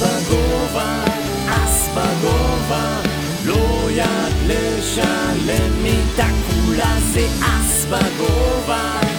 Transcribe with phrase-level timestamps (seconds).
[0.00, 1.04] בגובה,
[1.48, 3.00] אס בגובה,
[3.44, 9.09] לא יד לשלם מיטה כולה זה אס בגובה,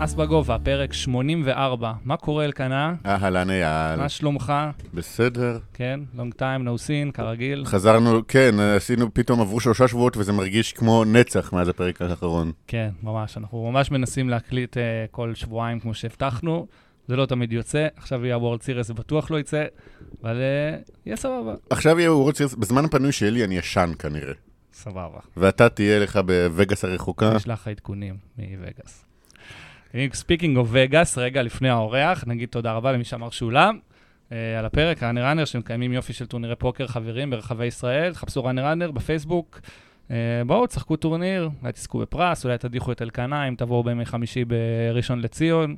[0.00, 1.92] אס בגובה, פרק 84.
[2.04, 2.94] מה קורה, אלקנה?
[3.06, 4.52] אהלן אייל, מה שלומך?
[4.94, 5.58] בסדר.
[5.74, 7.64] כן, long time, no seen, כרגיל.
[7.64, 12.52] חזרנו, כן, עשינו, פתאום עברו שלושה שבועות וזה מרגיש כמו נצח מאז הפרק האחרון.
[12.66, 13.36] כן, ממש.
[13.36, 14.80] אנחנו ממש מנסים להקליט uh,
[15.10, 16.66] כל שבועיים כמו שהבטחנו.
[17.08, 19.64] זה לא תמיד יוצא, עכשיו יהיה World Series, זה בטוח לא יצא,
[20.22, 21.54] אבל uh, יהיה סבבה.
[21.70, 24.32] עכשיו יהיה World Series, בזמן הפנוי שלי אני ישן כנראה.
[24.72, 25.18] סבבה.
[25.36, 27.34] ואתה תהיה לך בוגאס הרחוקה.
[27.34, 29.07] נשלח לך עדכונים מווגאס.
[30.12, 33.78] Speaking of וגאס, רגע לפני האורח, נגיד תודה רבה למי שאמר שלום.
[34.28, 38.64] Uh, על הפרק, ראנר ראנר, שמקיימים יופי של טורנירי פוקר חברים ברחבי ישראל, חפשו ראנר
[38.64, 39.60] ראנר בפייסבוק.
[40.08, 40.10] Uh,
[40.46, 45.20] בואו, תשחקו טורניר, אולי תזכו בפרס, אולי תדיחו את אלקנה, אם תבואו בימי חמישי בראשון
[45.20, 45.76] לציון.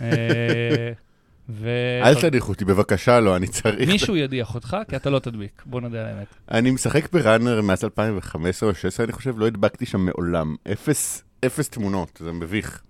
[0.00, 0.92] אה,
[1.48, 1.68] ו...
[2.02, 3.88] אל תדיחו אותי, בבקשה, לא, אני צריך...
[3.88, 6.26] מישהו ידיח אותך, כי אתה לא תדביק, בוא נודה על האמת.
[6.50, 10.56] אני משחק בראנר מאז 2015 או 2016, אני חושב, לא הדבקתי שם מעולם.
[10.72, 12.82] אפס, אפס תמונות, זה מביך.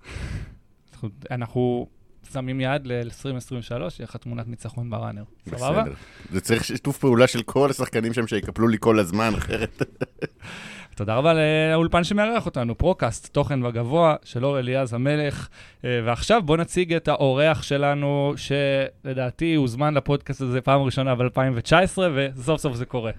[1.31, 1.87] אנחנו-
[2.33, 5.23] שמים יד ל-2023, יהיה לך תמונת ניצחון ב-Runner.
[5.49, 5.83] סבבה?
[5.83, 5.95] בסדר.
[6.31, 9.83] זה צריך שיתוף פעולה של כל השחקנים שם שיקפלו לי כל הזמן, אחרת...
[10.97, 15.49] תודה רבה לאולפן שמארח אותנו, פרוקאסט, תוכן בגבוה, של אור אליעז המלך.
[15.85, 22.61] אה, ועכשיו בואו נציג את האורח שלנו, שלדעתי הוזמן לפודקאסט הזה פעם ראשונה ב-2019, וסוף
[22.61, 23.11] סוף זה קורה.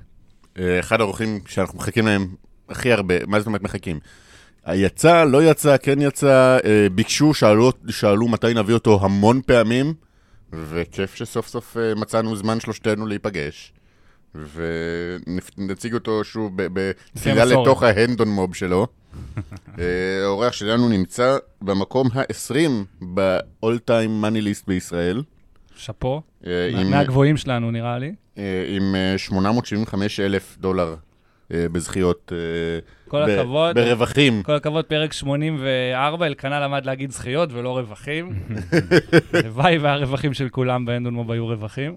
[0.60, 2.28] אה, אחד האורחים שאנחנו מחכים להם
[2.70, 4.00] הכי הרבה, מה זאת אומרת מחכים?
[4.74, 9.94] יצא, לא יצא, כן יצא, אה, ביקשו, שאלו, שאלו מתי נביא אותו המון פעמים,
[10.54, 13.74] וכיף שסוף סוף אה, מצאנו זמן שלושתנו להיפגש.
[15.58, 17.46] ונציג אותו שוב בתפילה.
[17.46, 18.88] לתוך ההנדון מוב שלו.
[19.80, 22.56] אה, האורח שלנו נמצא במקום ה-20
[23.14, 25.24] ב-all time money list בישראל.
[25.76, 26.22] שאפו,
[26.86, 28.14] מהגבוהים שלנו נראה לי.
[28.68, 30.96] עם אה, 875 אלף דולר
[31.50, 32.32] בזכיות.
[33.08, 33.76] כל ב- הכבוד.
[33.76, 34.44] ברווחים.
[34.44, 38.30] כל הכבוד, פרק 84, אלקנה למד להגיד זכיות ולא רווחים.
[39.34, 41.96] הלוואי והרווחים של כולם באנדונמוב היו רווחים.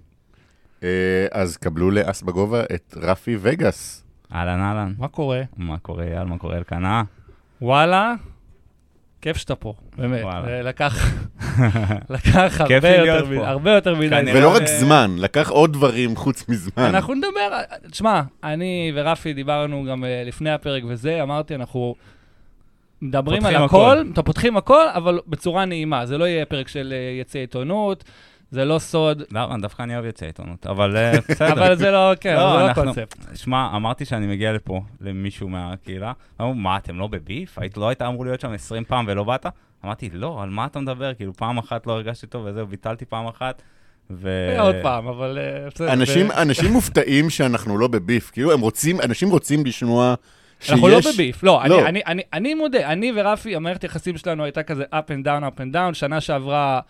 [0.82, 0.88] אה,
[1.32, 4.04] אז קבלו לאס בגובה את רפי וגאס.
[4.34, 5.42] אהלן אהלן, מה קורה?
[5.56, 7.02] מה קורה אייל, מה קורה אלקנה?
[7.62, 8.14] וואלה,
[9.22, 10.24] כיף שאתה פה, באמת.
[10.24, 11.14] אה, לקח,
[12.10, 13.48] לקח הרבה יותר, מ- פה.
[13.48, 14.22] הרבה יותר מדי.
[14.34, 16.82] ולא רק זה- זמן, לקח עוד דברים חוץ מזמן.
[16.84, 17.58] אנחנו נדבר,
[17.90, 21.94] תשמע, אני ורפי דיברנו גם אה, לפני הפרק וזה, אמרתי, אנחנו
[23.02, 24.10] מדברים על הכל, הכל.
[24.12, 26.06] אתה פותחים הכל, אבל בצורה נעימה.
[26.06, 28.04] זה לא יהיה פרק של אה, יציא עיתונות,
[28.50, 31.52] זה לא סוד, לא, דווקא אני אוהב יוצאי עיתונות, אבל אה, בסדר.
[31.52, 33.16] אבל זה לא, כן, לא, זה לא הקונספט.
[33.34, 37.58] שמע, אמרתי שאני מגיע לפה למישהו מהקהילה, אמרו, מה, אתם לא בביף?
[37.76, 39.46] לא היית אמור להיות שם 20 פעם ולא באת?
[39.84, 41.14] אמרתי, לא, על מה אתה מדבר?
[41.14, 43.62] כאילו, פעם אחת לא הרגשתי טוב וזהו, ביטלתי פעם אחת,
[44.10, 44.54] ו...
[44.58, 45.38] עוד פעם, אבל
[45.80, 45.92] אה.
[45.92, 48.30] אנשים, אנשים מופתעים שאנחנו לא בביף.
[48.30, 50.14] כאילו, הם רוצים, אנשים רוצים לשמוע
[50.60, 50.70] שיש...
[50.70, 51.86] אנחנו לא בביף, לא, אני- לא.
[51.88, 55.60] אני- אני- אני מודה, אני ורפי, המערכת יחסים שלנו הייתה כזה up and down, up
[55.60, 56.80] and down, שנה שעברה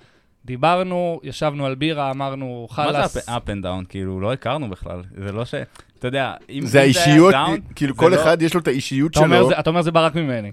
[0.49, 3.15] דיברנו, ישבנו על בירה, אמרנו, מה חלאס.
[3.15, 3.87] זה up and down?
[3.89, 5.03] כאילו, לא הכרנו בכלל.
[5.25, 5.55] זה לא ש...
[5.99, 9.15] אתה יודע, אם זה היה האישיות, down, כאילו כל לא- אחד יש לו את האישיות
[9.15, 9.51] שלו.
[9.59, 10.51] אתה אומר זה בא רק ממני.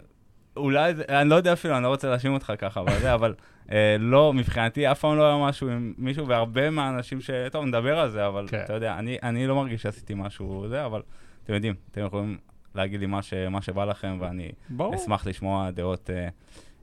[0.58, 3.34] אולי, זה- אני לא יודע אפילו, אני לא רוצה להאשים אותך ככה, אבל זה, אבל
[3.72, 7.30] אה, לא, מבחינתי אף פעם לא היה משהו עם מישהו, והרבה מהאנשים ש...
[7.52, 8.62] טוב, נדבר על זה, אבל כן.
[8.66, 11.02] אתה יודע, אני, אני לא מרגיש שעשיתי משהו זה, אבל
[11.44, 12.38] אתם יודעים, אתם יכולים
[12.76, 14.96] להגיד לי מה, ש, מה שבא לכם, ואני ברור.
[14.96, 16.28] אשמח לשמוע דעות אה,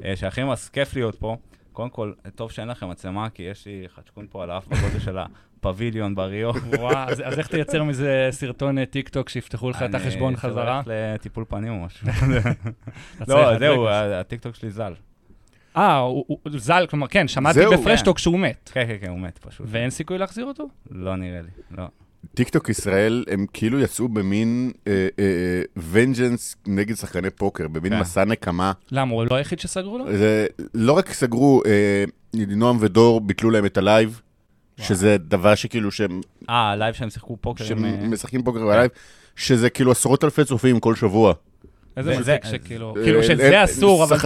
[0.05, 1.37] אה, שאחרים, אז כיף להיות פה.
[1.72, 5.19] קודם כל, טוב שאין לכם מצלמה, כי יש לי חדשקון פה על האף בגודל של
[5.19, 6.50] הפביליון בריו.
[6.78, 10.34] וואו, אז אז איך תייצר מזה סרטון אה, טיק טוק שיפתחו לך את אני החשבון
[10.34, 10.77] צריך חזרה?
[10.87, 12.06] ללכת לטיפול פנים או משהו.
[13.19, 14.94] צריך לא, זהו, את- הטיקטוק שלי זל.
[15.77, 16.03] אה,
[16.56, 18.71] ז"ל, כלומר, כן, שמעתי בפרשת טוק שהוא מת.
[18.75, 19.66] כן, כן, כן, הוא מת פשוט.
[19.71, 20.69] ואין סיכוי להחזיר אותו?
[20.91, 21.84] לא נראה לי, לא.
[22.34, 24.72] טיקטוק ישראל, הם כאילו יצאו במין
[25.91, 28.00] vengeance נגד שחקני פוקר, במין כן.
[28.00, 28.73] מסע נקמה.
[28.91, 30.12] למה, הוא לא היחיד שסגרו לו?
[30.12, 32.05] זה לא רק סגרו, אה,
[32.35, 34.20] נועם ודור ביטלו להם את הלייב,
[34.81, 37.85] שזה דבר שכאילו שהם אה, הלייב שהם שיחקו פוקר עם...
[37.85, 38.91] אה, שמשחקים פוקר בלייב,
[39.37, 41.35] שזה כאילו עשרות אלפי צופים כל שבוע.
[41.97, 42.12] איזה
[42.43, 44.17] אז- שכאילו, אה, כאילו אה, שזה אסור, אבל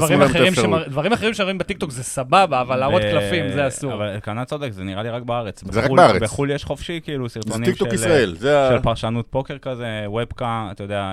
[0.89, 3.95] דברים אחרים שרואים בטיקטוק זה סבבה, אבל להראות קלפים זה אסור.
[3.95, 5.63] אבל אלקנה צודק, זה נראה לי רק בארץ.
[5.71, 6.23] זה רק בחו"ל- בארץ.
[6.23, 8.71] בחו"ל יש חופשי, כאילו, סרטונים של- ישראל, זה ה...
[8.73, 11.13] של פרשנות פוקר כזה, ובקה, אתה יודע,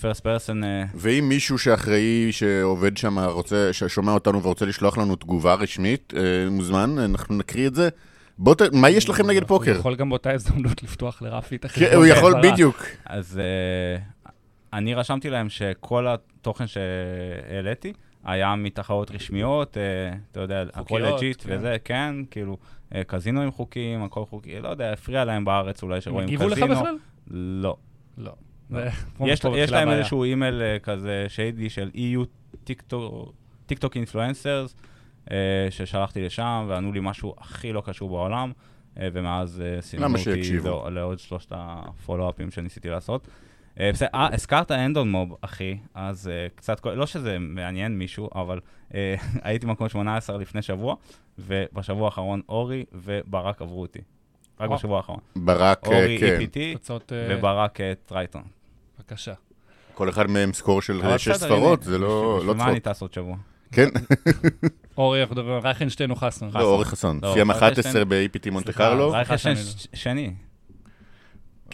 [0.00, 0.62] פרסט פרסון,
[0.94, 6.20] ואם מישהו שאחראי, שעובד שם, רוצה, ששומע אותנו ורוצה לשלוח לנו תגובה רשמית, אה,
[6.50, 7.88] מוזמן, אנחנו נקריא את זה.
[8.38, 8.62] בוא, ת...
[8.72, 9.70] מה יש לכם נגד פוקר?
[9.70, 11.66] הוא יכול גם באותה הזדמנות לפתוח לרפי את.
[11.66, 12.34] כן, הוא יכול.
[12.42, 12.82] בדיוק.
[13.06, 14.02] אז אה,
[14.72, 17.92] אני רשמתי להם שכל התוכן שהעליתי
[18.24, 19.82] היה מתחרות רשמיות, אה,
[20.32, 21.56] אתה יודע, הכל חוקיות, legit כן.
[21.56, 22.56] וזה, כן, כאילו,
[22.94, 26.66] אה, קזינואים חוקיים, הכל חוקי, לא יודע, הפריע להם בארץ אולי שרואים הגיבו קזינו.
[26.66, 26.96] לך בכלל?
[27.30, 27.76] לא.
[28.18, 28.32] לא.
[28.70, 28.80] לא.
[29.26, 29.88] יש, יש להם.
[29.88, 32.24] איזשהו אימייל אה, כזה שיידי של EU
[33.66, 34.74] TikTok influencers,
[35.70, 38.52] ששלחתי לשם, וענו לי משהו הכי לא קשור בעולם,
[38.96, 40.58] ומאז סימנו אותי
[40.90, 43.28] לעוד שלושת הפולו-אפים שניסיתי לעשות.
[43.80, 48.60] אה, בסדר, אה, הזכרת אנדון מוב, אחי, אז אה, קצת, לא שזה מעניין מישהו, אבל
[48.94, 50.94] אה, הייתי מקום 18 לפני שבוע,
[51.38, 53.98] ובשבוע האחרון אורי וברק עברו אותי.
[54.60, 54.70] רק.
[54.70, 55.18] בשבוע האחרון.
[55.36, 56.38] ברק, אורי כן.
[56.40, 58.42] EPT תוצאות, אה, וברק טרייטון.
[58.98, 59.32] בבקשה.
[59.94, 62.94] כל אחד מהם סקור של שש ספרות, זה לא בשביל לא מה אני צחוק.
[62.94, 63.36] טס עוד שבוע?
[63.72, 63.88] כן,
[64.98, 66.50] אורי, אנחנו מדברים על רייכנשטיין או חסון?
[66.54, 67.18] לא, אורי חסון.
[67.22, 69.10] לא, סיים רייכנשטיין- 11 ב-APT מונטה קרלו.
[69.10, 69.56] רייכנשטיין
[69.94, 70.34] שני.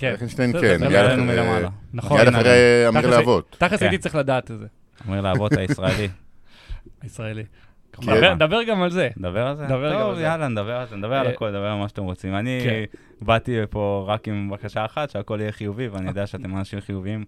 [0.01, 0.07] כן.
[0.09, 1.69] רייכנשטיין, בסדר, כן, מיד אחרי- מלמעלה.
[1.95, 2.21] נכון.
[2.29, 3.57] אחרי אמיר להבות.
[3.59, 3.87] תכלס כן.
[3.87, 4.67] הייתי צריך לדעת את זה,
[5.07, 6.09] אומר לאבות הישראלי.
[7.03, 7.43] הישראלי.
[7.93, 8.07] כן.
[8.07, 9.09] דבר- דבר גם על זה.
[9.17, 9.65] נדבר על זה?
[9.65, 10.23] נדבר גם על טוב, זה.
[10.23, 12.35] יאללה, נדבר על זה, נדבר על אה, הכל, נדבר על מה שאתם רוצים.
[12.35, 12.85] אני כן.
[13.27, 17.25] באתי פה רק עם בקשה אחת, שהכל יהיה חיובי, ואני יודע שאתם אנשים חיוביים.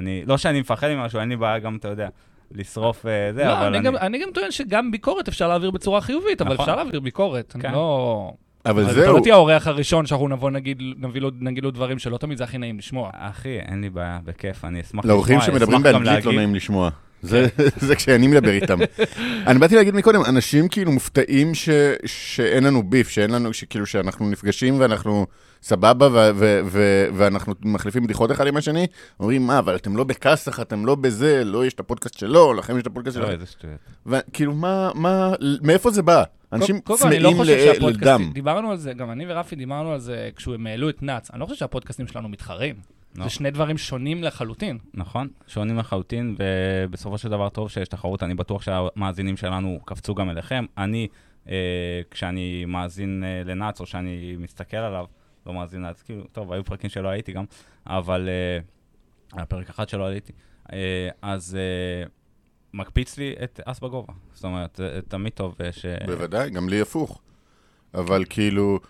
[0.00, 2.08] אני, לא שאני מפחד ממשהו, אין לי בעיה גם, אתה יודע,
[2.52, 3.86] לשרוף אה, זה, לא, אבל אני אני...
[3.86, 6.64] גם- אני גם טוען שגם ביקורת אפשר להעביר בצורה חיובית, אבל נכון.
[6.64, 7.52] אפשר להעביר ביקורת.
[7.54, 7.72] אני כן.
[7.72, 8.32] לא...
[8.66, 11.98] אבל אתה זהו, לא תהיה האורח הראשון שאנחנו נבוא נגיד, נביא לו- נגיד לו דברים
[11.98, 13.10] שלא תמיד זה הכי נעים לשמוע.
[13.12, 16.32] אחי, אין לי בעיה, בכיף, אני אשמח לאורחים לשמוע, שמדברים אשמח גם באנגלית לא.
[16.32, 16.90] נעים לשמוע.
[17.22, 17.46] זה
[17.76, 18.78] זה כשאני מדבר איתם.
[19.46, 21.68] אני באתי להגיד מקודם, אנשים כאילו מופתעים ש-
[22.06, 25.26] שאין לנו ביף, שאין לנו, שכאילו שאנחנו נפגשים ואנחנו
[25.62, 28.86] סבבה ו- ו- ו- ואנחנו מחליפים בדיחות אחד עם השני,
[29.20, 32.76] אומרים, מה, אבל אתם לא בכסח, אתם לא בזה, לא יש את הפודקאסט שלו, לכם
[32.76, 33.34] יש את הפודקאסט לא, שלכם.
[33.40, 33.76] איזה שטויות.
[34.06, 35.32] וכאילו, מה, מה,
[35.62, 36.22] מאיפה זה בא?
[36.52, 38.30] אנשים לא צמאים חושב ל- שהפודקאסטים, לדם.
[38.34, 41.46] דיברנו על זה, גם אני ורפי דיברנו על זה כשהם העלו את נאץ, אני לא
[41.46, 42.74] חושב שהפודקאסטים שלנו מתחרים.
[43.14, 43.24] לא.
[43.24, 44.78] זה שני דברים שונים לחלוטין.
[44.94, 50.30] נכון, שונים לחלוטין, ובסופו של דבר טוב שיש תחרות, אני בטוח שהמאזינים שלנו קפצו גם
[50.30, 50.64] אליכם.
[50.78, 51.08] אני,
[51.48, 55.06] אה, כשאני מאזין אה, לנאץ, או שאני מסתכל עליו,
[55.46, 57.44] לא מאזין לנאץ, כאילו, טוב, היו פרקים שלא הייתי גם,
[57.86, 58.58] אבל אה,
[59.32, 60.32] היה פרק אחד שלא הייתי,
[60.72, 62.06] אה, אז אה,
[62.74, 64.12] מקפיץ לי את אס בגובה.
[64.32, 65.86] זאת אומרת, זה תמיד טוב אה, ש...
[66.06, 67.20] בוודאי, גם לי הפוך.
[67.94, 68.88] אבל כאילו, אה,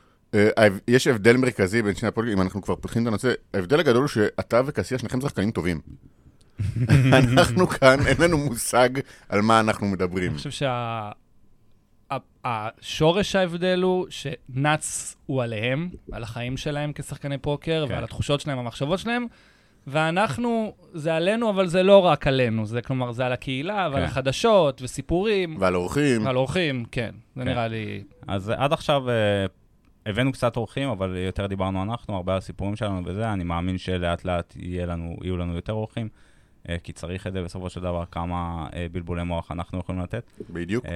[0.89, 4.09] יש הבדל מרכזי בין שני הפודקאסטים, אם אנחנו כבר פותחים את הנושא, ההבדל הגדול הוא
[4.09, 5.81] שאתה וקסיה, שניכם שחקנים טובים.
[7.19, 8.89] אנחנו כאן, אין לנו מושג
[9.29, 10.31] על מה אנחנו מדברים.
[10.31, 11.11] אני חושב שה...
[12.11, 17.95] ה- השורש ההבדל הוא שנאץ הוא עליהם, על החיים שלהם כשחקני פוקר, כן.
[17.95, 19.27] ועל התחושות שלהם, המחשבות שלהם,
[19.87, 24.09] ואנחנו, זה עלינו, אבל זה לא רק עלינו, זה כלומר, זה על הקהילה, ועל כן.
[24.09, 27.49] החדשות, וסיפורים, ועל אורחים, ועל אורחים, כן, זה כן.
[27.49, 28.03] נראה לי...
[28.29, 29.15] אז עד עכשיו אה,
[30.07, 34.25] הבאנו קצת אורחים, אבל יותר דיברנו אנחנו, הרבה על הסיפורים שלנו וזה, אני מאמין שלאט
[34.25, 34.55] לאט
[34.87, 36.09] לנו, יהיו לנו יותר אורחים,
[36.69, 40.31] אה, כי צריך את זה בסופו של דבר, כמה אה, בלבולי מוח אנחנו יכולים לתת.
[40.51, 40.87] בדיוק.
[40.87, 40.91] אה,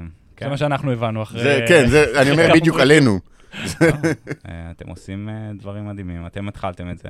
[0.00, 1.42] זה כן, מה שאנחנו הבנו אחרי...
[1.42, 2.80] זה, כן, זה, אני אומר בדיוק.
[2.80, 3.18] עלינו.
[3.82, 5.28] אה, אתם עושים
[5.58, 7.08] דברים מדהימים, אתם התחלתם את זה.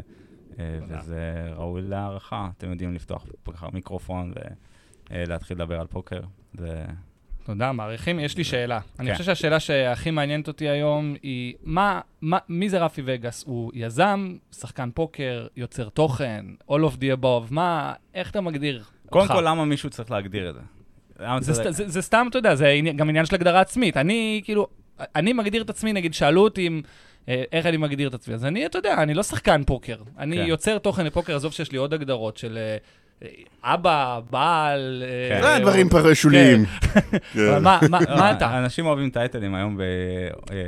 [0.58, 3.26] וזה ראוי להערכה, אתם יודעים לפתוח
[3.72, 4.32] מיקרופון
[5.10, 6.20] ולהתחיל לדבר על פוקר.
[6.58, 6.84] זה...
[7.44, 8.20] תודה, מעריכים.
[8.20, 8.80] יש לי שאלה.
[8.98, 9.12] אני כן.
[9.12, 13.44] חושב שהשאלה שהכי מעניינת אותי היום היא, מה, מה, מי זה רפי וגאס?
[13.46, 19.22] הוא יזם, שחקן פוקר, יוצר תוכן, all of the above, מה, איך אתה מגדיר קודם
[19.24, 19.34] אותך?
[19.34, 20.60] כל, למה מישהו צריך להגדיר את זה?
[21.40, 23.96] זה, סת, זה, זה סתם, אתה יודע, זה גם עניין של הגדרה עצמית.
[23.96, 24.66] אני, כאילו,
[25.16, 26.82] אני מגדיר את עצמי, נגיד, שאלו אותי אם...
[27.28, 28.34] אה, איך אני מגדיר את עצמי?
[28.34, 29.96] אז אני, אתה יודע, אני לא שחקן פוקר.
[30.18, 30.46] אני כן.
[30.46, 32.76] יוצר תוכן לפוקר, עזוב שיש לי עוד הגדרות של אה,
[33.62, 35.02] אבא, בעל...
[35.06, 35.42] אה, כן.
[35.42, 36.64] זה או- הדברים פר- שוליים.
[37.34, 37.62] כן.
[37.62, 38.58] מה, מה, לא, מה אתה?
[38.58, 39.78] אנשים אוהבים טייטלים היום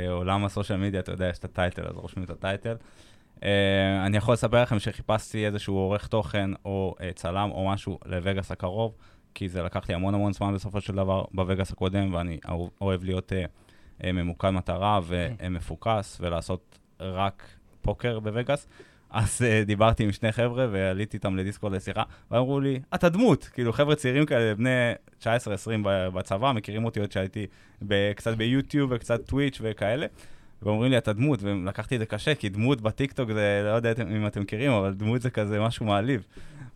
[0.07, 2.75] בעולם הסושיאל מדיה, אתה יודע, יש את הטייטל, אז רושמים את הטייטל.
[3.43, 3.49] אה,
[4.05, 8.93] אני יכול לספר לכם שחיפשתי איזשהו עורך תוכן או אה, צלם או משהו לווגאס הקרוב,
[9.33, 12.37] כי זה לקח לי המון המון זמן בסופו של דבר בווגאס הקודם, ואני
[12.81, 13.43] אוהב- להיות אה,
[14.03, 17.43] אה, ממוקד מטרה ומפוקס ולעשות רק
[17.81, 18.67] פוקר בווגאס.
[19.15, 23.49] אז uh, דיברתי עם שני חבר'ה ועליתי איתם לדיסקורד לשיחה, ואמרו לי, אתה דמות.
[23.53, 25.25] כאילו, חבר'ה צעירים כאלה, בני 19-20
[25.83, 27.47] ב- בצבא, מכירים אותי עוד שהייתי
[28.15, 30.05] קצת ביוטיוב וקצת טוויץ' וכאלה.
[30.65, 34.27] ואומרים לי, אתה דמות, ולקחתי את זה קשה, כי דמות בטיקטוק זה, לא יודע אם
[34.27, 36.21] אתם מכירים, אבל דמות זה כזה משהו מעליב.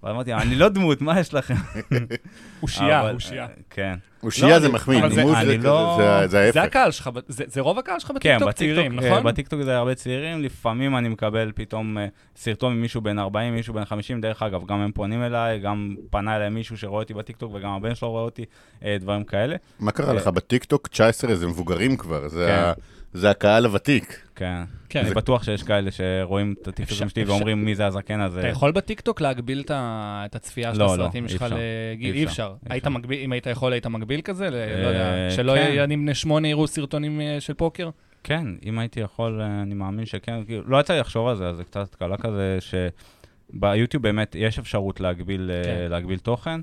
[0.03, 1.53] ואמרתי, אני לא דמות, מה יש לכם?
[2.63, 3.47] אושייה, אושייה.
[3.69, 3.95] כן.
[4.23, 5.11] אושייה לא, זה אני- מחמיא, דמות
[5.45, 6.69] זה לא- כזה, זה- זה זה ההפך.
[6.69, 9.23] הקהל שלך, ב- זה רוב הקהל שלך כן, בטיקטוק צעירים, אה, נכון?
[9.23, 13.85] בטיקטוק זה הרבה צעירים, לפעמים אני מקבל פתאום אה, סרטון ממישהו בן 40, מישהו בן
[13.85, 17.69] 50, דרך אגב, גם הם פונים אליי, גם פנה אליי מישהו שרואה אותי בטיקטוק וגם
[17.71, 18.45] הבן שלו רואה אותי,
[18.85, 19.55] אה, דברים כאלה.
[19.79, 20.27] מה קרה לך?
[20.27, 22.63] בטיקטוק 19 זה מבוגרים כבר, זה כן.
[22.63, 22.73] ה-
[23.13, 24.21] זה הקהל הוותיק.
[24.35, 24.63] כן.
[24.89, 25.05] כן.
[25.05, 28.39] אני בטוח שיש כאלה שרואים את הטיקטוקים שלי ואומרים מי זה הזקן הזה.
[28.39, 31.57] אתה יכול בטיקטוק להגביל את הצפייה של לא, לא, הסרטים שלך אפשר.
[31.91, 32.15] לגיל?
[32.15, 32.87] אי אפשר, היית.
[32.87, 34.45] מגביל, אם היית יכול, היית מגביל כזה?
[34.45, 34.49] אה,
[34.83, 35.71] לא יודע, שלא כן.
[35.73, 37.89] ילדים בני שמונה יראו סרטונים אה, של פוקר?
[38.23, 40.45] כן, אם הייתי יכול, אה, אני מאמין שכן.
[40.45, 44.59] כאילו, לא יצא לי לחשוב על זה, אז זה קצת קלה כזה, שביוטיוב באמת יש
[44.59, 45.91] אפשרות להגביל, אה, כן.
[45.91, 46.61] להגביל תוכן,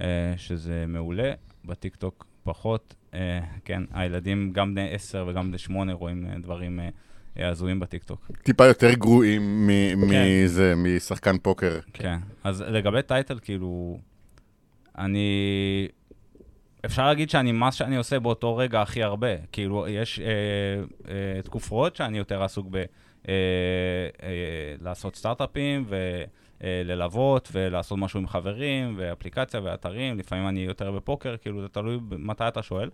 [0.00, 1.32] אה, שזה מעולה.
[1.64, 2.94] בטיקטוק פחות.
[3.14, 8.30] אה, כן, הילדים, גם בני 10 וגם בני 8, רואים אה, דברים אה, הזויים בטיקטוק.
[8.42, 9.70] טיפה יותר גרועים
[10.10, 10.26] כן.
[10.44, 11.78] מזה, משחקני פוקר.
[11.92, 12.18] כן.
[12.44, 13.98] אז לגבי title, כאילו,
[14.98, 15.88] אני...
[16.84, 19.36] אפשר להגיד שאני, מה שאני עושה באותו רגע הכי הרבה.
[19.52, 20.26] כאילו, יש אה,
[21.08, 22.76] אה, תקופות שאני יותר עסוק ב...
[22.76, 22.84] אה,
[24.22, 25.84] אה, לעשות סטארט-אפים
[26.64, 30.18] וללוות ולעשות משהו עם חברים ואפליקציה ואתרים.
[30.18, 32.90] לפעמים אני יותר בפוקר, כאילו, זה תלוי מתי אתה שואל.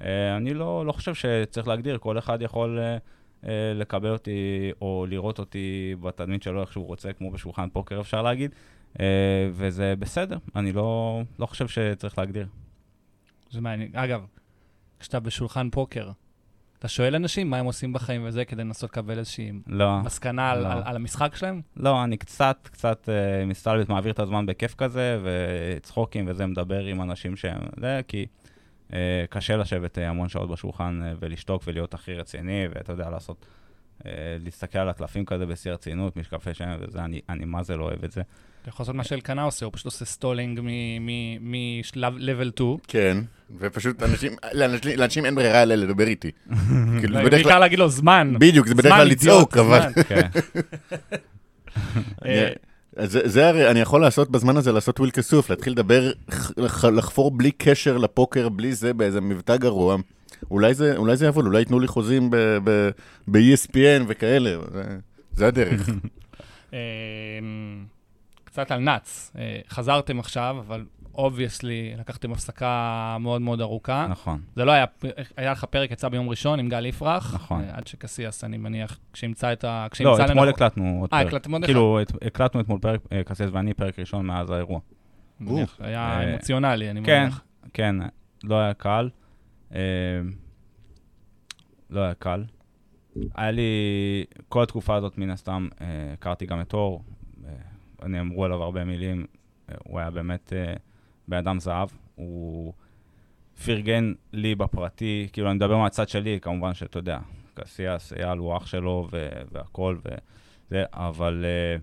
[0.00, 2.96] אה, אני לא, לא חושב שצריך להגדיר, כל אחד יכול אה,
[3.48, 8.22] אה, לקבל אותי או לראות אותי בתדמית שלו איך שהוא רוצה, כמו בשולחן פוקר אפשר
[8.22, 8.54] להגיד,
[9.00, 12.46] אה, וזה בסדר, אני לא, לא חושב שצריך להגדיר.
[13.50, 13.96] זה מעניין.
[13.96, 14.26] אגב,
[15.00, 16.10] כשאתה בשולחן פוקר,
[16.80, 20.62] אתה שואל אנשים מה הם עושים בחיים וזה, כדי לנסות לקבל איזושהי לא, מסקנה על-
[20.62, 20.68] לא.
[20.72, 21.60] על על המשחק שלהם?
[21.76, 27.02] לא, אני קצת, קצת אה, מסתלבט, מעביר את הזמן בכיף כזה, וצחוקים וזה, מדבר עם
[27.02, 28.26] אנשים שהם, זה, כי
[28.92, 33.46] אה, קשה לשבת אה, המון שעות בשולחן אה, ולשתוק ולהיות הכי רציני, ואתה יודע, לעשות,
[34.06, 34.10] אה,
[34.44, 38.04] להסתכל על הקלפים כזה בשיא הרצינות, משקפי שם וזה, אני, אני מה זה לא אוהב
[38.04, 38.22] את זה.
[38.62, 40.60] אתה יכול לעשות מה שאלקנה עושה, הוא פשוט עושה stalling
[41.40, 42.76] משלב level 2.
[42.88, 43.18] כן,
[43.58, 46.30] ופשוט אנשים, לאנשים, לאנשים אין ברירה אלא לדבר איתי.
[47.00, 48.34] כאילו, בעיקר להגיד לו זמן.
[48.38, 49.80] בדיוק, זה בדרך כלל לצעוק, אבל...
[50.08, 50.28] כן,
[52.96, 56.12] אז זה, זה הרי, אני יכול לעשות בזמן הזה, לעשות Will Kassouf, להתחיל לדבר,
[56.92, 59.96] לחפור בלי קשר לפוקר, בלי זה, באיזה מבטא גרוע.
[60.50, 62.30] אולי זה, אולי זה יעבוד, אולי ייתנו לי חוזים
[63.28, 64.82] ב-ESPN וכאלה, זה,
[65.32, 65.88] זה הדרך.
[68.50, 69.32] אה, קצת על נאץ.
[69.38, 74.06] אה, חזרתם עכשיו, אבל obviously לקחתם הפסקה מאוד מאוד ארוכה.
[74.10, 74.40] נכון.
[74.56, 74.84] זה לא היה,
[75.36, 77.34] היה לך פרק יצא ביום ראשון עם גל יפרח.
[77.34, 77.60] נכון.
[77.64, 79.86] אה, עד שקסיאס, אני מניח, כשימצא את ה...
[80.00, 81.26] לא, אתמול לנכון- הקלטנו עוד אה, פרק.
[81.26, 81.72] הקלטתם עוד אחד?
[81.72, 84.80] כאילו, את- הקלטנו אתמול פרק, אה, קסיאס ואני, פרק ראשון מאז האירוע.
[85.40, 87.44] מניח, היה אה, אמוציונלי, אני כן, מניח.
[87.74, 87.96] כן,
[88.44, 89.08] לא היה קל.
[89.74, 89.80] אה,
[91.90, 92.44] לא היה קל.
[93.34, 93.62] היה לי,
[94.48, 97.14] כל התקופה הזאת, מן הסתם, אה, הכרתי גם את אור, אה,
[98.06, 99.26] נאמרו עליו הרבה מילים,
[99.84, 100.74] הוא היה באמת אה,
[101.28, 102.72] בן אדם זהב, הוא
[103.64, 107.18] פרגן לי בפרטי, כאילו, אני מדבר מהצד שלי, כמובן שאתה יודע,
[107.54, 111.76] קסיאס, אייל הוא אח שלו ו- והכל, וזה, אבל אה,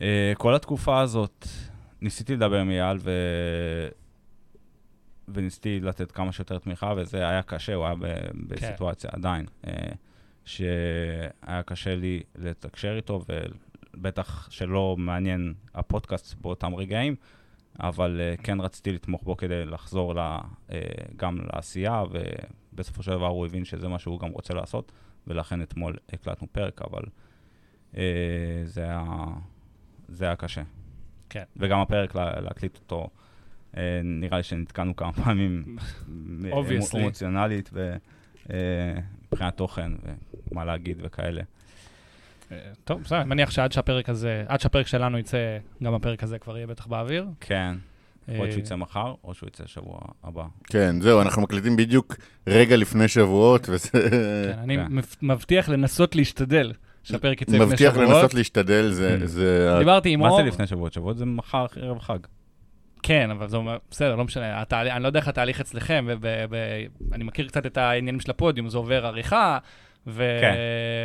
[0.00, 1.46] אה, כל התקופה הזאת,
[2.00, 3.10] ניסיתי לדבר עם אייל ו...
[5.28, 8.06] וניסיתי לתת כמה שיותר תמיכה, וזה היה קשה, הוא היה ב...
[8.34, 9.72] בסיטואציה עדיין, אה,
[10.44, 13.24] שהיה קשה לי לתקשר איתו,
[13.94, 17.14] ובטח שלא מעניין הפודקאסט באותם רגעים,
[17.80, 20.38] אבל אה, כן רציתי לתמוך בו כדי לחזור לה,
[20.72, 20.78] אה,
[21.16, 22.02] גם לעשייה,
[22.72, 24.92] ובסופו של דבר הוא הבין שזה מה שהוא גם רוצה לעשות,
[25.26, 27.02] ולכן אתמול הקלטנו פרק, אבל
[27.96, 28.02] אה,
[28.64, 29.04] זה היה,
[30.08, 30.62] זה היה קשה.
[31.30, 31.44] כן.
[31.56, 33.08] וגם הפרק, לה, להקליט אותו,
[33.76, 35.76] אה, נראה לי שנתקענו כמה פעמים
[36.08, 36.96] מ- Obviously.
[36.98, 39.92] אמוציונלית ומבחינת תוכן
[40.52, 41.42] ומה להגיד וכאלה.
[42.52, 46.38] אה, טוב, בסדר, אני מניח שעד שהפרק הזה, עד שהפרק שלנו יצא, גם הפרק הזה
[46.38, 47.26] כבר יהיה בטח באוויר.
[47.40, 47.74] כן,
[48.28, 50.44] אה, שהוא יצא מחר, או שהוא יצא שבוע הבא.
[50.66, 52.16] כן, זהו, אנחנו מקליטים בדיוק
[52.46, 53.88] רגע לפני שבועות, וזה...
[53.90, 54.86] כן, אני כן.
[54.98, 58.10] מבט- מבטיח לנסות להשתדל שהפרק יצא לפני מבטיח שבועות.
[58.10, 59.26] לנסות להשתדל, זה...
[59.26, 59.76] זה...
[59.78, 60.36] דיברתי עם מה אור.
[60.36, 60.92] זה לפני שבועות?
[60.92, 62.18] שבועות זה מחר ערב חג.
[63.02, 64.62] כן, אבל זה אומר, בסדר, לא משנה.
[64.62, 68.78] התהליך, אני לא יודע איך התהליך אצלכם, ואני מכיר קצת את העניינים של הפודיום, זה
[68.78, 69.58] עובר עריכה,
[70.06, 70.54] ו- כן.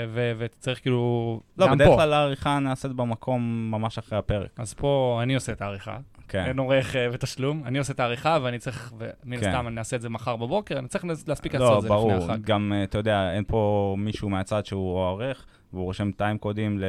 [0.10, 1.90] ו- וצריך כאילו, לא, בדרך.
[1.96, 4.50] כלל העריכה נעשית במקום ממש אחרי הפרק.
[4.58, 5.98] אז פה אני עושה את העריכה.
[6.28, 6.46] כן.
[6.46, 9.48] אין עורך אה, ותשלום, אני עושה את העריכה, ואני צריך, ומן כן.
[9.48, 11.98] הסתם אני אעשה את זה מחר בבוקר, אני צריך להספיק לעשות לא, את זה לפני
[11.98, 12.32] ברור.
[12.32, 12.42] החג.
[12.42, 16.80] גם, אה, אתה יודע, אין פה מישהו מהצד שהוא העורך, והוא רושם טיים קודים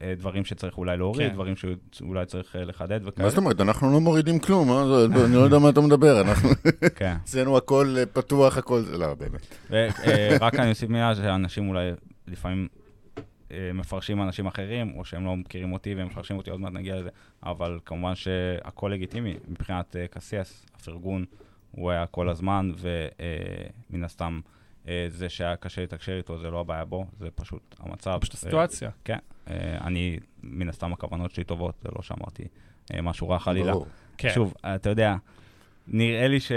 [0.00, 1.34] לדברים שצריך אולי להוריד, כן.
[1.34, 1.54] דברים
[1.92, 3.24] שאולי צריך אה, לחדד וכאלה.
[3.24, 3.60] מה זאת אומרת?
[3.60, 5.24] אנחנו לא מורידים כלום, זה?
[5.24, 6.48] אני לא יודע מה אתה מדבר, אנחנו...
[6.94, 7.14] כן.
[7.24, 8.80] אצלנו הכל אה, פתוח, הכל...
[8.80, 9.54] זה- לא, באמת.
[9.70, 11.90] ורק אני אוסיף מילה שאנשים אולי
[12.28, 12.68] לפעמים
[13.52, 16.96] אה, מפרשים אנשים אחרים, או שהם לא מכירים אותי והם מפרשים אותי, עוד מעט נגיע
[17.00, 17.08] לזה,
[17.42, 21.24] אבל כמובן שהכל לגיטימי מבחינת אה, קסיאס, הפרגון,
[21.70, 22.72] הוא היה כל הזמן,
[23.90, 24.50] ומן הסתם אה,
[25.08, 28.18] זה שהיה קשה לתקשר איתו, זה לא הבעיה בו, זה פשוט המצב.
[28.20, 28.90] פשוט ו- הסיטואציה.
[29.04, 29.18] כן,
[29.50, 32.42] אה, אני, מן הסתם הכוונות שלי טובות, זה לא שאמרתי
[32.94, 33.72] אה, משהו רע חלילה.
[34.16, 34.30] כן.
[34.34, 35.16] שוב, אתה יודע,
[35.88, 36.52] נראה לי ש...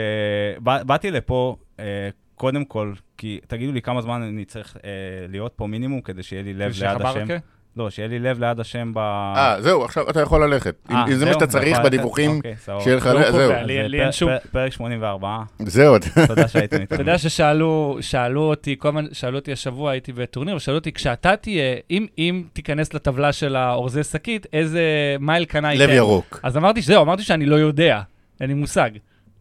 [0.59, 4.89] בא- באתי לפה, אה, קודם כל, כי תגידו לי כמה זמן אני צריך אה,
[5.29, 7.27] להיות פה מינימום כדי שיהיה לי לב ליד השם.
[7.77, 8.97] לא, שיהיה לי לב ליד השם ב...
[8.97, 10.75] אה, זהו, עכשיו אתה יכול ללכת.
[10.91, 11.83] אם אה, אם זה מה זהו, שאתה צריך ללכת?
[11.83, 12.55] בדיווחים, אוקיי.
[12.83, 13.05] שיהיה לך...
[13.05, 15.95] לא זהו, קובע, לי- אין שום- פר- פרק 84, זהו,
[16.27, 16.95] תודה שהייתם איתנו.
[16.95, 21.35] אתה יודע ששאלו שאלו אותי, כל הזמן שאלו אותי השבוע, הייתי בטורניר, ושאלו אותי, כשאתה
[21.35, 24.81] תהיה, אם, אם תיכנס לטבלה של האורזי שקית, איזה,
[25.19, 25.83] מה אלקנה ייתן?
[25.83, 26.39] לב ירוק.
[26.43, 28.01] אז אמרתי שזהו, אמרתי שאני לא יודע,
[28.41, 28.89] אין לי מושג.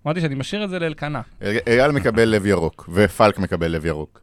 [0.06, 1.20] אמרתי שאני משאיר את זה לאלקנה.
[1.66, 4.20] אייל מקבל לב ירוק, ופלק מקבל לב ירוק.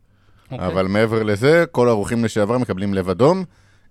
[0.51, 0.67] אוקיי?
[0.67, 3.43] אבל מעבר לזה, כל האורחים לשעבר מקבלים לב אדום.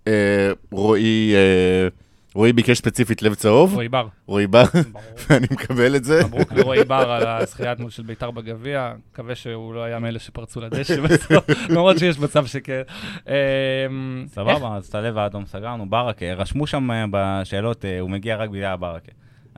[0.08, 1.88] אה, רועי אה,
[2.34, 4.62] רועי ביקש ספציפית לב צהוב, רועי בר, רועי בר.
[5.30, 6.20] ואני מקבל את זה.
[6.26, 8.92] מברוק לרועי בר על הזכייה אתמול של ביתר בגביע.
[9.12, 12.82] מקווה שהוא לא היה מאלה שפרצו לדשא בסוף, למרות שיש מצב שכן.
[13.26, 13.90] איך-
[14.26, 18.50] סבבה, אז את הלב האדום סגרנו, ברכה, רשמו שם אה, בשאלות, אה, הוא מגיע רק
[18.50, 19.10] בגלל ברכה.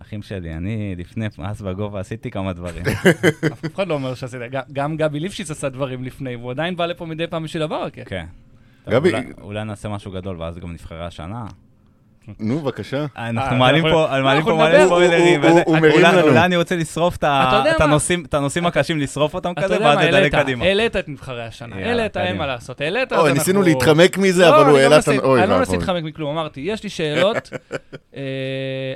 [0.02, 2.82] אחים שלי, אני לפני אז בגובה עשיתי כמה דברים.
[3.52, 4.40] אף אחד לא אומר שעשית,
[4.72, 8.04] גם- גבי ליפשיץ עשה דברים לפני, והוא עדיין בא לפה מדי פעם בשביל הברקה.
[8.04, 8.24] כן.
[8.90, 11.44] גבי- אולי- אולי נעשה משהו גדול, ואז גם נבחרי השנה.
[12.40, 13.06] נו, בבקשה.
[13.16, 14.86] אנחנו אה, מעלים פה מעלים אנחנו פה מלא.
[14.86, 15.42] ספוילרים.
[15.44, 16.20] הוא- מרים לנו.
[16.20, 17.24] אולי אני רוצה לשרוף את?
[18.32, 20.64] הנושאים- הקשים, לשרוף אותם כזה, ואז העלית, קדימה.
[20.64, 22.36] העלית את נבחרי השנה, העלית, אין.
[22.36, 25.08] מה לעשות, העלית, אוי, אז ניסינו אנחנו- להתחמק מזה, לא, אבל הוא לא העלה את
[25.08, 25.18] אני
[25.50, 25.72] לא מנסה.
[25.76, 27.50] להתחמק מכלום, אמרתי, יש לי שאלות,
[28.16, 28.20] אה,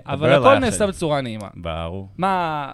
[0.07, 0.87] אבל הכל נעשה.
[0.87, 1.49] בצורה נעימה.
[1.55, 2.09] ברור.
[2.19, 2.73] מה,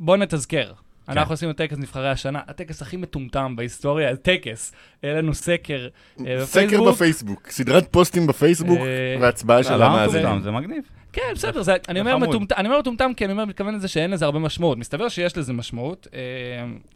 [0.00, 0.72] בוא נתזכר.
[1.12, 1.18] כן.
[1.18, 4.72] אנחנו עשינו טקס נבחרי השנה, הטקס הכי מטומטם בהיסטוריה, טקס.
[5.02, 5.88] היה לנו סקר
[6.26, 6.88] אה, סקר בפייסבוק.
[6.88, 10.40] בפייסבוק, סדרת פוסטים בפייסבוק, אה, והצבעה של המאזינים.
[10.40, 10.82] זה מגניב.
[11.12, 12.28] כן, בסדר, זה- אני אומר חמוד.
[12.28, 14.78] מטומטם, אני אומר מטומטם כי אני אומר, מתכוון לזה שאין לזה הרבה משמעות.
[14.78, 16.06] מסתבר שיש לזה משמעות.
[16.14, 16.20] אה,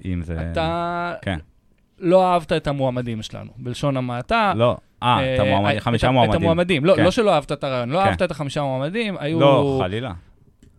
[0.04, 0.37] אם זה...
[0.52, 1.38] אתה כן.
[1.99, 4.52] לא אהבת את המועמדים שלנו, בלשון המעטה.
[4.56, 4.76] לא.
[5.02, 6.40] אה, את המועמדים, חמישה את מועמדים.
[6.40, 7.04] המועמדים, לא, כן.
[7.04, 8.06] לא שלא אהבת את הרעיון, לא כן.
[8.06, 10.12] אהבת את החמישה מועמדים, היו לא, חלילה.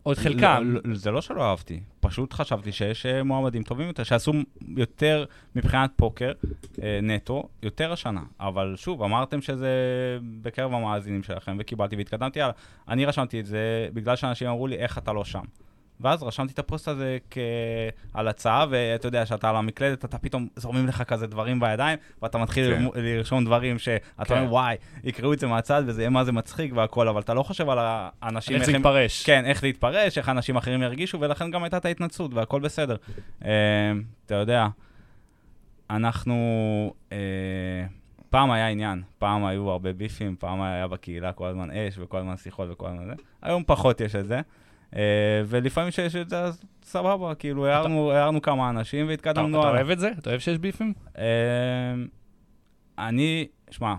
[0.06, 0.64] עוד חלקם.
[0.66, 4.34] לא, לא, זה לא שלא אהבתי, פשוט חשבתי שיש אה, מועמדים טובים יותר, שעשו
[4.78, 6.32] יותר מבחינת פוקר
[6.84, 8.22] אה, נטו, יותר השנה.
[8.40, 9.70] אבל שוב, אמרתם שזה
[10.42, 12.54] בקרב המאזינים שלכם, וקיבלתי והתקדמתי הלאה.
[12.88, 15.44] אני רשמתי את זה בגלל שאנשים אמרו לי, איך אתה לא שם?
[16.00, 17.18] ואז רשמתי את הפוסט הזה
[18.14, 22.76] כהלצה, ואתה יודע, שאתה על המקלדת, אתה פתאום זורמים לך כזה דברים בידיים, ואתה מתחיל
[22.76, 22.86] כן.
[22.96, 24.38] לרשום דברים שאתה כן.
[24.38, 27.44] אומר, וואי, יקראו את זה מהצד, וזה יהיה מה זה מצחיק והכל, אבל אתה לא
[27.44, 28.78] חושב על האנשים, איך זה הם-.
[29.26, 32.96] כן, איך להתפרש, איך אנשים אחרים ירגישו, ולכן גם הייתה את ההתנצלות, והכל בסדר.
[33.46, 33.52] אה,
[34.26, 34.68] אתה יודע,
[35.90, 36.36] אנחנו...
[37.12, 37.18] אה,
[38.30, 42.38] פעם היה עניין, פעם היו הרבה ביפים, פעם היה בקהילה כל הזמן אש וכל הזמן
[42.38, 43.14] שיחות וכל הזמן זה.
[43.42, 44.42] היום פחות יש את זה.
[44.96, 45.02] אה,
[45.46, 49.80] ולפעמים שיש את זה, אז סבבה, כאילו הערנו, הערנו כמה אנשים אתה והתקדמנו אתה הלאה.
[49.82, 50.12] אוהב את זה?
[50.20, 50.94] אתה אוהב שיש ביפים?
[51.18, 51.24] אמ,
[52.98, 53.96] אני, שמע,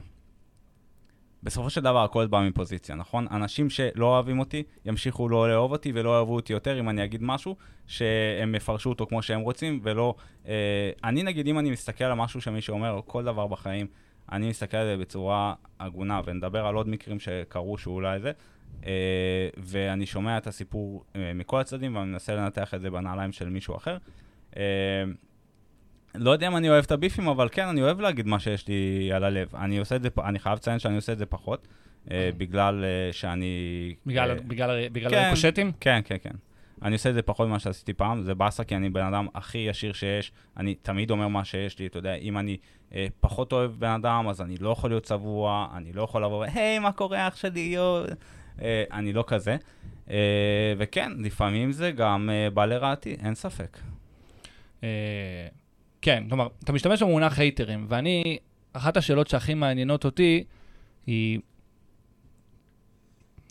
[1.43, 3.27] בסופו של דבר הכל בא מפוזיציה, נכון?
[3.31, 7.23] אנשים שלא אוהבים אותי, ימשיכו לא לאהוב אותי ולא יאהבו אותי יותר אם אני אגיד
[7.23, 10.15] משהו, שהם יפרשו אותו כמו שהם רוצים, ולא...
[10.49, 13.87] אה, אני נגיד, אם אני מסתכל על משהו שמישהו אומר, או כל דבר בחיים,
[14.33, 18.33] אני מסתכל על זה בצורה הגונה, ונדבר על עוד מקרים שקרו שאולי זה, אה,
[19.57, 23.77] ואני שומע את הסיפור אה, מכל הצדדים, ואני מנסה לנתח את זה בנעליים של מישהו
[23.77, 23.97] אחר.
[24.57, 24.63] אה,
[26.15, 29.11] לא יודע אם אני אוהב את הביפים, אבל כן, אני אוהב להגיד מה שיש לי
[29.13, 29.57] על הלב.
[29.57, 31.69] אני עושה את זה, אני חייב לציין שאני עושה את זה פחות,
[32.11, 33.95] אה, בגלל אה, שאני...
[34.07, 35.17] בגלל- אה, בגלל בגלל כן.
[35.17, 35.73] הריקושטים?
[35.81, 36.31] כן, כן, כן.
[36.83, 39.59] אני עושה את זה פחות ממה שעשיתי פעם, זה באסה כי אני בן אדם הכי
[39.59, 42.57] ישיר שיש, אני תמיד אומר מה שיש לי, אתה יודע, אם אני
[42.95, 46.45] אה, פחות אוהב בן אדם, אז אני לא יכול להיות צבוע, אני לא יכול לבוא,
[46.45, 48.05] היי, מה קורה אח שלי, יו...
[48.63, 49.57] אה, אני לא כזה.
[50.11, 50.17] אה,
[50.79, 53.79] וכן, לפעמים זה גם אה, בא לרעתי, אין ספק.
[56.03, 58.39] כן, כלומר, אתה משתמש במונח הייטרים, ואני,
[58.73, 60.45] אחת השאלות שהכי מעניינות אותי
[61.07, 61.39] היא,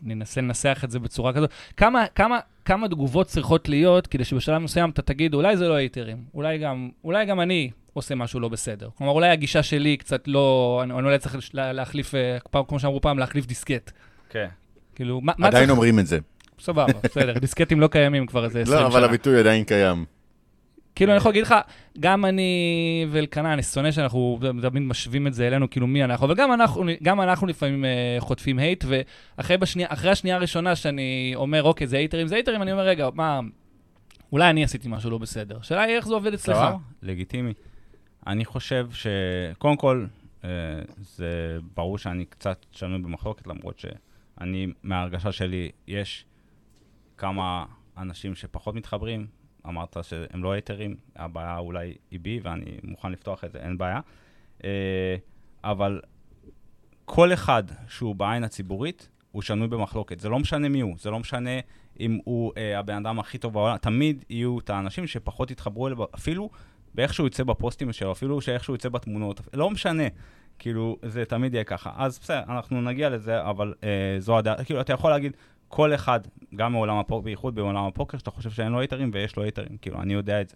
[0.06, 4.58] אני אנסה לנסח את זה בצורה כזאת, כמה, כמה, כמה תגובות צריכות להיות כדי שבשלב
[4.58, 8.50] מסוים אתה תגיד, אולי זה לא הייטרים, אולי גם, אולי גם אני עושה משהו לא
[8.50, 8.90] בסדר.
[8.98, 12.14] כלומר, אולי הגישה שלי קצת לא, אני, אני אולי צריך לה- להחליף,
[12.68, 13.92] כמו שאמרו פעם, להחליף דיסקט.
[14.30, 14.48] כן.
[14.96, 15.78] כאילו, מה, מה עדיין צריך...
[15.78, 16.20] אומרים את זה.
[16.60, 18.88] סבבה, בסדר, דיסקטים לא קיימים כבר איזה 20 שנה.
[18.88, 20.06] לא, אבל הביטוי עדיין קיים.
[20.96, 21.56] כאילו, אני יכול להגיד לך,
[22.00, 26.36] גם אני ואלקנה, אני שונא שאנחנו תמיד משווים את זה אלינו, כאילו מי אנחנו, אבל
[26.36, 31.88] גם אנחנו, גם אנחנו לפעמים אה, חוטפים הייט, ואחרי אחרי השנייה הראשונה שאני אומר, אוקיי,
[31.88, 33.40] זה הייטרים, זה הייטרים, אני אומר, רגע, מה,
[34.32, 35.58] אולי אני עשיתי משהו לא בסדר.
[35.60, 36.56] השאלה היא איך זה עובד אצלך.
[36.56, 37.54] סבבה, לגיטימי.
[38.28, 39.08] אני חושב ש...
[39.58, 40.06] קודם כל,
[40.44, 40.50] אה,
[40.98, 43.80] זה ברור שאני קצת שנוי במחלוקת, למרות
[44.40, 46.26] שאני, מההרגשה שלי, יש
[47.18, 47.66] כמה
[47.98, 49.28] אנשים שפחות מתחברים.
[49.68, 54.00] אמרת שהם לא היתרים, הבעיה אולי היא בי, ואני מוכן לפתוח את זה, אין בעיה.
[54.64, 55.16] אה,
[55.64, 56.02] אבל
[57.06, 60.20] כל אחד שהוא בעין הציבורית, הוא שנוי במחלוקת.
[60.20, 61.60] זה לא משנה מי הוא, זה לא משנה
[62.00, 65.98] אם הוא אה, הבן אדם הכי טוב בעולם, תמיד יהיו את האנשים שפחות יתחברו אליו,
[66.16, 66.50] אפילו
[66.96, 70.04] באיך שהוא יוצא בפוסטים שלו, אפילו שאיך שהוא יוצא בתמונות, לא משנה.
[70.60, 71.92] כאילו, זה תמיד יהיה ככה.
[71.96, 75.38] אז בסדר, אנחנו נגיע לזה, אבל אה, זו הדעה, כאילו, אתה יכול להגיד,
[75.68, 76.20] כל אחד,
[76.56, 80.02] גם מעולם הפוקר, בייחוד בעולם הפוקר, שאתה חושב שאין לו הייטרים ויש לו הייטרים, כאילו,
[80.02, 80.56] אני יודע את זה.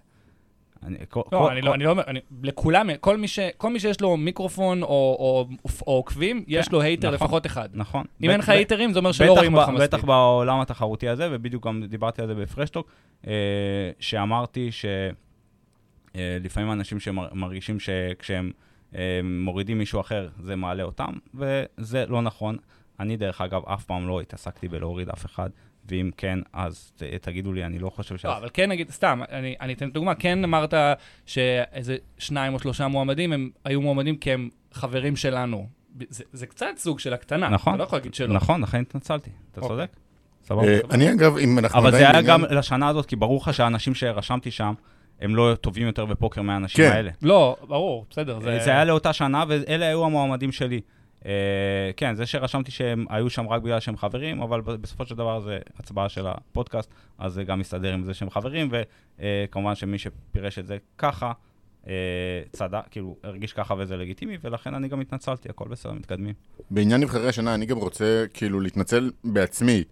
[0.83, 3.39] אני, כל, לא, כל, אני כל, לא, אני לא אומר, אני, לכולם, כל מי, ש,
[3.57, 5.47] כל מי שיש לו מיקרופון או, או,
[5.87, 7.15] או עוקבים, יש כן, לו hater נכון.
[7.25, 7.69] לפחות אחד.
[7.73, 8.05] נכון.
[8.21, 9.81] אם ב- אין לך הייטרים, זה אומר שלא רואים אותך מספיק.
[9.81, 12.91] בטח בעולם התחרותי הזה, ובדיוק גם דיברתי על זה בפרשטוק,
[13.27, 13.33] אה,
[13.99, 14.69] שאמרתי
[16.15, 18.68] שלפעמים אנשים שמרגישים שכשהם אה,
[19.23, 22.57] מורידים מישהו אחר, זה מעלה אותם, וזה לא נכון.
[22.99, 25.49] אני, דרך אגב, אף פעם לא התעסקתי בלהוריד אף אחד,
[25.85, 28.25] ואם כן, אז ת, תגידו לי, אני לא חושב ש...
[28.25, 30.73] לא, אבל כן נגיד, סתם, אני, אני אתן דוגמה, כן אמרת
[31.25, 35.67] שאיזה שניים או שלושה מועמדים, הם היו מועמדים כי הם חברים שלנו.
[36.09, 37.73] זה, זה קצת סוג של הקטנה, נכון.
[37.73, 38.33] אתה לא יכול להגיד שלא.
[38.33, 39.75] נכון, לכן התנצלתי, אתה אוקיי.
[39.75, 39.89] צודק.
[40.43, 40.67] סבבה.
[40.67, 43.95] אה, אני אגב, אם אנחנו אבל זה היה גם לשנה הזאת, כי ברור לך שהאנשים
[43.95, 44.73] שרשמתי שם,
[45.21, 46.91] הם לא טובים יותר בפוקר מהאנשים כן.
[46.91, 47.11] האלה.
[47.21, 48.39] לא, ברור, בסדר.
[48.39, 48.59] זה...
[48.63, 50.81] זה היה לאותה שנה, ואלה היו המועמדים שלי.
[51.19, 51.23] Uh,
[51.97, 55.59] כן, זה שרשמתי שהם היו שם רק בגלל שהם חברים, אבל בסופו של דבר זה
[55.79, 58.69] הצבעה של הפודקאסט, אז זה גם מסתדר עם זה שהם חברים,
[59.19, 61.31] וכמובן שמי שפירש את זה ככה,
[61.83, 61.87] uh,
[62.51, 66.33] צדק, כאילו, הרגיש ככה וזה לגיטימי, ולכן אני גם התנצלתי, הכל בסדר, מתקדמים.
[66.71, 69.83] בעניין נבחרי השנה, אני גם רוצה כאילו להתנצל בעצמי.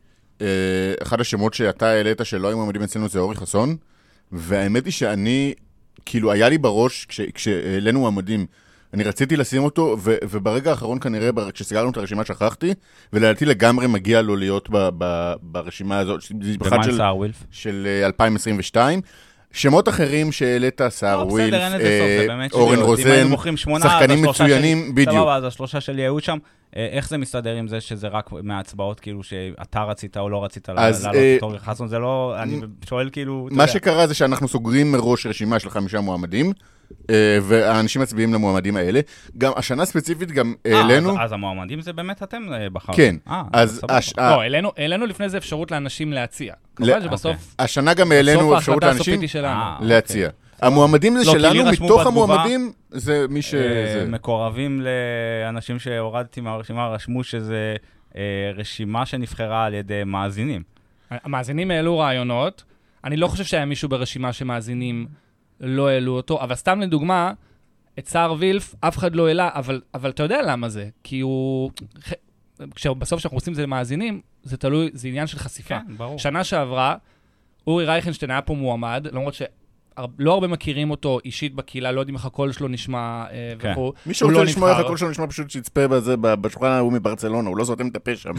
[0.42, 3.78] אה, אחד השמות שאתה העלית שלא היו מועמדים אצלנו זה אורי חסון,
[4.32, 5.54] והאמת היא שאני,
[6.06, 8.46] כאילו, היה לי בראש, כש- כשהעלינו מועמדים,
[8.94, 12.74] אני רציתי לשים אותו, ו- וברגע האחרון כנראה, כשסגרנו את הרשימה שכחתי,
[13.14, 16.22] ולדעתי לגמרי מגיע לו להיות ב- ב- ברשימה הזאת,
[16.62, 17.44] ומה עם של, סער ווילף?
[17.52, 19.02] של אה, 2022.
[19.52, 23.30] שמות אחרים שהעלית, סער לא, ווילף, בסדר, סוף, אה, אורן רוזן,
[23.80, 25.16] שחקנים מצוינים, בדיוק.
[25.16, 26.38] סבבה, אז השלושה שלי היו שם.
[26.76, 30.70] אה, איך זה מסתדר עם זה שזה רק מההצבעות, כאילו, שאתה רצית או לא רצית
[30.70, 31.88] לעלות אה, את אורי חסון?
[31.88, 32.36] זה לא...
[32.40, 33.48] אני שואל כאילו...
[33.52, 33.68] מה.
[33.68, 36.54] שקרה זה שאנחנו סוגרים מראש רשימה של חמישה מועמדים,
[37.42, 39.00] והאנשים מצביעים למועמדים האלה.
[39.38, 41.10] גם השנה ספציפית גם אה, העלינו...
[41.12, 42.94] אז- אז המועמדים זה באמת אתם אה, בחרתם.
[42.98, 43.82] כן, אה, אז.
[43.90, 46.54] הש- לא, העלינו- העלינו לפני זה אפשרות לאנשים להציע.
[46.76, 49.20] כמובן שבסוף, השנה גם העלינו אפשרות לאנשים.
[49.36, 50.30] אה, להציע.
[50.62, 53.54] המועמדים זה לא, שלנו, מתוך בתגובה- המועמדים זה מי ש...
[53.54, 53.60] אה,
[53.94, 54.06] זה.
[54.10, 54.82] מקורבים
[55.46, 57.76] לאנשים שהורדתי מהרשימה, רשמו שזה
[58.18, 58.22] אה,
[58.56, 60.64] רשימה שנבחרה על ידי מאזינים.
[61.12, 62.64] המאזינים העלו רעיונות,
[63.04, 65.08] אני לא חושב שהיה מישהו ברשימה שמאזינים
[65.60, 67.34] לא העלו אותו, אבל סתם לדוגמה,
[68.00, 71.72] את סער וילף אף אחד לא העלה, אבל, אבל אתה יודע למה זה, כי הוא...
[72.76, 75.80] כשבסוף כשאנחנו עושים את זה למאזינים, זה תלוי, זה עניין של חשיפה.
[75.80, 76.20] כן, ברור.
[76.20, 76.96] שנה שעברה,
[77.68, 82.26] אורי רייכנשטיין היה פה מועמד, למרות שלא הרבה מכירים אותו אישית בקהילה, לא יודעים איך
[82.26, 83.72] הקול שלו נשמע אה, כן.
[83.72, 83.84] וכו'.
[83.84, 84.80] מי הוא שרוצה לא לשמוע איך.
[84.80, 88.16] הקול שלנו נשמע פשוט שיצפה בזה, ב- בשולחן ההוא מברצלונה, הוא לא סותם את הפה
[88.16, 88.32] שם.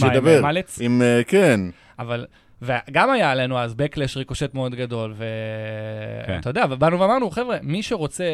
[0.00, 0.78] מה, עם, מלץ?
[0.80, 1.60] עם, אה, כן.
[1.98, 2.26] אבל,
[2.62, 5.14] וגם היה עלינו אז בקלש ריקושט מאוד גדול,
[6.26, 6.32] כן.
[6.36, 8.24] ואתה יודע, ובאנו ואמרנו, חבר'ה, מי שרוצה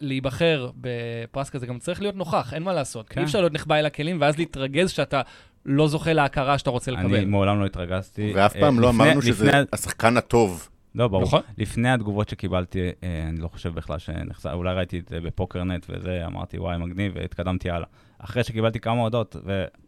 [0.00, 3.08] להיבחר בפרס כזה גם צריך להיות נוכח, אין מה לעשות.
[3.08, 3.20] כן.
[3.20, 5.22] אי אפשר להיות נחבא אל הכלים ואז להתרגז שאתה
[5.66, 7.16] לא זוכה להכרה שאתה רוצה לקבל.
[7.16, 8.32] אני מעולם לא התרגזתי.
[8.34, 10.68] ואף אה, פעם לא אמרנו שזה השחקן הטוב.
[10.94, 11.22] לא, ברור.
[11.22, 11.40] נכון.
[11.58, 16.26] לפני התגובות שקיבלתי, אה, אני לא חושב בכלל שנחזר, אולי ראיתי את זה בפוקרנט וזה,
[16.26, 17.86] אמרתי, וואי, מגניב, והתקדמתי הלאה.
[18.18, 19.36] אחרי שקיבלתי כמה הודעות,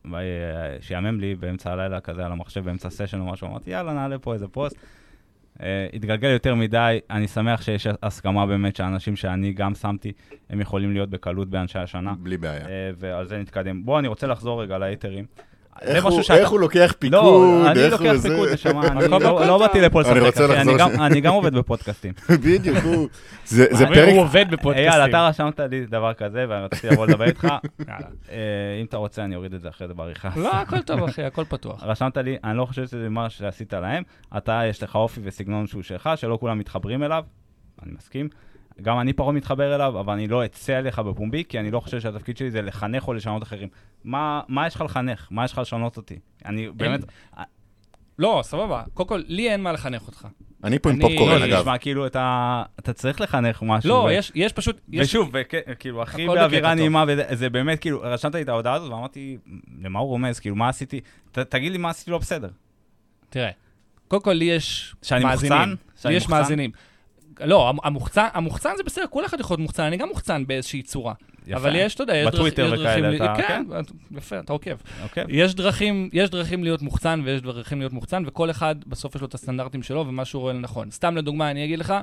[0.04, 4.34] ושיאמם לי באמצע הלילה כזה על המחשב, באמצע סשן או משהו, אמרתי, יאללה, נעלה פה
[4.34, 4.76] איזה פוסט.
[5.62, 10.12] אה, התגלגל יותר מדי, אני שמח שיש הסכמה באמת שהאנשים שאני גם שמתי,
[10.50, 12.66] הם יכולים להיות בקלות באנשי השנה, בלי בעיה.
[12.68, 13.84] אה, ועל זה נתקדם.
[13.84, 15.24] בוא, אני רוצה לחזור רגע להיטרים.
[15.84, 18.28] זה איך משהו הוא- שאתה- איך הוא לוקח פיקוד, לא, אני איך לוקח הוא זה.
[18.28, 19.58] פיקוד, נשמה, אני לא- לא.
[19.58, 22.12] באתי לפה אני לשחק, רוצה אני לחזור גם- אני גם עובד בפודקאסטים.
[22.44, 23.08] בדיוק, הוא...
[23.44, 24.08] זה פרק...
[24.08, 24.92] הוא עובד בפודקאסטים.
[24.92, 27.44] אייל, אתה רשמת לי דבר כזה, ואני רציתי לבוא לדבר איתך.
[27.88, 27.94] אה,
[28.80, 30.28] אם אתה רוצה, אני אוריד את זה אחרי זה בעריכה.
[30.36, 31.82] לא, הכל טוב, אחי, הכל פתוח.
[31.82, 34.02] רשמת לי, אני לא חושב שזה מה שעשית להם.
[34.36, 37.24] אתה, יש לך אופי וסגנון שהוא שלך, שלא כולם מתחברים אליו.
[37.82, 38.28] אני מסכים.
[38.82, 42.00] גם אני פחות מתחבר אליו, אבל אני לא אצא עליך בפומבי, כי אני לא חושב
[42.00, 43.68] שהתפקיד שלי זה לחנך או לשנות אחרים.
[44.04, 45.28] מה, מה יש לך לחנך?
[45.30, 46.18] מה יש לך לשנות אותי?
[46.44, 47.00] אני באמת...
[48.18, 48.82] לא, סבבה.
[48.94, 50.26] קודם כל, לי אין מה לחנך אותך.
[50.64, 51.60] אני פה עם אני- פופקורן, לא, זה אגב.
[51.60, 53.88] נשמע כאילו אתה, אתה צריך לחנך משהו.
[53.90, 54.80] לא, ו- יש, יש פשוט...
[54.92, 56.74] יש- ושוב, וכ- כאילו, הכי באווירה.
[56.74, 59.38] נעימה, וזה זה באמת, כאילו, רשמת לי את ההודעה הזאת, ואמרתי,
[59.82, 60.40] למה הוא רומז?
[60.40, 61.00] כאילו, מה עשיתי?
[61.32, 62.48] ת, תגיד לי מה עשיתי לא בסדר.
[63.28, 63.50] תראה,
[64.08, 65.58] קודם כל לי יש שאני מאזינים.
[65.58, 65.74] מוחצן?
[66.02, 66.40] שאני לי יש מוחצן?
[66.40, 66.70] מאזינים.
[67.44, 70.82] לא, המ- המוחצן, המוחצן זה בסדר, כל אחד יכול להיות מוחצן, אני גם מוחצן באיזושהי
[70.82, 71.14] צורה.
[71.46, 71.56] יפה.
[71.60, 72.84] אבל יש, אתה יודע, יש דרכ- בטוויטר יש דרכים...
[73.04, 73.64] וכאלה ל- אתה- כן,
[74.16, 74.70] יפה, אתה עוקב.
[75.02, 75.24] אוקיי.
[75.28, 79.26] יש דרכים, יש דרכים להיות מוחצן ויש דרכים להיות מוחצן, וכל אחד בסוף יש לו
[79.26, 80.90] את הסטנדרטים שלו ומה שהוא רואה לנכון.
[80.90, 81.94] סתם לדוגמה, אני אגיד לך,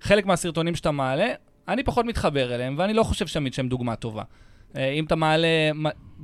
[0.00, 1.26] חלק מהסרטונים שאתה מעלה,
[1.68, 4.22] אני פחות מתחבר אליהם, ואני לא חושב תמיד שהם דוגמה טובה.
[4.76, 5.48] אה, אם אתה מעלה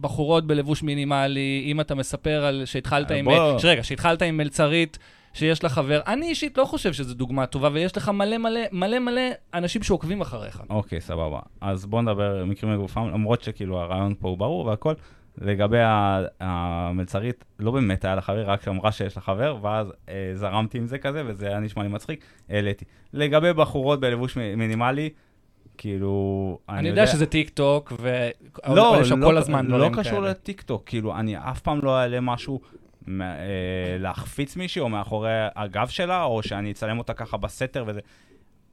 [0.00, 3.28] בחורות בלבוש מינימלי, אם אתה מספר על שהתחלת אה, עם...
[3.64, 4.98] רגע, שהתחלת עם מלצרית,
[5.36, 6.00] שיש לך חבר.
[6.06, 9.22] אני אישית לא חושב שזו דוגמה טובה, ויש לך מלא מלא מלא מלא
[9.54, 10.62] אנשים שעוקבים אחריך.
[10.70, 11.40] אוקיי, סבבה.
[11.60, 14.94] אז בוא נדבר מקרים לגופם, למרות שכאילו הרעיון פה הוא ברור והכל.
[15.40, 15.78] לגבי
[16.40, 20.86] המלצרית, לא באמת היה לה חבר, רק אמרה שיש לה חבר, ואז אה, זרמתי עם
[20.86, 22.84] זה כזה, וזה היה נשמע לי מצחיק, העליתי.
[23.12, 25.10] לגבי בחורות בלבוש מינימלי,
[25.78, 26.58] כאילו...
[26.68, 30.30] אני יודע שזה טיק טוק, לא, ועולה שם לא, כל הזמן לא דברים קשור כאלה.
[30.30, 32.60] לטיקטוק, כאילו, אני אף פעם לא אעלה משהו
[33.98, 38.00] להחפיץ מישהי, או מאחורי הגב שלה, או שאני אצלם אותה ככה בסתר וזה.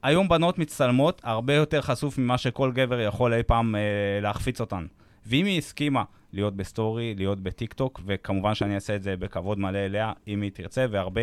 [0.04, 3.80] היום בנות מצטלמות הרבה יותר חשוף ממה שכל גבר יכול אי פעם אה,
[4.22, 4.86] להחפיץ אותן.
[5.26, 10.12] ואם היא הסכימה להיות בסטורי, להיות בטיקטוק, וכמובן שאני אעשה את זה בכבוד מלא אליה,
[10.28, 11.20] אם היא תרצה, והרבה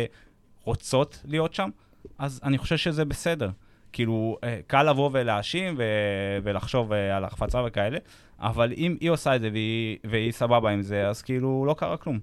[0.64, 1.70] רוצות להיות שם,
[2.18, 3.50] אז אני חושב שזה בסדר.
[3.92, 7.98] כאילו, אה, קל לבוא ולהאשים ו- ולחשוב אה, על החפצה וכאלה,
[8.38, 11.96] אבל אם היא עושה את זה והיא, והיא סבבה עם זה, אז כאילו לא קרה
[11.96, 12.18] כלום.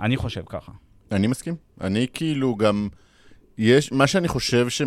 [0.00, 0.72] אני חושב ככה.
[1.12, 1.54] אני מסכים.
[1.80, 2.88] אני כאילו גם...
[3.58, 4.82] יש, מה שאני חושב ש...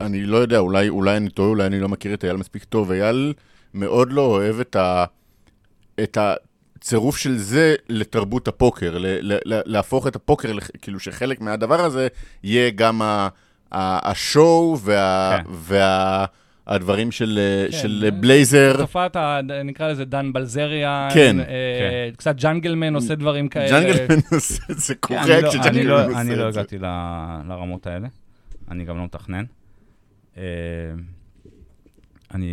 [0.00, 2.90] אני לא יודע, אולי, אולי אני טועה, אולי אני לא מכיר את אייל מספיק טוב.
[2.92, 3.34] אייל
[3.74, 5.04] מאוד לא אוהב את, ה,
[6.02, 11.40] את הצירוף של זה לתרבות הפוקר, ל, ל, ל, להפוך את הפוקר, לח- כאילו שחלק
[11.40, 12.08] מהדבר הזה
[12.42, 13.28] יהיה גם ה,
[13.72, 15.50] ה, השואו וה, כן.
[15.52, 16.24] וה,
[16.66, 17.38] הדברים של,
[17.70, 18.76] כן, של זה- בלייזר.
[18.76, 21.44] תופעת, ה- נקרא לזה דן בלזריה, כן, אה,
[22.16, 23.70] קצת ג'אנגלמן עושה דברים כאלה.
[23.70, 26.60] ג'אנגלמן עושה את זה קורה אני לא- אני כשג'אנגלמן לא- עושה אני לא את זה.
[26.60, 28.08] הגעתי ל- לרמות האלה,
[28.70, 29.44] אני גם לא מתכנן.
[32.32, 32.48] אה, אני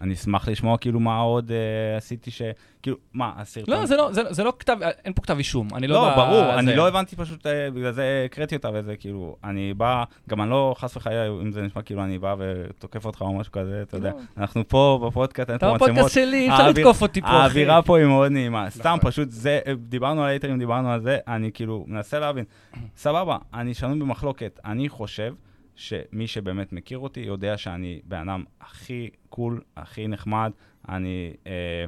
[0.00, 2.42] אני אשמח לשמוע כאילו מה עוד אה, עשיתי ש...
[2.82, 3.74] כאילו, מה, הסרטון...
[3.74, 5.68] לא, זה לא, זה, זה לא כתב, אין פה כתב אישום.
[5.74, 5.94] אני לא...
[5.94, 6.58] לא, ב- ברור, זה.
[6.58, 10.50] אני לא הבנתי פשוט, אה, בגלל זה הקראתי אותה וזה כאילו, אני בא, גם אני
[10.50, 13.96] לא, חס וחלילה, אם זה נשמע כאילו אני בא ותוקף אותך או משהו כזה, אתה
[13.96, 14.16] יודע, לא.
[14.38, 15.90] אנחנו פה בפודקאסט, אין אתה פה מצלמות.
[15.90, 17.36] בפודקאסט שלי, אפשר האוויר- לתקוף אותי פה, אחי.
[17.36, 18.70] האווירה פה היא מאוד נעימה.
[18.70, 19.10] סתם, נכון.
[19.10, 22.44] פשוט זה, דיברנו על הייטרים, דיברנו על זה, אני כאילו מנסה להבין.
[22.96, 24.60] סבבה, אני שנוי במחלוקת.
[24.64, 25.34] אני חושב
[25.76, 30.50] שמי שבאמת מכיר אותי יודע שאני בן אדם הכי cool, הכי נחמד.
[30.88, 31.32] אני...
[31.46, 31.84] אה,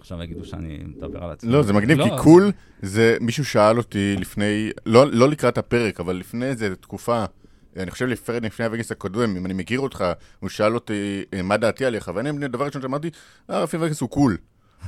[0.00, 1.52] עכשיו יגידו שאני מדבר על עצמי.
[1.52, 6.00] לא, זה מגניב, לא, כי cool זה, מישהו שאל אותי לפני, לא, לא לקראת הפרק,
[6.00, 7.24] אבל לפני איזה תקופה,
[7.76, 10.04] אני חושב לפני, לפני הווגאס הקודם, אם אני מכיר אותך,
[10.40, 13.10] הוא שאל אותי אה, מה דעתי עליך, ואני, הדבר הראשון שאמרתי,
[13.50, 14.36] אה, רפי ווגאס הוא cool.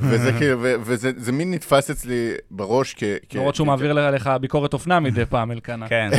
[0.01, 3.03] וזה כאילו, וזה זה מין נתפס אצלי בראש כ...
[3.35, 5.89] למרות שהוא מעביר לך ביקורת אופנה מדי פעם, אלקנה.
[5.89, 6.11] כן,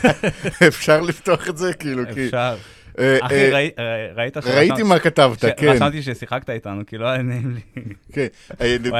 [0.68, 2.26] אפשר לפתוח את זה, כאילו, כי...
[2.26, 2.56] אפשר.
[2.98, 4.46] אה, אחי, אה, אה, ראית ש...
[4.46, 5.68] ראיתי מה כתבת, כן.
[5.68, 7.82] רשמתי ששיחקת איתנו, כי לא היה נעים לי.
[8.12, 8.26] כן,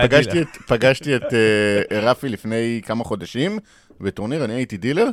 [0.03, 0.43] פגשתי.
[0.43, 1.35] את, פגשתי את
[1.93, 3.59] רפי לפני כמה חודשים
[4.01, 5.07] בטורניר, אני הייתי דילר,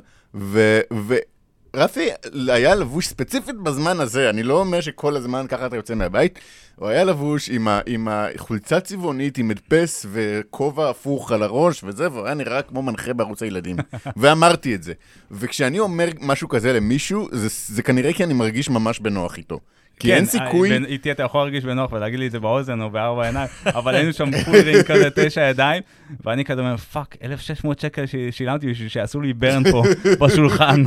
[1.77, 2.09] ו, ורפי
[2.47, 6.39] היה לבוש ספציפית בזמן הזה, אני לא אומר שכל הזמן ככה אתה יוצא מהבית,
[6.75, 12.11] הוא היה לבוש עם, ה, עם החולצה צבעונית, עם מדפס וכובע הפוך על הראש וזה,
[12.11, 13.75] והוא היה נראה כמו מנחה בערוץ הילדים.
[14.17, 14.93] ואמרתי את זה.
[15.31, 19.59] וכשאני אומר משהו כזה למישהו, זה, זה כנראה כי אני מרגיש ממש בנוח איתו.
[19.99, 20.69] כי אין כן, סיכוי...
[20.71, 23.47] אה, בין- איתי אתה יכול להרגיש בנוח ולהגיד לי את זה באוזן או בארבע עיניים,
[23.65, 25.83] אבל היינו שם full ring כזה תשע ידיים,
[26.25, 29.83] ואני כזה אומר, fuck, 1,600 שקל ששילמתי בשביל שיעשו לי burn פה
[30.25, 30.83] בשולחן.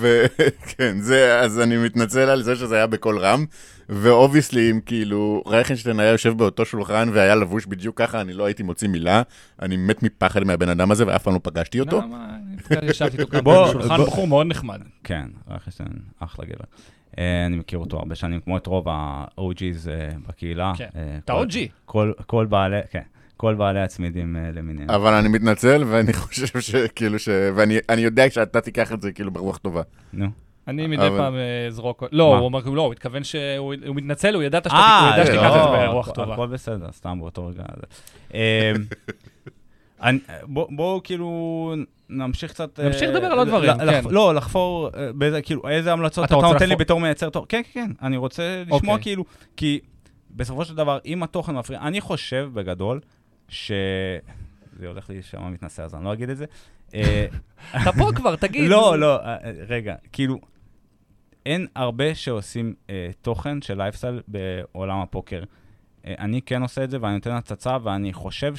[0.00, 3.44] וכן, זה, אז אני מתנצל על זה שזה היה בקול רם,
[3.88, 8.44] ו obviously, אם כאילו רייכנשטיין היה יושב באותו שולחן והיה לבוש בדיוק ככה, אני לא
[8.46, 9.22] הייתי מוציא מילה,
[9.62, 12.00] אני מת מפחד מהבן אדם הזה ואף פעם לא פגשתי אותו.
[12.00, 12.28] למה?
[12.70, 14.02] אני ישבתי איתו פעמים בשולחן.
[14.02, 14.80] בחור מאוד נחמד.
[15.04, 15.88] כן, רכשטיין,
[16.20, 16.64] אחלה גבר.
[17.18, 20.72] אה, אני מכיר אותו הרבה שנים, כמו את רוב ה-OG's אה, בקהילה.
[20.76, 20.88] כן.
[20.96, 21.32] אה, אתה
[21.86, 22.22] כל- OG.
[22.26, 23.02] כל- בעלי, כן,
[23.36, 24.90] כל בעלי הצמידים למיניהם.
[24.90, 27.28] אבל אני מתנצל, ואני חושב שכאילו ש...
[27.54, 29.82] ואני אני יודע שאתה תיקח את זה כאילו ברוח טובה.
[30.12, 30.26] נו.
[30.68, 31.34] אני מדי פעם
[31.68, 32.04] אזרוק...
[32.12, 32.36] לא?
[32.36, 35.58] הוא אומר, לא, הוא התכוון שהוא הוא מתנצל, הוא ידע שאתה ידע שתיקח את זה
[35.58, 36.32] לא, ברוח טובה.
[36.32, 37.62] הכל בסדר, סתם באותו רגע.
[40.02, 41.74] אה, אני- בוא- בואו כאילו
[42.08, 42.80] נמשיך קצת...
[42.80, 44.02] אה, נמשיך לדבר על עוד דברים, ל- כן.
[44.10, 47.46] לא, לחפור אה, באיזה, כאילו, איזה המלצות אתה אתה נותן לי לחפור- בתור מייצר תוכן?
[47.48, 48.98] כן, כן, כן, אני רוצה לשמוע אוקיי.
[49.02, 49.24] כאילו,
[49.56, 49.80] כי
[50.30, 53.00] בסופו של דבר, אם התוכן מפריע, אני חושב בגדול,
[53.48, 53.72] ש...
[54.78, 56.44] זה הולך להישמע מתנשא, אז אני לא אגיד את זה.
[56.94, 57.26] אה,
[57.82, 58.70] אתה פה כבר, תגיד.
[58.70, 60.38] לא, לא, אה, אה, רגע, כאילו,
[61.46, 65.42] אין הרבה שעושים אה, תוכן של לייפסטייל בעולם הפוקר.
[66.06, 68.54] אה, אני כן עושה את זה ואני נותן הצצה, ואני חושב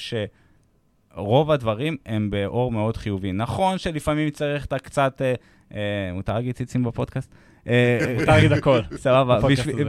[1.17, 3.31] שרוב הדברים הם באור מאוד חיובי.
[3.31, 5.33] נכון שלפעמים צריך את הקצת, אה,
[5.73, 7.35] אה, מותר להגיד ציצים בפודקאסט?
[7.67, 8.79] אה, מותר להגיד הכל.
[8.95, 9.39] סבבה,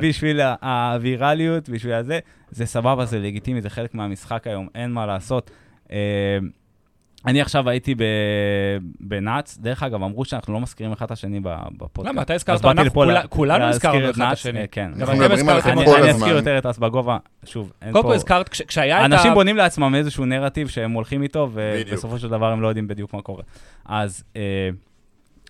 [0.02, 2.18] בשביל, הווירליות, בשביל הזה,
[2.50, 5.50] זה סבבה, זה לגיטימי, זה חלק מהמשחק היום, אין מה לעשות.
[7.26, 8.02] אני עכשיו הייתי ב-
[9.00, 12.08] בנאץ, דרך אגב, אמרו שאנחנו לא מזכירים אחד את השני ב- בפודקאסט.
[12.14, 12.22] למה?
[12.22, 12.90] אתה הזכרת, אנחנו
[13.28, 14.60] כולנו הזכרנו אחד את השני.
[14.60, 14.90] אה, כן.
[15.00, 15.90] אנחנו מדברים עליכם כל אותי.
[15.90, 16.22] אני הזמן.
[16.22, 18.14] אזכיר יותר את אס בגובה, שוב, אין קודם כל פה...
[18.14, 19.14] הזכרת, כש- כשהיה את ה...
[19.14, 21.50] אנשים בונים לעצמם איזשהו נרטיב שהם הולכים איתו.
[21.52, 23.42] ובסופו של דבר הם לא יודעים בדיוק מה קורה.
[23.86, 24.68] אז אה,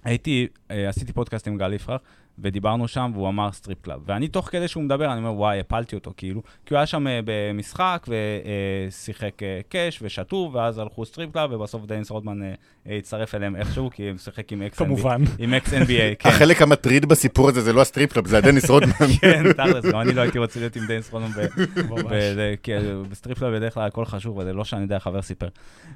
[0.04, 2.00] הייתי, אה, עשיתי פודקאסט עם גל יפרח,
[2.42, 4.00] ודיברנו שם, והוא אמר strip club.
[4.06, 6.42] ואני, תוך כדי שהוא מדבר, אני אומר, וואי, הפלתי אותו, כאילו.
[6.66, 11.86] כי הוא היה שם אה, במשחק, ושיחק אה, cash, ושתו, ואז הלכו strip club, ובסוף
[11.86, 12.40] דניס רודמן
[12.88, 14.84] הצטרף אליהם איכשהו, כי הם שיחק עם ex NBA.
[14.84, 15.22] כמובן.
[15.38, 15.78] עם ex NBA,
[16.18, 16.28] כן.
[16.28, 18.92] החלק המטריד בסיפור הזה זה לא ה strip club, זה הדניס רודמן.
[19.20, 21.40] כן, תכלס, גם אני לא הייתי רוצה להיות עם דניס רודמן ב-
[21.90, 22.02] ממש.
[22.10, 22.72] וזה- כי
[23.10, 25.48] ב strip club בדרך כלל הכל חשוך, וזה לא שאני יודע, חבר סיפר.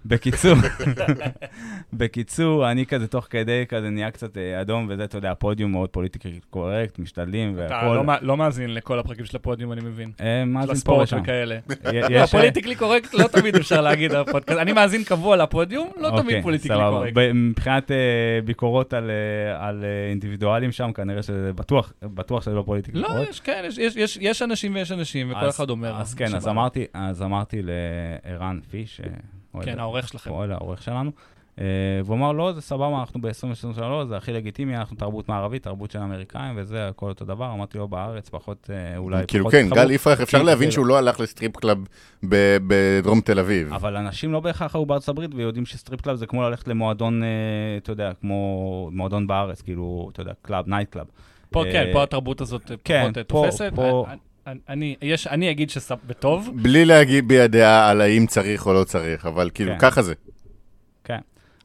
[0.06, 0.56] בקיצור,
[1.92, 5.88] בקיצור, אני כזה תוך כדי כזה נהיה קצת אה, אדום, וזה, אתה יודע, הפודיום מאוד
[5.88, 7.86] politically correct, משתדלים אתה והכל.
[7.86, 10.10] לא לא מאזין לכל הפרקים של הפודיום, אני מבין.
[10.20, 11.20] אה, מאזין פה לספורט ושם.
[11.22, 11.58] וכאלה.
[11.92, 14.58] י- לא, correct לא תמיד אפשר להגיד על הפודקאסט.
[14.60, 17.32] אני מאזין קבוע לפודיום, לא תמיד politically סבבה.
[17.32, 17.96] מבחינת אה,
[18.44, 23.08] ביקורות על, אה, על אה, אינדיבידואלים שם, כנראה שזה בטוח, בטוח שזה לא politically לא.
[23.30, 25.96] יש, כן, יש- יש- יש- יש אנשים ויש אנשים, וכל אחד אומר.
[26.00, 26.48] אז כן, אז.
[26.48, 29.00] אמרתי, אז אמרתי לערן פיש,
[29.62, 30.30] כן, העורך שלכם.
[30.50, 31.10] העורך שלנו,
[31.58, 35.98] והוא אמר, לא, זה סבבה, אנחנו ב-2023, זה הכי לגיטימי, אנחנו תרבות מערבית, תרבות של
[35.98, 37.52] אמריקאים, וזה, הכל אותו דבר.
[37.52, 39.84] אמרתי לו, בארץ פחות, אה, אולי כאילו פחות כן, התחברו.
[39.84, 41.78] גל יפרח, אפשר להבין שהוא לא הלך ל strip club
[42.28, 43.72] ב- בדרום תל אביב.
[43.72, 47.22] אבל אנשים לא בהכרח היו בארצות הברית ויודעים ש strip club זה כמו ללכת למועדון,
[47.22, 47.28] אה,
[47.76, 48.34] אתה יודע, כמו
[48.92, 51.06] מועדון בארץ, כאילו, אתה יודע, club, night club.
[51.50, 53.72] פה אה, כן, פה התרבות הזאת אה, כן, פחות אה, תופסת.
[54.68, 59.26] אני- יש- אני אגיד שבטוב, בלי להגיד בי הדעה על האם צריך או לא צריך,
[59.26, 59.78] אבל כאילו, כן.
[59.78, 60.14] ככה זה.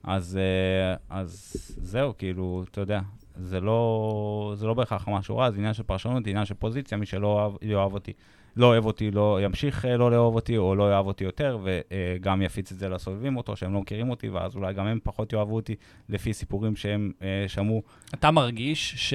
[0.07, 2.99] אז, אה, אז זהו, כאילו, אתה יודע,
[3.35, 7.05] זה לא, זה לא בהכרח משהו רע, זה עניין של פרשנות, עניין של פוזיציה, מי
[7.05, 8.13] שלא אוהב, יאהב אותי,
[8.55, 12.41] לא אוהב אותי, לא ימשיך אה, לא לאהוב אותי, או לא יאהב אותי יותר, וגם
[12.41, 15.55] יפיץ את זה לסובבים אותו, שהם לא מכירים אותי, ואז אולי גם הם פחות יאהבו
[15.55, 15.75] אותי,
[16.09, 17.83] לפי סיפורים שהם אה, שמעו.
[18.13, 19.13] אתה מרגיש ש...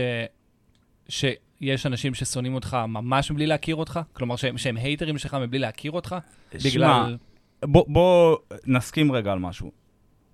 [1.09, 4.01] שיש אנשים ששונאים אותך ממש מבלי להכיר אותך?
[4.13, 6.17] כלומר, שהם, שהם הייטרים שלך מבלי להכיר אותך?
[6.59, 7.17] שמע, בגלל...
[7.63, 9.82] בוא, בוא נסכים רגע על משהו.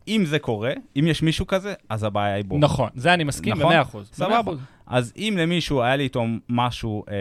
[0.09, 2.59] אם זה קורה, אם יש מישהו כזה, אז הבעיה היא בו.
[2.59, 3.66] נכון, זה אני מסכים נכון?
[3.66, 4.11] במאה אחוז.
[4.12, 4.53] סבבה.
[4.87, 7.14] אז אם למישהו היה לי איתו משהו אה,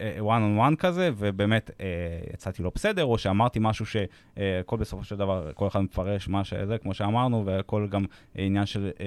[0.00, 1.86] אה, one on one כזה, ובאמת אה,
[2.34, 6.78] יצאתי לא בסדר, או שאמרתי משהו שהכל בסופו של דבר, כל אחד מפרש מה שזה,
[6.78, 8.04] כמו שאמרנו, והכל גם
[8.34, 9.06] עניין של, אה,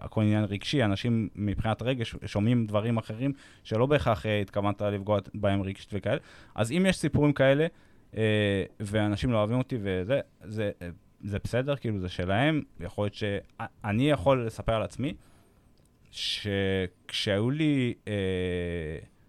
[0.00, 3.32] הכל עניין רגשי, אנשים מבחינת רגש שומעים דברים אחרים
[3.64, 6.18] שלא בהכרח אה, התכוונת לפגוע בהם רגשית וכאלה.
[6.54, 7.66] אז אם יש סיפורים כאלה,
[8.16, 10.88] אה, ואנשים לא אוהבים אותי וזה, זה, אה,
[11.24, 15.14] זה בסדר, כאילו זה שלהם, יכול להיות שאני יכול לספר על עצמי,
[16.10, 18.12] שכשהיו לי, אה,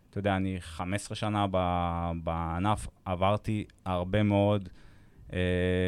[0.09, 4.69] אתה יודע, אני 15 שנה ב- בענף, עברתי הרבה מאוד,
[5.33, 5.39] אה,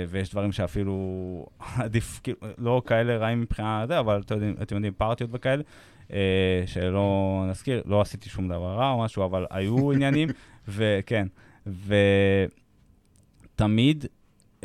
[0.09, 4.93] ויש דברים שאפילו עדיף, כאילו, לא כאלה רעים מבחינה זה, אבל אתם יודעים, אתם יודעים,
[4.93, 5.63] פרטיות וכאלה,
[6.13, 10.29] אה, שלא נזכיר, לא עשיתי שום דבר רע או משהו, אבל היו עניינים,
[10.67, 11.27] וכן,
[13.55, 14.05] ותמיד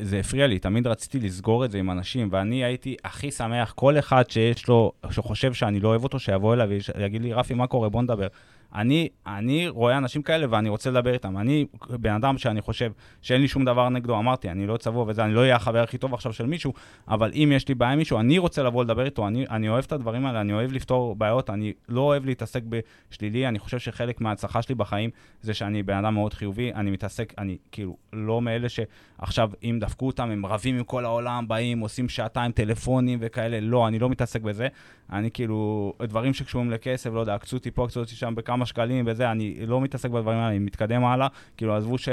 [0.01, 3.99] זה הפריע לי, תמיד רציתי לסגור את זה עם אנשים, ואני הייתי הכי שמח, כל
[3.99, 7.89] אחד שיש לו, שחושב שאני לא אוהב אותו, שיבוא אליי ויגיד לי, רפי, מה קורה?
[7.89, 8.27] בוא נדבר.
[8.75, 11.39] אני, אני רואה אנשים כאלה ואני רוצה לדבר איתם.
[11.39, 15.25] אני בן אדם שאני חושב שאין לי שום דבר נגדו, אמרתי, אני לא צבוע וזה,
[15.25, 16.73] אני לא אהיה החבר הכי טוב עכשיו של מישהו,
[17.09, 19.85] אבל אם יש לי בעיה עם מישהו, אני רוצה לבוא לדבר איתו, אני, אני אוהב
[19.85, 24.21] את הדברים האלה, אני אוהב לפתור בעיות, אני לא אוהב להתעסק בשלילי, אני חושב שחלק
[24.21, 28.69] מההצלחה שלי בחיים זה שאני בן אדם מאוד חיובי, אני מתעסק, אני כאילו לא מאלה
[28.69, 33.89] שעכשיו, אם דפקו אותם, הם רבים עם כל העולם, באים, עושים שעתיים טלפונים וכאלה, לא,
[33.89, 34.69] אני לא מתעסק בזה.
[35.13, 39.05] אני כאילו, דברים שקשורים לכסף, לא יודע, עקצו אותי פה, עקצו אותי שם בכמה שקלים
[39.09, 42.09] וזה, אני לא מתעסק בדברים האלה, אני מתקדם הלאה, כאילו, עזבו ש...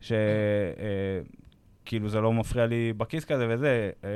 [0.00, 1.20] ש אה,
[1.86, 4.10] כאילו זה לא מפריע לי בכיס כזה וזה, אה,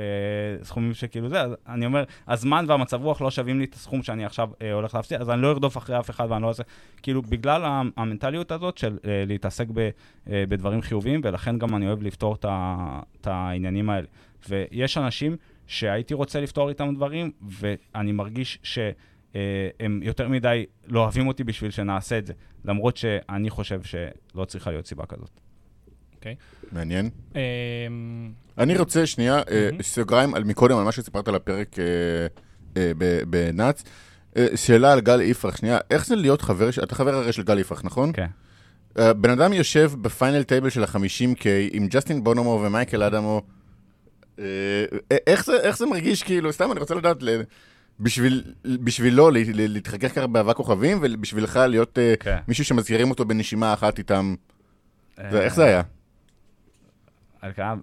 [0.63, 4.25] סכומים שכאילו זה, אז אני אומר, הזמן והמצב רוח לא שווים לי את הסכום שאני
[4.25, 6.63] עכשיו אה, הולך להפסיד, אז אני לא ארדוף אחרי אף אחד ואני לא אעשה,
[7.01, 9.89] כאילו בגלל המנטליות הזאת של אה, להתעסק ב,
[10.29, 14.07] אה, בדברים חיוביים, ולכן גם אני אוהב לפתור את, העניינים האלה.
[14.49, 15.35] ויש אנשים
[15.67, 18.59] שהייתי רוצה לפתור איתם דברים, ואני מרגיש
[19.33, 22.33] שהם יותר מדי לא אוהבים אותי בשביל שנעשה את זה,
[22.65, 25.39] למרות שאני חושב שלא צריכה להיות סיבה כזאת.
[26.71, 27.09] מעניין.
[27.35, 29.69] אמ, אני רוצה שנייה, אה.
[29.81, 31.85] סוגריים על מקודם, על מה שסיפרת על הפרק אה,
[32.77, 32.91] אה,
[33.29, 33.83] בנאץ.
[34.37, 37.59] אה, שאלה על גל יפרח, שנייה, איך זה להיות חבר, אתה חבר הרי של גל
[37.59, 38.11] יפרח, נכון?
[38.13, 38.27] כן.
[38.99, 43.41] אה, בן אדם יושב ב final table של ה-50K עם ג'סטין בונומו ומייקל אדמו.
[44.39, 44.45] אה,
[45.27, 47.17] איך זה, איך זה מרגיש, כאילו, סתם, אני רוצה לדעת,
[48.01, 48.43] בשביל,
[48.83, 52.37] בשבילו לה- להתחכך ככה באבק כוכבים, ובשבילך להיות אה, כן.
[52.47, 54.35] מישהו שמזכירים אותו בנשימה אחת איתם.
[55.17, 55.81] זה- אה, איך זה היה?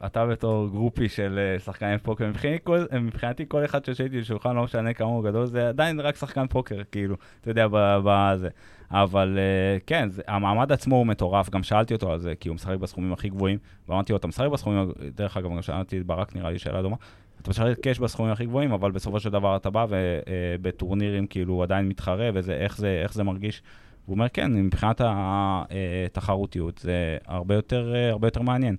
[0.06, 4.64] אתה בתור גרופי של אה, שחקני פוקר, מבחינתי כל- מבחינתי כל אחד שהייתי לשולחן, לא
[4.64, 7.66] משנה כמה הוא גדול, זה עדיין רק שחקן פוקר, כאילו, אתה יודע,
[8.04, 8.48] בזה.
[8.90, 9.38] אבל
[9.86, 13.12] כן, זה- המעמד עצמו הוא מטורף, גם שאלתי אותו על זה, כי הוא משחק בסכומים
[13.12, 13.58] הכי גבוהים,
[13.88, 16.96] ואמרתי לו, אתה משחק בסכומים, דרך אגב, גם שאלתי את ברק, נראה לי שאלה דומה,
[17.42, 21.62] אתה משחק קאש בסכומים הכי גבוהים, אבל בסופו של דבר אתה בא ובטורנירים כאילו הוא
[21.62, 23.62] עדיין מתחרה, ואיך זה, איך זה מרגיש.
[24.06, 28.76] הוא אומר, כן, מבחינת התחרותיות זה הרבה יותר, אה, הרבה יותר מעניין.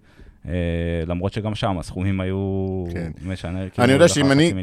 [0.48, 0.54] אה,
[1.08, 3.12] למרות שגם שם הסכומים היו כן.
[3.26, 4.54] משנה, אני כאילו, יודע דקה שאם אני,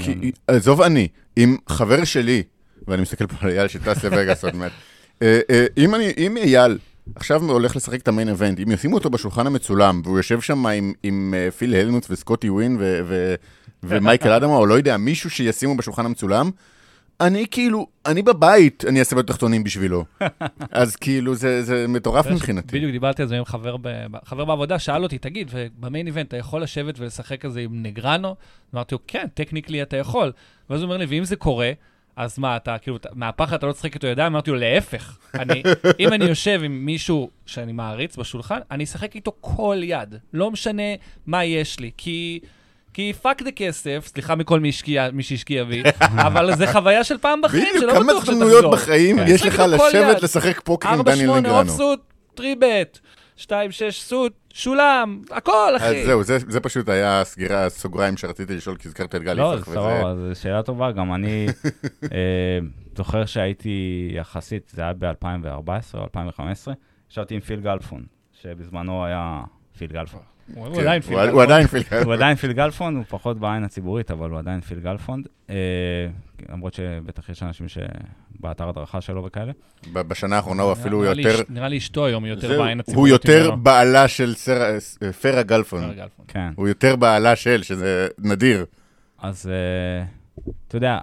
[0.47, 2.43] עזוב אני, אם חבר שלי,
[2.89, 4.73] ואני מסתכל פה על אייל שטס לווגאס עוד מעט,
[5.23, 6.79] אה, אה, אם אני, אם אייל
[7.15, 10.93] עכשיו הולך לשחק את המיין אבנט, אם ישימו אותו בשולחן המצולם, והוא יושב שם עם,
[11.03, 13.35] עם אה, פיל הלמוט וסקוטי ווין ו- ו-
[13.83, 16.51] ומייקל אדמה, או לא יודע, מישהו שישימו בשולחן המצולם,
[17.21, 20.05] אני כאילו, אני בבית, אני אעשה בתחתונים בשבילו.
[20.71, 22.77] אז כאילו, זה, זה מטורף מבחינתי.
[22.77, 23.89] בדיוק דיברתי על זה עם חבר, ב...
[24.25, 28.37] חבר בעבודה, שאל אותי, תגיד, ובמיין איבנט אתה יכול לשבת ולשחק כזה עם נגרנו?
[28.75, 30.33] אמרתי לו, כן, טכניקלי אתה יכול.
[30.71, 31.73] ואז הוא אומר לי, ואם זה קורה,
[32.17, 34.33] אז מה, אתה כאילו, מהפחד אתה לא תשחק איתו ידיים?
[34.33, 35.19] אמרתי לו, להפך.
[35.35, 35.63] אני,
[36.01, 40.15] אם אני יושב עם מישהו שאני מעריץ בשולחן, אני אשחק איתו כל יד.
[40.33, 40.83] לא משנה
[41.27, 42.41] מה יש לי, כי...
[42.97, 47.19] כי פאק דה כסף, סליחה מכל מי, השקיע, מי שהשקיע בי, אבל זה חוויה של
[47.19, 48.73] פעם בחיים, בדיוק, שלא כמה בטוח הזדמנויות שתחזור.
[48.73, 49.25] בחיים כן.
[49.29, 50.23] יש לך לשבת.
[50.23, 51.59] לשחק פוקר עם 4, דניאל 8 נגרנו.
[51.61, 52.01] אופסוט,
[52.35, 52.99] טריבט,
[53.37, 56.07] 2, 6 סוט, שולם, הכל, אז אחי.
[56.07, 59.73] זהו, זה, זה פשוט היה הסגירה, הסוגריים שרציתי לשאול, כי הזכרת את גל לא, יצחק,
[59.73, 60.93] סבבה, זו שאלה טובה.
[60.93, 61.47] גם אני
[62.13, 62.59] אה,
[62.97, 66.75] זוכר שהייתי יחסית, זה היה ב-2014 או 2015,
[67.11, 68.05] ישבתי עם פיל גלפון,
[68.43, 69.41] שבזמנו היה
[69.79, 70.36] פיל גלפון.
[70.55, 71.19] הוא כן, עדיין הוא- פיל.
[71.19, 74.81] הוא עדיין פיל הוא עדיין פיל גלפון, הוא פחות בעין הציבורית, אבל הוא עדיין פיל
[74.81, 75.23] גלפון.
[75.51, 75.55] אה,
[76.49, 79.53] למרות שבטח יש אנשים שבאתר הדרכה שלו וכאלה.
[79.93, 81.43] בשנה האחרונה הוא אפילו יותר...
[81.49, 83.13] נראה לי אשתו היום יותר בעין הוא הציבורית.
[83.13, 83.63] יותר ממנו.
[83.63, 84.35] בעלה של
[85.03, 85.83] אה, פרה גלפון.
[86.29, 86.53] כן.
[86.57, 88.65] הוא יותר בעלה של, שזה נדיר.
[89.19, 90.05] אז אה,
[90.69, 90.99] אתה יודע,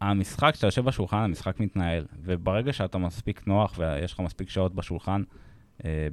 [0.00, 5.22] המשחק, כשאתה יושב בשולחן, המשחק מתנהל, וברגע שאתה מספיק נוח ויש לך מספיק שעות בשולחן,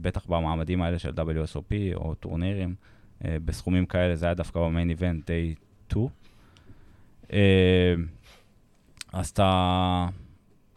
[0.01, 2.75] בטח במעמדים האלה של WSOP או טורנירים,
[3.25, 5.59] אה, בסכומים כאלה, זה היה דווקא ב-main event day
[5.89, 6.07] 2.
[7.33, 7.93] אה,
[9.13, 10.07] אז אתה...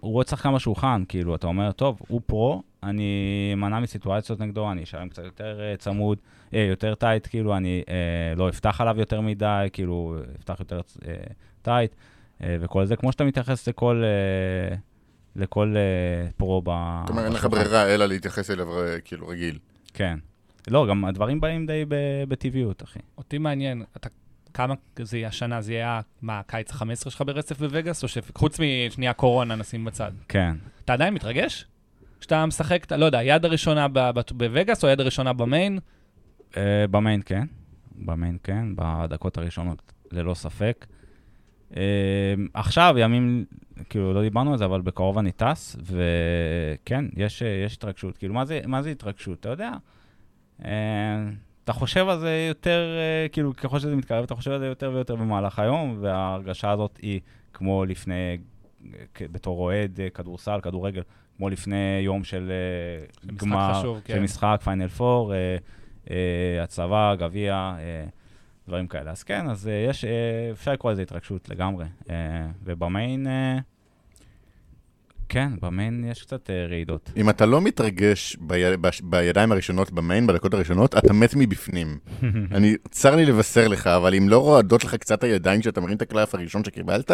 [0.00, 4.82] הוא רואה שחקן בשולחן, כאילו, אתה אומר, טוב, הוא pro, אני אמנע מסיטואציות נגדו, אני
[4.82, 6.18] אשלם קצת יותר אה, צמוד,
[6.54, 11.14] אה, יותר tight, כאילו, אני אה, לא אפתח עליו יותר מדי, כאילו, אפתח יותר אה,
[11.62, 11.94] tight,
[12.42, 14.76] אה, וכל זה, כמו שאתה מתייחס לכל, אה,
[15.38, 16.70] לכל אה, פרו ב...
[17.00, 17.44] זאת אומרת, אין לך.
[17.44, 18.66] ברירה אלא להתייחס אליו
[19.04, 19.58] כאילו רגיל.
[19.94, 20.18] כן.
[20.68, 22.98] לא, גם הדברים באים די ב- בטבעיות, אחי.
[23.18, 24.08] אותי מעניין, אתה...
[24.54, 25.60] כמה זה יהיה השנה?
[25.60, 28.02] זה יהיה, מה, הקיץ ה-15 שלך ברצף בווגאס?
[28.02, 30.12] או שחוץ משנייה קורונה נשים בצד.
[30.28, 30.56] כן.
[30.84, 31.66] אתה עדיין מתרגש?
[32.20, 35.78] כשאתה משחק, אתה לא יודע, יד הראשונה ב- ב- בווגאס או יד הראשונה במיין?
[36.56, 37.44] אה, במיין כן,
[37.96, 40.86] במיין כן, בדקות הראשונות ללא ספק.
[41.76, 41.82] אה,
[42.54, 43.44] עכשיו, ימים,
[43.88, 48.18] כאילו, לא דיברנו על זה, אבל בקרוב אני טס, וכן, יש, אה, יש התרגשות.
[48.18, 49.40] כאילו, מה זה, מה זה התרגשות?
[49.40, 49.72] אתה יודע,
[50.64, 50.70] אה,
[51.64, 54.90] אתה חושב על זה יותר, אה, כאילו, ככל שזה מתקרב, אתה חושב על זה יותר
[54.94, 57.20] ויותר במהלך היום, וההרגשה הזאת היא
[57.52, 58.38] כמו לפני,
[59.20, 61.02] אה, בתור אוהד אה, כדורסל, כדורגל,
[61.36, 64.22] כמו לפני יום של אה, גמר, חשוב, של כן.
[64.22, 65.56] משחק, פיינל פור, אה,
[66.10, 68.04] אה, הצלבה, גביע, אה,
[68.68, 69.10] דברים כאלה.
[69.10, 70.10] אז כן, אז אה, יש, אה,
[70.52, 71.84] אפשר לקרוא לזה התרגשות לגמרי.
[72.10, 72.14] אה,
[72.64, 73.26] ובמיין,
[75.28, 77.10] כן, במיין יש קצת רעידות.
[77.16, 78.76] אם אתה לא מתרגש בי...
[78.76, 79.00] בש...
[79.00, 81.98] בידיים הראשונות במיין, בדקות הראשונות, אתה מת מבפנים.
[82.56, 86.02] אני, צר לי לבשר לך, אבל אם לא רועדות לך קצת הידיים כשאתה מרים את
[86.02, 87.10] הקלף הראשון שקיבלת,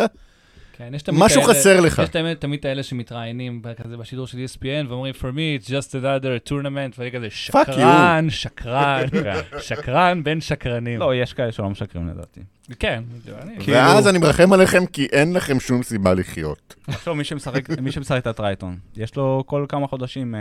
[0.77, 2.01] כן, יש תמיד משהו כאלה- חסר לך.
[2.05, 5.91] יש תמיד, תמיד את האלה שמתראיינים כזה בשידור של ESPN ואומרים, for me it's just
[5.93, 9.05] another tournament, ואני כזה שקרן, שקרן,
[9.69, 11.01] שקרן בין שקרנים.
[11.01, 12.41] לא, יש כאלה שלא משקרים לדעתי.
[12.79, 13.03] כן,
[13.43, 13.59] אני...
[13.61, 16.75] כאילו- ואז אני מרחם עליכם כי אין לכם שום סיבה לחיות.
[16.87, 20.41] עכשיו, מי שמשחק, מי שמשחק את הטרייטון, יש לו כל כמה חודשים אה,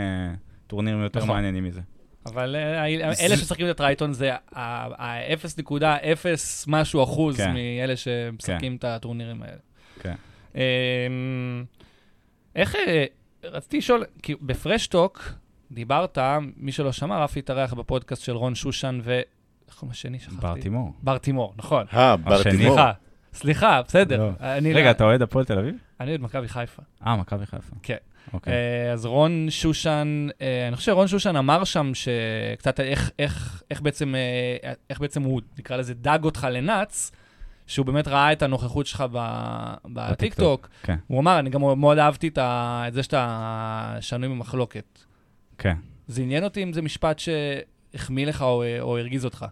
[0.68, 1.30] טורנירים יותר נכון.
[1.36, 1.82] מעניינים מזה.
[2.26, 2.86] אבל אה,
[3.26, 5.76] אלה שמשחקים את הטרייטון זה ה-0.0
[6.68, 7.54] משהו אחוז כן.
[7.54, 9.58] מאלה שמשחקים את הטורנירים האלה.
[10.04, 10.16] כן.
[10.56, 10.62] אמ,
[12.56, 13.06] איך, אה,
[13.44, 15.34] רציתי לשאול, כי בפרשטוק
[15.72, 16.18] דיברת,
[16.58, 19.22] מי שלא שמע, רפי התארח בפודקאסט של רון שושן ו...
[19.68, 20.20] איך קוראים לשני?
[20.20, 20.38] שכחתי.
[20.42, 20.94] בר תימור.
[21.04, 21.86] בר תימור, נכון.
[21.94, 22.44] אה, בר.
[22.44, 22.56] תימור.
[22.56, 22.92] סליחה,
[23.34, 24.18] סליחה, בסדר.
[24.18, 24.30] לא.
[24.40, 25.76] אני רגע, אתה אוהד הפועל תל אביב?
[26.00, 26.82] אני אוהד מכבי חיפה.
[27.08, 27.76] אה, מכבי חיפה.
[27.84, 27.98] כן.
[28.34, 28.54] אוקיי.
[28.54, 33.82] אה, אז רון שושן, אה, אני חושב שרון שושן אמר שם שקצת איך, איך, איך,
[33.82, 34.16] בעצם,
[34.90, 37.12] איך בעצם הוא, נקרא לזה, דג אותך לנאץ,
[37.74, 40.70] שהוא באמת ראה את הנוכחות שלך ב- בטיקטוק.
[40.84, 40.96] כן.
[41.08, 45.00] הוא אמר, אני גם מאוד אהבתי את, ה, את זה שאתה שנוי במחלוקת.
[45.58, 45.76] כן.
[46.08, 49.46] זה עניין אותי אם זה משפט שהחמיא לך או, או הרגיז אותך.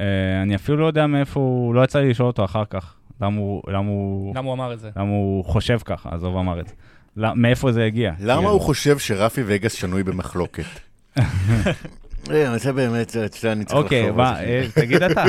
[0.00, 2.94] אה, אני אפילו לא יודע מאיפה הוא, לא יצא לי לשאול אותו אחר כך.
[3.20, 4.90] למה הוא, למה הוא, למה הוא אמר את זה?
[4.96, 6.74] למה הוא חושב ככה, עזוב אמר את זה.
[7.16, 8.12] מאיפה זה הגיע?
[8.20, 10.64] למה כאילו, הוא חושב שרפי וגאס שנוי במחלוקת?
[12.30, 13.28] אה, זה באמת, אני
[13.64, 14.22] צריך אוקיי, לחשוב זה.
[14.44, 15.24] אה, תגיד אתה.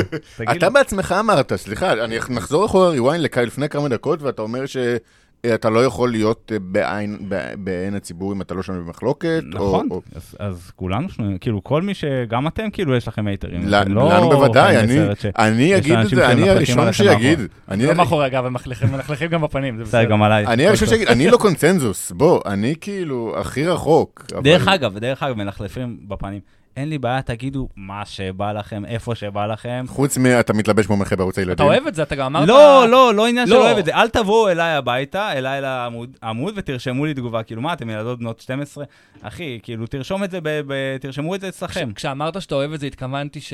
[0.51, 5.69] אתה בעצמך אמרת, סליחה, אני נחזור אחורה ריוויין לכאן לפני כמה דקות, ואתה אומר שאתה
[5.69, 9.43] לא יכול להיות אה, בעין, ב- בעין הציבור אם אתה לא שנוי במחלוקת.
[9.43, 12.03] או- נכון, או- אז- אז כולנו שנויים, כאילו כל מי ש...
[12.29, 13.61] גם אתם כאילו יש לכם הייטרים.
[13.67, 17.39] לא לנו בוודאי, אני- ש- אני אגיד את זה, אני הראשון שיגיד.
[17.69, 18.53] אני לא מאחורי הגב, הם
[18.91, 20.03] מלכלכים גם בפנים, זה בסדר.
[20.03, 20.45] גם עליי.
[20.47, 24.25] אני הראשון שיגיד, אני לא קונצנזוס, בוא, אני כאילו הכי רחוק.
[24.43, 26.39] דרך אגב, דרך אגב, מלכלפים בפנים.
[26.79, 29.85] אין לי בעיה, תגידו מה שבא לכם, איפה שבא לכם.
[29.87, 31.53] חוץ מאתה מתלבש כמו מנחה בערוץ הילדים.
[31.55, 32.47] אתה אוהב את זה, אתה גם אמרת...
[32.47, 33.55] לא, לא, לא עניין לא.
[33.55, 33.95] שלא אוהב את זה.
[33.95, 37.43] אל תבואו אליי הביתה, אליי לעמוד עמוד, ותרשמו לי תגובה.
[37.43, 38.85] כאילו, מה, אתם ילדות בנות 12?
[39.21, 41.89] אחי, כאילו, תרשום את זה, ב- ב- תרשמו את זה אצלכם.
[41.93, 43.53] כש- כשאמרת שאתה אוהב את זה, התכוונתי ש...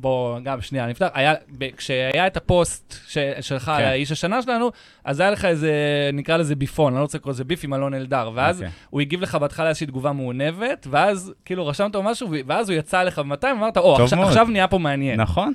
[0.00, 1.08] בוא, גם, שנייה, נפתח.
[1.14, 3.88] היה, ב- כשהיה את הפוסט ש, שלך על כן.
[3.88, 4.70] האיש השנה שלנו,
[5.04, 5.72] אז היה לך איזה,
[6.12, 8.70] נקרא לזה ביפון, אני לא רוצה לקרוא לזה ביף עם אלון אלדר, ואז אוקיי.
[8.90, 13.02] הוא הגיב לך בהתחלה איזושהי תגובה מעונבת, ואז כאילו רשמת לו משהו, ואז הוא יצא
[13.02, 14.28] לך ב-200, ואמרת, או, עכשיו, מאוד.
[14.28, 15.20] עכשיו נהיה פה מעניין.
[15.20, 15.52] נכון,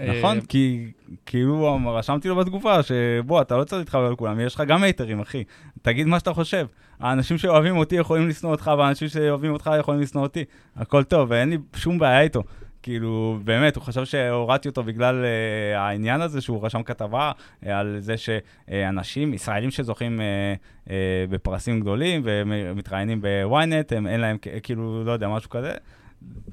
[0.00, 0.90] אה, נכון, כי
[1.26, 5.44] כאילו רשמתי לו בתגובה שבוא, אתה לא צריך להתחבר לכולם, יש לך גם הייטרים, אחי.
[5.82, 6.66] תגיד מה שאתה חושב.
[7.00, 10.44] האנשים שאוהבים אותי יכולים לשנוא אותך, והאנשים שאוהבים אותך יכולים לשנוא אותי.
[10.76, 12.42] הכל טוב, ואין לי שום בעיה איתו.
[12.84, 17.96] כאילו, באמת, הוא חשב שהורדתי אותו בגלל uh, העניין הזה, שהוא רשם כתבה uh, על
[17.98, 20.90] זה שאנשים, ישראלים שזוכים uh, uh,
[21.30, 25.72] בפרסים גדולים ומתראיינים בוויינט, הם אין להם, כאילו, לא יודע, משהו כזה.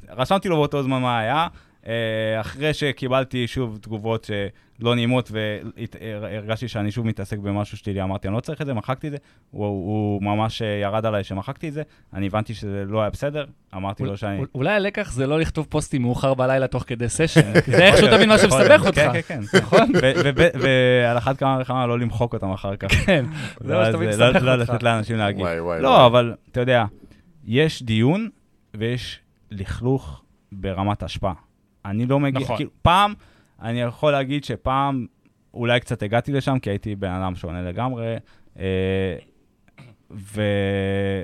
[0.10, 1.48] רשמתי לו באותו זמן מה היה.
[1.88, 4.30] אה, אחרי שקיבלתי שוב תגובות
[4.82, 9.08] שלא נעימות והרגשתי שאני שוב מתעסק במשהו שלי, אמרתי, אני לא צריך את זה, מחקתי
[9.08, 9.18] את זה.
[9.52, 11.82] הוא, הוא ממש אה, ירד עליי שמחקתי את זה,
[12.14, 14.38] אני הבנתי שזה לא היה בסדר, אמרתי לו שאני...
[14.40, 18.30] אול- אולי הלקח זה לא לכתוב פוסטים מאוחר בלילה תוך כדי סשן, זה איכשהו תבין
[18.30, 18.96] מה שמסבך אותך.
[19.14, 19.58] כן, כן, כן.
[19.58, 19.92] נכון?
[20.60, 22.92] ועל אחת כמה וכמה לא למחוק אותם אחר כך.
[23.06, 23.26] כן,
[23.68, 24.70] זה מה שתמיד מסבך לא- לא אותך.
[24.74, 25.42] לתת לאנשים להגיד.
[25.42, 26.06] וואי, וואי, לא.
[26.06, 26.86] אבל אתה יודע,
[27.46, 28.30] יש דיון
[28.78, 29.20] ויש
[29.52, 30.22] לכלוך
[30.52, 31.34] ברמת השפעה.
[31.86, 32.56] אני לא מגיע, נכון.
[32.56, 33.14] כאילו, פעם,
[33.62, 35.06] אני יכול להגיד שפעם
[35.54, 38.16] אולי קצת הגעתי לשם, כי הייתי בן אדם שונה לגמרי,
[38.60, 39.16] אה,
[40.12, 40.42] ו...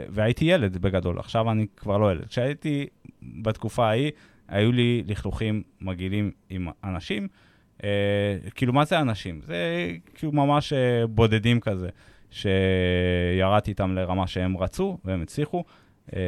[0.09, 2.25] והייתי ילד בגדול, עכשיו אני כבר לא ילד.
[2.25, 2.88] כשהייתי
[3.21, 4.11] בתקופה ההיא,
[4.47, 7.27] היו לי לכלוכים מגעילים עם אנשים.
[7.83, 9.41] אה, כאילו, מה זה אנשים?
[9.41, 11.89] זה כאילו ממש אה, בודדים כזה,
[12.31, 15.63] שירדתי איתם לרמה שהם רצו והם הצליחו,
[16.15, 16.19] אה,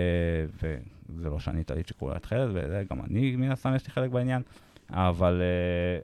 [0.64, 4.42] וזה לא שאני טעית שכולה התחילת, וגם אני, מן הסתם, יש לי חלק בעניין,
[4.90, 6.00] אבל אה,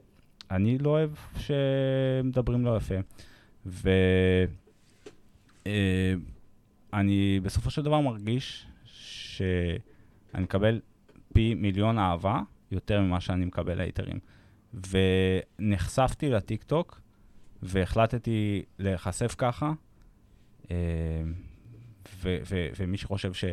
[0.56, 2.94] אני לא אוהב שמדברים לא יפה.
[6.92, 10.80] ואני בסופו של דבר מרגיש שאני מקבל
[11.34, 14.18] פי מיליון אהבה יותר ממה שאני מקבל הייטרים.
[15.60, 17.00] ונחשפתי לטיקטוק
[17.62, 19.72] והחלטתי להיחשף ככה,
[20.70, 20.76] אה,
[22.22, 23.44] ו- ו- ומי שחושב ש...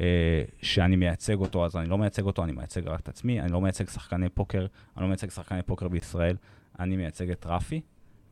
[0.00, 3.52] אה, שאני מייצג אותו, אז אני לא מייצג אותו, אני מייצג רק את עצמי, אני
[3.52, 4.66] לא מייצג שחקני פוקר,
[4.96, 6.36] אני לא מייצג שחקני פוקר בישראל,
[6.80, 7.80] אני מייצג את רפי,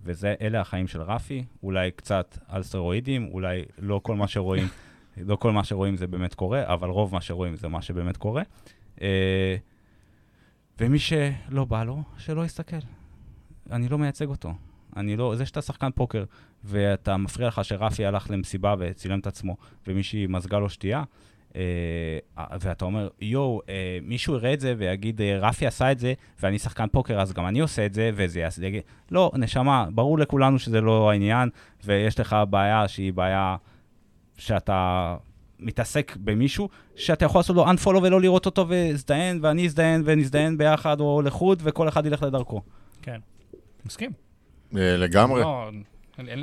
[0.04, 4.68] ואלה החיים של רפי, אולי קצת על סטרואידים, אולי לא כל מה שרואים,
[5.16, 8.42] לא כל מה שרואים זה באמת קורה, אבל רוב מה שרואים זה מה שבאמת קורה.
[9.02, 9.56] אה,
[10.80, 12.76] ומי שלא בא לו, שלא יסתכל.
[13.70, 14.54] אני לא מייצג אותו.
[14.96, 16.24] אני לא, זה שאתה שחקן פוקר,
[16.64, 19.56] ואתה מפריע לך שרפי הלך למסיבה וצילם את עצמו,
[19.86, 21.02] ומישהי מזגה לו שתייה,
[22.60, 26.58] ואתה אומר, יואו, אה, מישהו יראה את זה ויגיד, אה, רפי עשה את זה, ואני
[26.58, 28.66] שחקן פוקר, אז גם אני עושה את זה, וזה יעשה...
[28.66, 31.48] יגיד, לא, נשמה, ברור לכולנו שזה לא העניין,
[31.84, 33.56] ויש לך בעיה שהיא בעיה
[34.36, 35.16] שאתה
[35.58, 41.00] מתעסק במישהו, שאתה יכול לעשות לו unfollow ולא לראות אותו והזדיין, ואני אזדיין ונזדיין ביחד
[41.00, 42.60] או לחוד, וכל אחד ילך לדרכו.
[43.02, 43.20] כן.
[43.86, 44.10] מסכים.
[44.76, 45.42] אה, לגמרי.
[46.28, 46.40] אין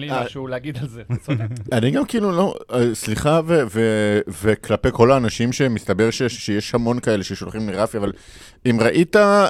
[0.00, 0.24] לי- אה.
[0.24, 1.02] משהו להגיד על זה.
[1.72, 3.40] אני גם כאילו לא, אה, סליחה,
[4.42, 8.12] וכלפי כל האנשים שמסתבר שיש המון כאלה ששולחים לרפי, אבל
[8.66, 9.48] אם ראית אה,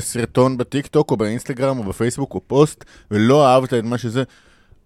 [0.00, 4.22] סרטון בטיקטוק או באינסטגרם או בפייסבוק או פוסט ולא אהבת את מה שזה,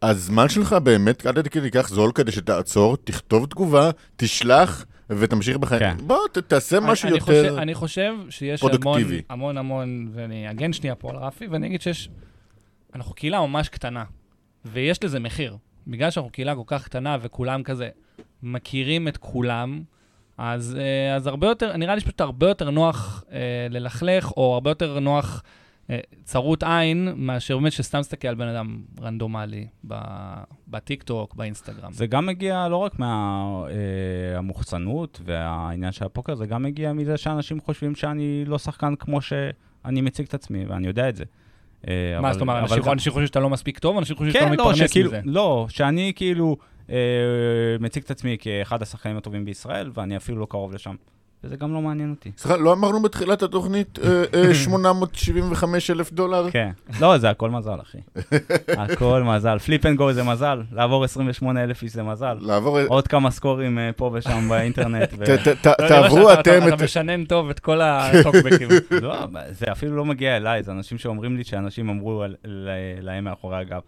[0.03, 5.81] הזמן שלך באמת עד כדי כך זול כדי שתעצור, תכתוב תגובה, תשלח ותמשיך בחיים.
[5.81, 5.97] כן.
[6.07, 7.43] בוא, ת- תעשה משהו אני- אני יותר...
[7.49, 9.03] חושב- אני חושב שיש המון.
[9.31, 12.09] המון המון, ואני אגן שנייה פה על רפי, ואני אגיד שיש,
[12.95, 14.05] אנחנו קהילה ממש קטנה,
[14.65, 15.57] ויש לזה מחיר.
[15.87, 17.89] בגלל שאנחנו קהילה כל כך קטנה וכולם כזה
[18.43, 19.83] מכירים את כולם,
[20.39, 24.71] אז, אה, אז הרבה יותר, נראה לי שפשוט הרבה יותר נוח אה, ללכלך, או הרבה
[24.71, 25.43] יותר נוח
[25.91, 29.67] אה, צרות עין, מאשר באמת שסתם מסתכל על בן אדם רנדומלי
[30.69, 31.93] בטיקטוק, באינסטגרם.
[31.93, 37.95] זה גם מגיע לא רק מהמוחצנות והעניין של הפוקר, זה גם מגיע מזה שאנשים חושבים
[37.95, 41.25] שאני לא שחקן כמו שאני מציג את עצמי, ואני יודע את זה.
[41.89, 44.57] אה, מה זאת אומרת, אנשים חושבים שאתה לא מספיק טוב, אנשים חושבים שאתה כן, לא
[44.57, 45.20] לא, מתפרנס שכאילו, מזה.
[45.24, 46.57] לא, שאני כאילו
[46.91, 46.97] אה,
[47.80, 50.95] מציג את עצמי כאחד השחקנים הטובים בישראל, ואני אפילו לא קרוב לשם.
[51.45, 52.31] וזה גם לא מעניין אותי.
[52.39, 56.51] סליחה, לא אמרנו בתחילת התוכנית אה, אה, 875 אלף דולר?
[56.51, 56.71] כן.
[57.01, 57.99] לא, זה הכל מזל, אחי.
[58.77, 59.59] הכל מזל.
[59.59, 62.37] flip and go זה מזל, לעבור 28 אלף איש זה מזל.
[62.41, 62.79] לעבור...
[62.81, 65.09] עוד כמה סקורים אה, פה ושם באינטרנט.
[65.19, 66.83] ו- ת- ת- ת- אתה יודע תעברו אתם אתה את...
[66.83, 68.69] משנן טוב את כל הטוקבקים.
[69.03, 69.15] לא,
[69.51, 72.25] זה אפילו לא מגיע אליי, זה אנשים שאומרים לי שאנשים אמרו
[73.01, 73.81] להם מאחורי הגב.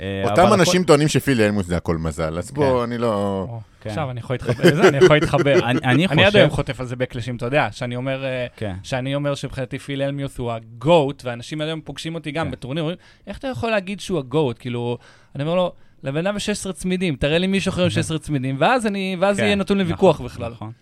[0.00, 3.46] אה, אותם אנשים טוענים שפילי אלמוס זה הכל מזל, אז בוא, אני לא...
[3.80, 3.90] כן.
[3.90, 5.54] עכשיו אני יכול להתחבר לזה, אני יכול להתחבר.
[5.70, 6.38] אני- אני אני עד חושב...
[6.38, 8.24] היום חוטף על זה בקלשים, אתה יודע, שאני אומר...
[8.24, 8.76] אה, כן.
[8.82, 12.52] שאני אומר שמבחינתי פיל אלמיוס הוא הגוט, ואנשים היום פוגשים אותי גם כן.
[12.52, 14.56] בטורניר, אומרים, איך אתה יכול להגיד שהוא הגוט?
[14.58, 14.98] כאילו,
[15.34, 15.72] אני אומר לו,
[16.02, 19.36] לבן אדם יש 16 צמידים, תראה לי מישהו אחר עם 16 צמידים, ואז אני, ואז
[19.36, 20.52] זה כן, יהיה נתון נכון, לוויכוח בכלל.
[20.52, 20.72] נכון,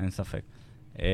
[0.00, 0.40] אין ספק.
[1.00, 1.06] אה,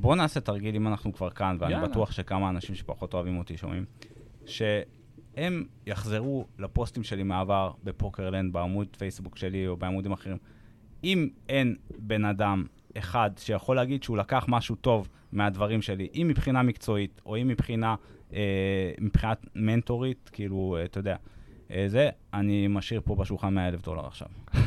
[0.00, 1.74] בואו נעשה תרגיל אם אנחנו כבר כאן, ואני.
[1.82, 3.84] בטוח שכמה אנשים שפחות אוהבים אותי שומעים,
[5.36, 10.36] שהם יחזרו לפוסטים שלי מהעבר בפוקרלנד, בעמוד פייסבוק שלי או בעמודים אחרים.
[11.04, 12.64] אם אין בן אדם
[12.98, 17.94] אחד שיכול להגיד שהוא לקח משהו טוב מהדברים שלי, אם מבחינה מקצועית, או אם מבחינה,
[18.34, 18.38] אה,
[19.00, 21.16] מבחינת מנטורית, כאילו, אה, אתה יודע,
[21.70, 24.28] אה, זה, אני משאיר פה בשולחן 100 אלף דולר עכשיו.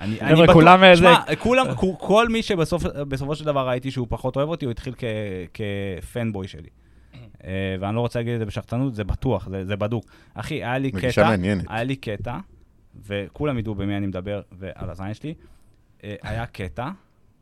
[0.00, 1.66] אני, אני בטוח- כולם איזה- שמע, כולם,
[1.98, 4.94] כל מי שבסופו של דבר ראיתי שהוא פחות אוהב אותי, הוא התחיל
[5.54, 6.68] כפנבוי שלי.
[7.44, 10.04] אה, ואני לא רוצה להגיד את זה בשחצנות, זה בטוח, זה, זה בדוק.
[10.34, 11.64] אחי, היה לי קטע, מעניינת.
[11.68, 12.38] היה לי קטע,
[13.06, 15.34] וכולם ידעו במי אני מדבר ועל הזין שלי,
[16.04, 16.90] אה, היה קטע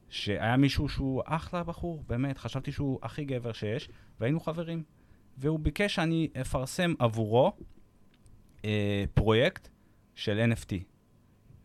[0.08, 3.88] שהיה מישהו שהוא אחלה בחור, באמת, חשבתי שהוא הכי גבר שיש,
[4.20, 4.82] והיינו חברים.
[5.38, 7.52] והוא ביקש שאני אפרסם עבורו
[8.64, 9.68] אה, פרויקט
[10.14, 10.89] של NFT.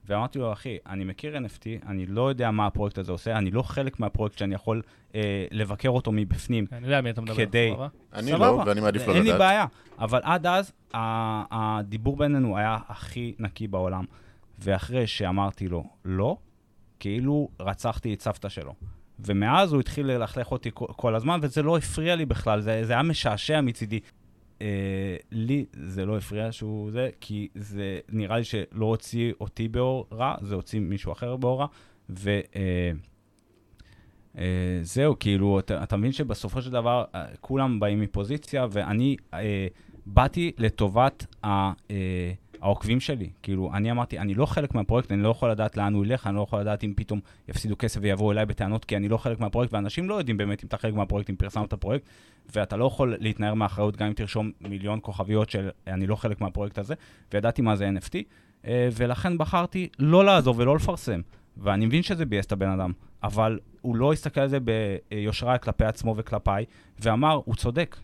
[0.08, 3.62] ואמרתי לו, אחי, אני מכיר NFT, אני לא יודע מה הפרויקט הזה עושה, אני לא
[3.62, 4.82] חלק מהפרויקט שאני יכול
[5.16, 6.66] אה, לבקר אותו מבפנים.
[6.72, 7.36] אני יודע מי אתה מדבר.
[7.36, 7.88] כדי- סבבה?
[8.14, 8.45] אני סבבה.
[8.47, 9.39] לא, ואני מעדיף לא אין לי לדעת.
[9.39, 9.66] בעיה,
[9.99, 10.72] אבל עד אז
[11.51, 14.03] הדיבור בינינו היה הכי נקי בעולם.
[14.60, 16.38] ואחרי שאמרתי לו לא,
[16.99, 18.74] כאילו רצחתי את סבתא שלו.
[19.20, 22.93] ומאז הוא התחיל ללכלך אותי כל- כל הזמן, וזה לא הפריע לי בכלל, זה, זה
[22.93, 23.99] היה משעשע מצידי.
[24.62, 30.08] אה, לי זה לא הפריע שהוא זה, כי זה נראה לי שלא הוציא אותי באור
[30.12, 31.68] רע, זה הוציא מישהו אחר באור רע,
[32.10, 32.39] ו...
[32.56, 32.91] אה,
[34.38, 39.68] אה, זהו, כאילו, אתה, אתה מבין שבסופו של דבר אה, כולם באים מפוזיציה, ואני אה,
[40.06, 41.47] באתי לטובת ה,
[41.91, 42.32] אה,
[42.66, 43.30] העוקבים שלי.
[43.43, 46.36] כאילו, אני אמרתי, אני לא חלק מהפרויקט, אני לא יכול לדעת לאן הוא ילך, אני
[46.36, 49.74] לא יכול לדעת אם פתאום יפסידו כסף ויבואו אליי בטענות, כי אני לא חלק מהפרויקט,
[49.74, 52.05] ואנשים לא יודעים באמת אם אתה חלק מהפרויקט, אם פרסמת את הפרויקט,
[52.55, 56.78] ואתה לא יכול להתנער מאחריות גם אם תרשום מיליון כוכביות של אני לא חלק מהפרויקט
[56.78, 56.93] הזה,
[57.34, 58.16] וידעתי מה זה NFT,
[58.68, 61.22] אה, ולכן בחרתי לא לעזוב ולא לפרסם.
[61.57, 62.91] ואני מבין שזה ביאס את הבן אדם,
[63.24, 66.66] אבל הוא לא הסתכל על זה ביושרה כלפי עצמו וכלפיי,
[66.99, 67.97] ואמר, הוא צודק.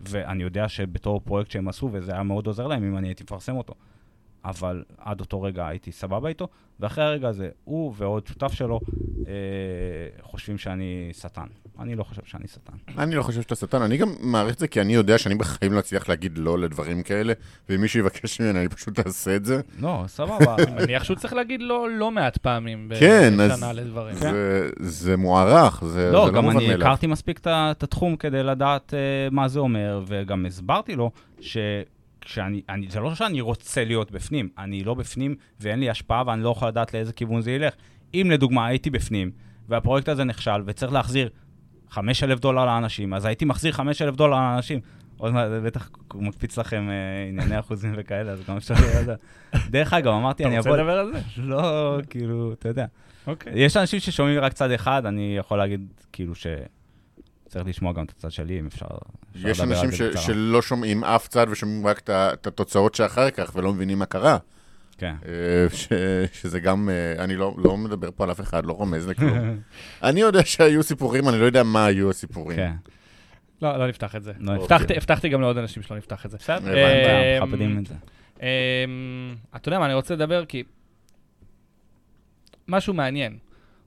[0.00, 3.56] ואני יודע שבתור פרויקט שהם עשו, וזה היה מאוד עוזר להם אם אני הייתי מפרסם
[3.56, 3.74] אותו.
[4.46, 6.48] אבל עד אותו רגע הייתי סבבה איתו,
[6.80, 8.80] ואחרי הרגע הזה, הוא ועוד שותף שלו
[9.28, 9.32] אה,
[10.22, 11.46] חושבים שאני שטן.
[11.78, 12.72] אני לא חושב שאני שטן.
[12.98, 15.72] אני לא חושב שאתה שטן, אני גם מעריך את זה כי אני יודע שאני בחיים
[15.72, 17.32] לא אצליח להגיד לא לדברים כאלה,
[17.68, 19.60] ואם מישהו יבקש ממני אני פשוט אעשה את זה.
[19.80, 20.56] לא, סבבה.
[20.58, 24.14] אני מניח שהוא צריך להגיד לא לא מעט פעמים כן, בשנה אז- לדברים.
[24.14, 26.86] זה- זה מוערך, זה לא, לא גם מובן אני מאליו.
[26.86, 27.46] הכרתי מספיק את
[27.82, 31.10] התחום כדי לדעת uh, מה זה אומר, וגם הסברתי לו
[32.26, 36.42] שכשאני, אני, זה לא שאני רוצה להיות בפנים, אני לא בפנים ואין לי השפעה ואני
[36.42, 37.74] לא יכול לדעת לאיזה כיוון זה ילך.
[38.14, 39.30] אם לדוגמה הייתי בפנים,
[39.68, 41.28] והפרויקט הזה נכשל וצריך להחזיר
[41.90, 44.80] 5,000 דולר לאנשים, אז הייתי מחזיר 5,000 דולר לאנשים.
[45.16, 49.18] עוד מעט, זה בטח מקפיץ לכם uh, ענייני אחוזים וכאלה, אז גם אפשר לדעת.
[49.70, 50.78] דרך אגב, אמרתי, אתה אני רוצה אבוא...
[50.78, 51.42] לדבר על זה?
[51.42, 52.86] לא, כאילו, אתה יודע.
[53.26, 53.52] אוקיי.
[53.56, 56.34] יש אנשים ששומעים רק צד אחד, אני יכול להגיד כאילו
[57.48, 58.86] שצריך לשמוע גם את הצד שלי, אם אפשר,
[59.36, 60.26] אפשר יש לדבר על אנשים ש-.
[60.26, 64.38] שלא שומעים אף צד ושומעים רק את התוצאות שאחר כך ולא מבינים מה קרה.
[64.98, 65.14] כן.
[65.26, 65.88] אה, ש-
[66.32, 69.38] שזה גם, אה, אני לא לא מדבר פה על אף אחד, לא רומז לכלום.
[70.02, 72.56] אני יודע שהיו סיפורים, אני לא יודע מה היו הסיפורים.
[72.56, 72.72] כן.
[73.62, 74.32] לא, לא נפתח את זה.
[74.38, 74.52] לא.
[74.52, 76.36] הבטחתי- הבטחתי גם לעוד אנשים שלא נפתח את זה.
[76.36, 76.74] בסדר, הבנתי.
[76.74, 77.94] בעיה, אמ, מכבדים את זה.
[79.56, 80.62] אתה יודע מה, אני רוצה לדבר כי...
[82.68, 83.38] משהו מעניין,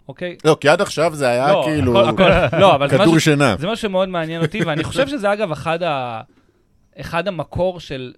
[0.09, 0.35] אוקיי?
[0.45, 3.19] לא, כי עד עכשיו זה היה לא, כאילו הכל- הכל- לא, אבל זה כדור משהו-
[3.19, 3.55] שינה.
[3.59, 6.21] זה משהו שמאוד מעניין אותי, ואני חושב שזה אגב אחד, ה...
[6.99, 8.13] אחד המקור של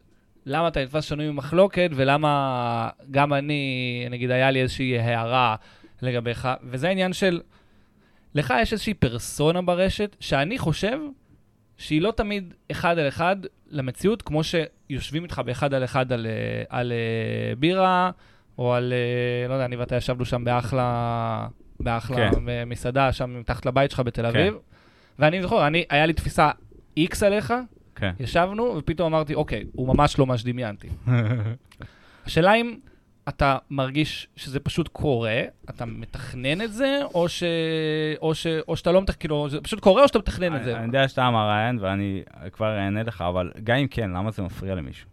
[0.46, 3.64] למה אתה נתפס שנוי במחלוקת, ולמה גם אני,
[4.12, 5.56] נגיד, היה לי איזושהי הערה
[6.02, 7.42] לגביך, וזה העניין של,
[8.36, 10.98] לך יש איזושהי פרסונה ברשת, שאני חושב
[11.78, 13.36] שהיא לא תמיד אחד על אחד
[13.70, 18.12] למציאות, כמו שיושבים איתך באחד על אחד על, אה, על אה, בירה,
[18.58, 21.48] או על, אה, לא יודע, אני ואתה ישבנו שם באחלה,
[21.84, 22.45] באחלה כן.
[22.45, 22.69] כן.
[22.69, 24.27] מסעדה, שם מתחת לבית שלך בתל כן.
[24.27, 24.53] אביב.
[25.19, 26.51] ואני זוכר, אני, היה לי תפיסה
[26.97, 27.53] איקס עליך,
[27.95, 28.11] כן.
[28.19, 30.88] ישבנו, ופתאום אמרתי, אוקיי, הוא ממש לא מה שדמיינתי.
[32.25, 32.75] השאלה אם
[33.29, 37.43] אתה מרגיש שזה פשוט קורה, אתה מתכנן את זה, או, ש...
[38.21, 38.47] או, ש...
[38.67, 40.77] או שאתה לא מתכנן, כאילו, זה פשוט קורה או שאתה מתכנן את זה?
[40.77, 44.75] אני יודע שאתה המראיין, ואני כבר אענה לך, אבל גם אם כן, למה זה מפריע
[44.75, 45.09] למישהו?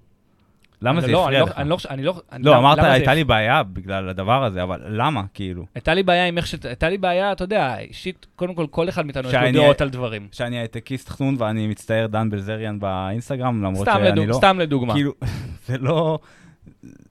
[0.83, 1.57] למה זה לא, הפריע אני לך?
[1.57, 4.81] לא, אני לא, אני לא, אני- לא, אמרת, הייתה לי בעיה בגלל הדבר הזה, אבל
[4.89, 5.67] למה, כאילו?
[5.75, 6.55] הייתה לי בעיה עם איך ש...
[6.65, 9.89] הייתה לי בעיה, אתה יודע, אישית, קודם כל, כל אחד מאיתנו יש לו דעות על
[9.91, 10.29] דברים.
[10.33, 14.27] שאני הייטקיסט חנון ואני מצטער דן בלזריאן באינסטגרם, למרות שאני.
[14.27, 14.35] לא...
[14.35, 14.95] סתם לדוגמה.
[14.95, 15.13] כאילו,
[15.67, 16.19] זה לא...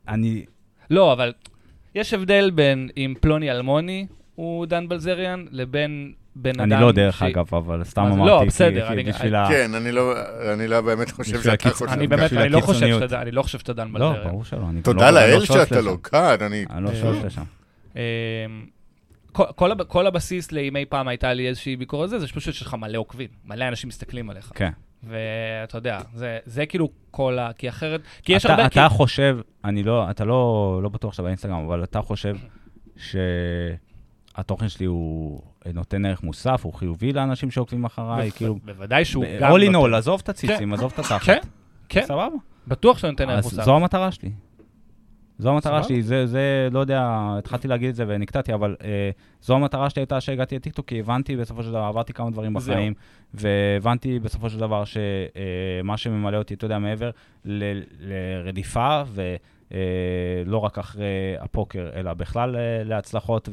[0.08, 0.46] אני...
[0.90, 1.34] לא, אבל
[1.96, 6.74] יש הבדל בין אם פלוני אלמוני הוא דן בלזריאן, לבין בן אדם...
[6.74, 8.14] אני לא דרך ש- אגב, אבל סתם זה?
[8.14, 9.48] אמרתי, לא, כי- בסדר, כי אני- בשביל ה...
[9.50, 10.14] כן, אני לא,
[10.54, 12.08] אני לא באמת חושב שאתה הקיצ- חושב אני.
[12.08, 13.00] באמת, אני לא חושב.
[13.00, 14.30] שאתה אני לא חושב שאתה דן לא, בלזריאן.
[14.30, 14.60] ברור שלא.
[14.84, 15.82] תודה לא- לאל לא שאתה.
[15.82, 16.66] לא כאן, אני...
[16.70, 17.44] אני לא שואף לשם.
[17.96, 18.02] אמ,
[19.32, 22.74] כל, כל, כל הבסיס אי פעם הייתה לי איזושהי ביקורת זה, זה פשוט שיש לך
[22.74, 24.52] מלא עוקבים, מלא אנשים מסתכלים עליך.
[24.56, 24.70] כן.
[25.04, 27.50] ואתה יודע, זה, זה כאילו כל ה...
[27.58, 28.02] כי אחרת...
[28.24, 28.66] כי יש אתה- הרבה...
[28.66, 32.36] אתה חושב, אני לא, אתה לא לא בטוח שאתה באינסטגרם, אבל אתה חושב
[34.36, 35.42] שהתוכן שלי הוא
[35.74, 38.56] נותן ערך מוסף, הוא חיובי לאנשים שעוקבים אחריי, כאילו...
[38.66, 39.52] בוודאי שהוא גם...
[39.52, 41.26] all in all, עזוב את הציצים, עזוב את התחת.
[41.26, 41.40] כן,
[41.90, 42.28] כן, סבבה.
[42.68, 43.64] בטוח שאתה נותן ערך מוסף.
[43.64, 44.32] זו המטרה שלי.
[45.40, 45.84] זו המטרה.
[45.84, 47.02] שלי, זה, זה, לא יודע,
[47.38, 49.10] התחלתי להגיד את זה ונקטעתי, אבל אה,
[49.42, 52.54] זו המטרה שלי הייתה שהגעתי לטיקטוק, כי הבנתי בסופו של דבר, עברתי כמה דברים.
[52.54, 52.94] בחיים,
[53.34, 57.10] והבנתי בסופו של דבר שמה שממלא אותי, אתה יודע, מעבר
[57.46, 59.04] ל- לרדיפה,
[59.72, 63.50] ולא רק אחרי הפוקר, אלא בכלל אה, להצלחות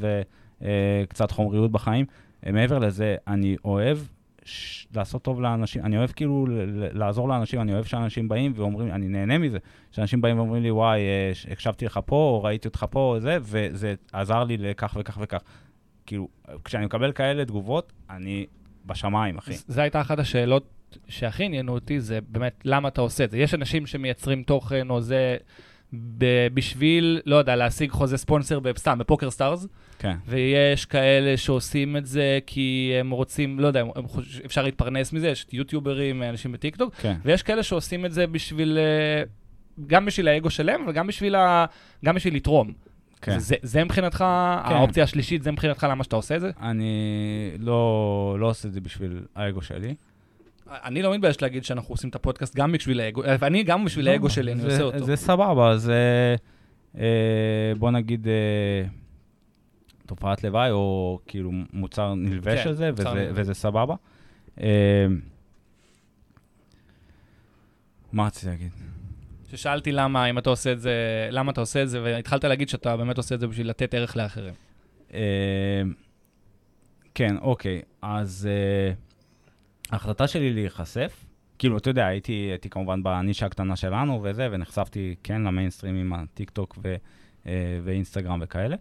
[0.60, 2.06] וקצת חומריות בחיים,
[2.46, 3.98] אה, מעבר לזה, אני אוהב
[4.44, 8.90] ש- לעשות טוב לאנשים, אני אוהב כאילו ל- לעזור לאנשים, אני אוהב שאנשים באים ואומרים,
[8.90, 9.58] אני נהנה מזה,
[9.90, 13.38] שאנשים באים ואומרים לי, וואי, אה, הקשבתי לך פה, או ראיתי אותך פה, או זה,
[13.42, 15.38] וזה עזר לי לכך וכך וכך.
[16.06, 16.28] כאילו,
[16.64, 18.46] כשאני מקבל כאלה תגובות, אני
[18.86, 19.52] בשמיים, אחי.
[19.68, 20.64] זו הייתה אחת השאלות
[21.08, 23.38] שהכי עניינו אותי, זה באמת למה אתה עושה את זה.
[23.38, 25.36] יש אנשים שמייצרים תוכן או זה
[26.54, 29.66] בשביל, לא יודע, להשיג חוזה ספונסר, סתם, ב-PokerStars,
[30.04, 30.16] כן.
[30.26, 34.40] ויש כאלה שעושים את זה כי הם רוצים, לא יודע, הם, הם חוש...
[34.44, 37.14] אפשר להתפרנס מזה, יש יוטיוברים, אנשים בטיקטוק, כן.
[37.24, 39.22] ויש כאלה שעושים את זה בשביל, אה,
[39.86, 41.64] גם בשביל האגו שלהם, וגם בשביל, ה...
[42.04, 42.72] גם בשביל לתרום.
[43.22, 43.38] כן.
[43.38, 44.24] זה, זה מבחינתך, כן.
[44.74, 46.50] האופציה השלישית, זה מבחינתך למה שאתה עושה את זה?
[46.62, 46.92] אני
[47.58, 49.94] לא, לא עושה את זה בשביל האגו שלי.
[50.70, 54.30] אני לא מתבייש להגיד שאנחנו עושים את הפודקאסט גם בשביל האגו, אני גם בשביל האגו
[54.30, 55.06] שלי, אני לא, זה- עושה אותו.
[55.06, 55.94] זה סבבה, זה,
[56.98, 58.88] אה, בוא נגיד, אה,
[60.06, 63.30] תופעת לוואי, או כאילו מוצר נלווה כן, של זה, וזה, נלווה.
[63.34, 63.94] וזה סבבה.
[64.60, 65.06] אה,
[68.12, 68.70] מה רציתי להגיד?
[69.50, 72.96] ששאלתי למה, אם אתה עושה את זה, למה אתה עושה את זה, והתחלת להגיד שאתה
[72.96, 74.54] באמת עושה את זה בשביל לתת ערך לאחרים.
[75.14, 75.82] אה,
[77.14, 78.92] כן, אוקיי, אז אה,
[79.90, 81.24] ההחלטה שלי להיחשף,
[81.58, 86.78] כאילו, אתה יודע, הייתי, הייתי כמובן בנישה הקטנה שלנו וזה, ונחשפתי, כן, למיינסטרים עם הטיק-טוק
[86.82, 86.94] ו,
[87.46, 88.76] אה, ואינסטגרם וכאלה,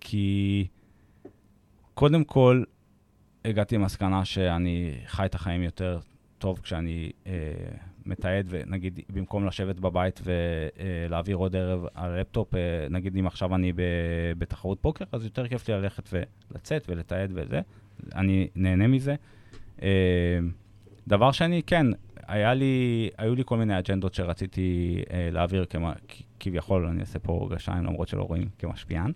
[0.00, 0.66] כי
[1.94, 2.62] קודם כל,
[3.44, 5.98] הגעתי למסקנה שאני חי את החיים יותר
[6.38, 7.32] טוב כשאני אה,
[8.06, 13.72] מתעד, ונגיד, במקום לשבת בבית ולהעביר עוד ערב על הלפטופ, אה, נגיד אם עכשיו אני
[13.72, 13.80] ב,
[14.38, 16.08] בתחרות פוקר, אז יותר כיף לי ללכת
[16.52, 17.60] ולצאת ולתעד וזה.
[18.14, 19.14] אני נהנה מזה.
[19.82, 20.38] אה,
[21.08, 21.86] דבר שני, כן,
[22.26, 25.92] היה לי, היו לי כל מיני אג'נדות שרציתי אה, להעביר כמה,
[26.40, 29.12] כביכול, אני אעשה פה גשיים למרות שלא רואים כמשפיען.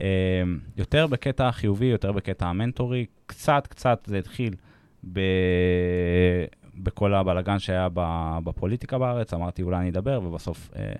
[0.00, 0.42] אה,
[0.76, 4.54] יותר בקטע חיובי, יותר בקטע המנטורי, קצת, קצת זה התחיל
[5.12, 5.20] ב...
[6.74, 7.88] בכל הבלגן שהיה
[8.44, 10.92] בפוליטיקה בארץ, אמרתי אולי אני אדבר, ובסוף אה,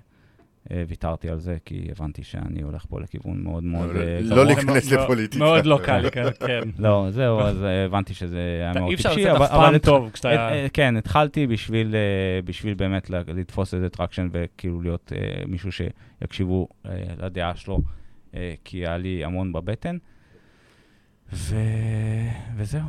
[0.87, 4.45] ויתרתי על זה, כי הבנתי שאני הולך פה לכיוון מאוד מאוד אבל אה, לא.
[4.45, 5.43] להיכנס לפוליטיקה.
[5.43, 6.61] מאוד לא קל, כן, כן.
[6.85, 9.77] לא, זהו, אז אה, הבנתי שזה היה מאוד אי אפשר טיפשי, לצאת אבל- אף פעם
[9.77, 10.29] טוב כשאתה...
[10.29, 12.39] אה, אה, כן, התחלתי בשביל, אה,
[12.75, 16.91] באמת לתפוס איזה traction וכאילו להיות אה, מישהו שיקשיבו אה,
[17.21, 17.79] לדעה שלו,
[18.35, 19.97] אה, כי היה לי המון בבטן.
[22.57, 22.81] וזהו.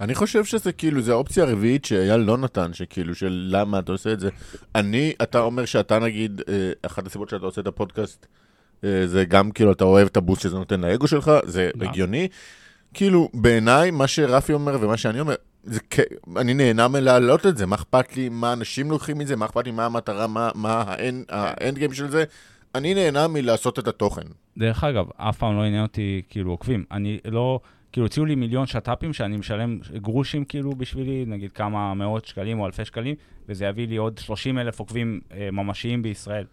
[0.00, 4.12] אני חושב שזה כאילו, זה האופציה הרביעית שאייל לא נתן, שכאילו, של למה אתה עושה
[4.12, 4.28] את זה.
[4.74, 8.26] אני, אתה אומר שאתה נגיד, אה, אחת הסיבות שאתה עושה את הפודקאסט,
[8.84, 11.70] אה, זה גם כאילו, אתה אוהב את הבוסט שזה נותן לאגו שלך, זה.
[11.80, 12.28] הגיוני.
[12.94, 15.34] כאילו, בעיניי, מה שרפי אומר ומה שאני אומר,
[15.64, 16.00] זה כ...
[16.36, 19.70] אני נהנה מלהעלות את זה, מה אכפת לי, מה אנשים לוקחים מזה, מה אכפת לי,
[19.70, 22.24] מה המטרה, מה, מה האנד, האנד גיים של זה.
[22.74, 24.22] אני נהנה מלעשות את התוכן.
[24.58, 26.84] דרך אגב, אף פעם לא עניין אותי כאילו עוקבים.
[26.92, 27.60] אני לא,
[27.94, 32.66] כאילו הציעו לי מיליון שת"פים שאני משלם גרושים כאילו בשבילי, נגיד כמה מאות שקלים או
[32.66, 33.14] אלפי שקלים,
[33.48, 36.44] וזה יביא לי עוד 30 אלף עוקבים אה, ממשיים בישראל.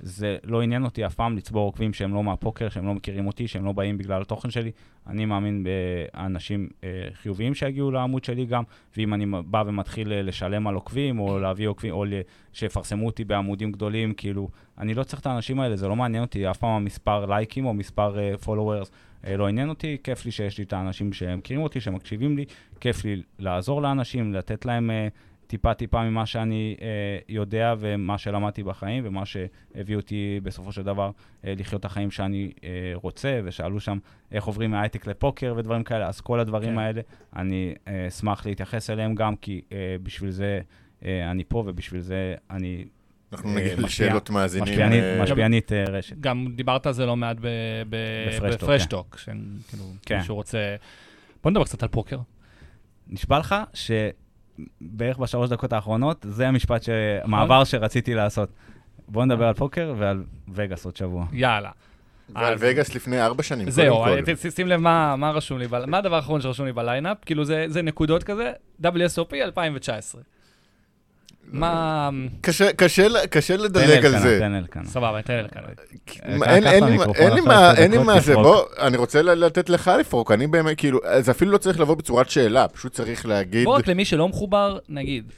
[0.00, 3.48] זה לא עניין אותי אף פעם לצבור עוקבים שהם לא מהפוקר, שהם לא מכירים אותי,
[3.48, 4.70] שהם לא באים בגלל התוכן שלי.
[5.06, 8.62] אני מאמין באנשים אה, חיוביים שיגיעו לעמוד שלי גם,
[8.96, 12.04] ואם אני בא ומתחיל אה, לשלם על עוקבים, או להביא עוקבים, או
[12.52, 16.50] שיפרסמו אותי בעמודים גדולים, כאילו, אני לא צריך את האנשים האלה, זה לא מעניין אותי
[16.50, 18.88] אף פעם המספר לייקים או מספר אה, followers.
[19.26, 22.44] אה, לא עניין אותי, כיף לי שיש לי את האנשים שמכירים אותי, שמקשיבים לי,
[22.80, 25.08] כיף לי לעזור לאנשים, לתת להם אה,
[25.48, 26.86] טיפה-טיפה ממה שאני אה,
[27.28, 31.10] יודע ומה שלמדתי בחיים ומה שהביא אותי בסופו של דבר
[31.44, 33.98] אה, לחיות את החיים שאני אה, רוצה, ושאלו שם
[34.32, 36.78] איך עוברים מהייטק לפוקר ודברים כאלה, אז כל הדברים כן.
[36.78, 37.00] האלה,
[37.36, 40.60] אני אה, אשמח להתייחס אליהם גם, כי אה, בשביל זה
[41.04, 42.84] אה, אני פה ובשביל זה אני
[43.32, 44.68] אנחנו נגיע אה, לשאלות מאזינים.
[44.68, 46.16] משפיענית, אה, משפיענית אה, רשת.
[46.20, 47.36] גם דיברת על זה לא מעט
[47.88, 49.38] בפרשטוק, כן.
[49.66, 50.18] שכאילו, כן.
[50.18, 50.76] מישהו רוצה...
[51.42, 52.18] בוא נדבר קצת על פוקר.
[53.08, 53.54] נשבע לך
[54.80, 56.88] שבערך בשלוש דקות האחרונות, זה המשפט, ש...
[56.88, 57.30] נכון.
[57.30, 58.48] מעבר שרציתי לעשות.
[59.08, 61.26] בוא נדבר על פוקר ועל וגאס עוד שבוע.
[61.32, 61.70] יאללה.
[62.34, 64.04] ועל וגאס לפני ארבע שנים, זהו,
[64.50, 67.16] שים לב מה רשום לי, מה הדבר האחרון שרשום לי בליינאפ?
[67.26, 68.52] כאילו זה נקודות כזה,
[68.82, 70.22] WSOP 2019.
[71.52, 72.10] מה...
[72.40, 74.38] קשה, קשה, קשה לדלג על זה.
[74.40, 74.84] תן אלקנה.
[74.84, 75.62] סבבה, תן אלקנה.
[77.76, 81.52] אין לי מה זה, בוא, אני רוצה לתת לך לפרוק, אני באמת, כאילו, זה אפילו
[81.52, 83.64] לא צריך לבוא בצורת שאלה, פשוט צריך להגיד...
[83.64, 85.32] בוא רק למי שלא מחובר, נגיד,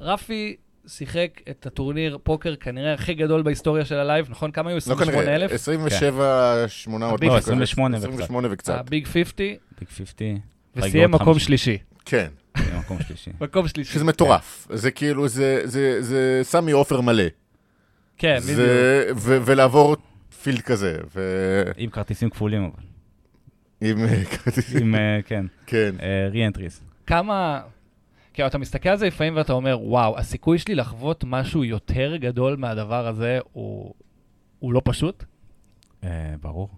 [0.00, 4.50] רפי שיחק את הטורניר פוקר כנראה הכי גדול בהיסטוריה של ה-live, נכון?
[4.50, 4.76] כמה היו?
[4.76, 5.50] 28,000?
[5.52, 7.24] 27, 800.
[7.24, 8.74] לא, 28 וקצת.
[8.78, 9.56] ה-Big 50.
[9.80, 10.38] Big 50.
[10.76, 11.78] וסיים מקום שלישי.
[12.08, 12.28] כן.
[12.78, 13.30] מקום שלישי.
[13.40, 13.92] מקום שלישי.
[13.92, 14.66] שזה מטורף.
[14.68, 14.76] כן.
[14.76, 17.24] זה כאילו, זה, זה, זה סמי עופר מלא.
[18.18, 18.60] כן, בדיוק.
[19.22, 19.96] ולעבור
[20.42, 20.98] field כזה.
[21.14, 21.62] ו...
[21.76, 22.82] עם כרטיסים כפולים, אבל.
[23.80, 24.82] עם אה, כרטיסים.
[24.82, 25.46] עם, אה, כן.
[25.66, 25.94] כן.
[26.30, 26.80] re-entries.
[26.80, 27.60] אה, כמה...
[28.34, 32.56] כן, אתה מסתכל על זה לפעמים ואתה אומר, וואו, הסיכוי שלי לחוות משהו יותר גדול
[32.56, 33.94] מהדבר הזה הוא,
[34.58, 35.24] הוא לא פשוט?
[36.40, 36.68] ברור.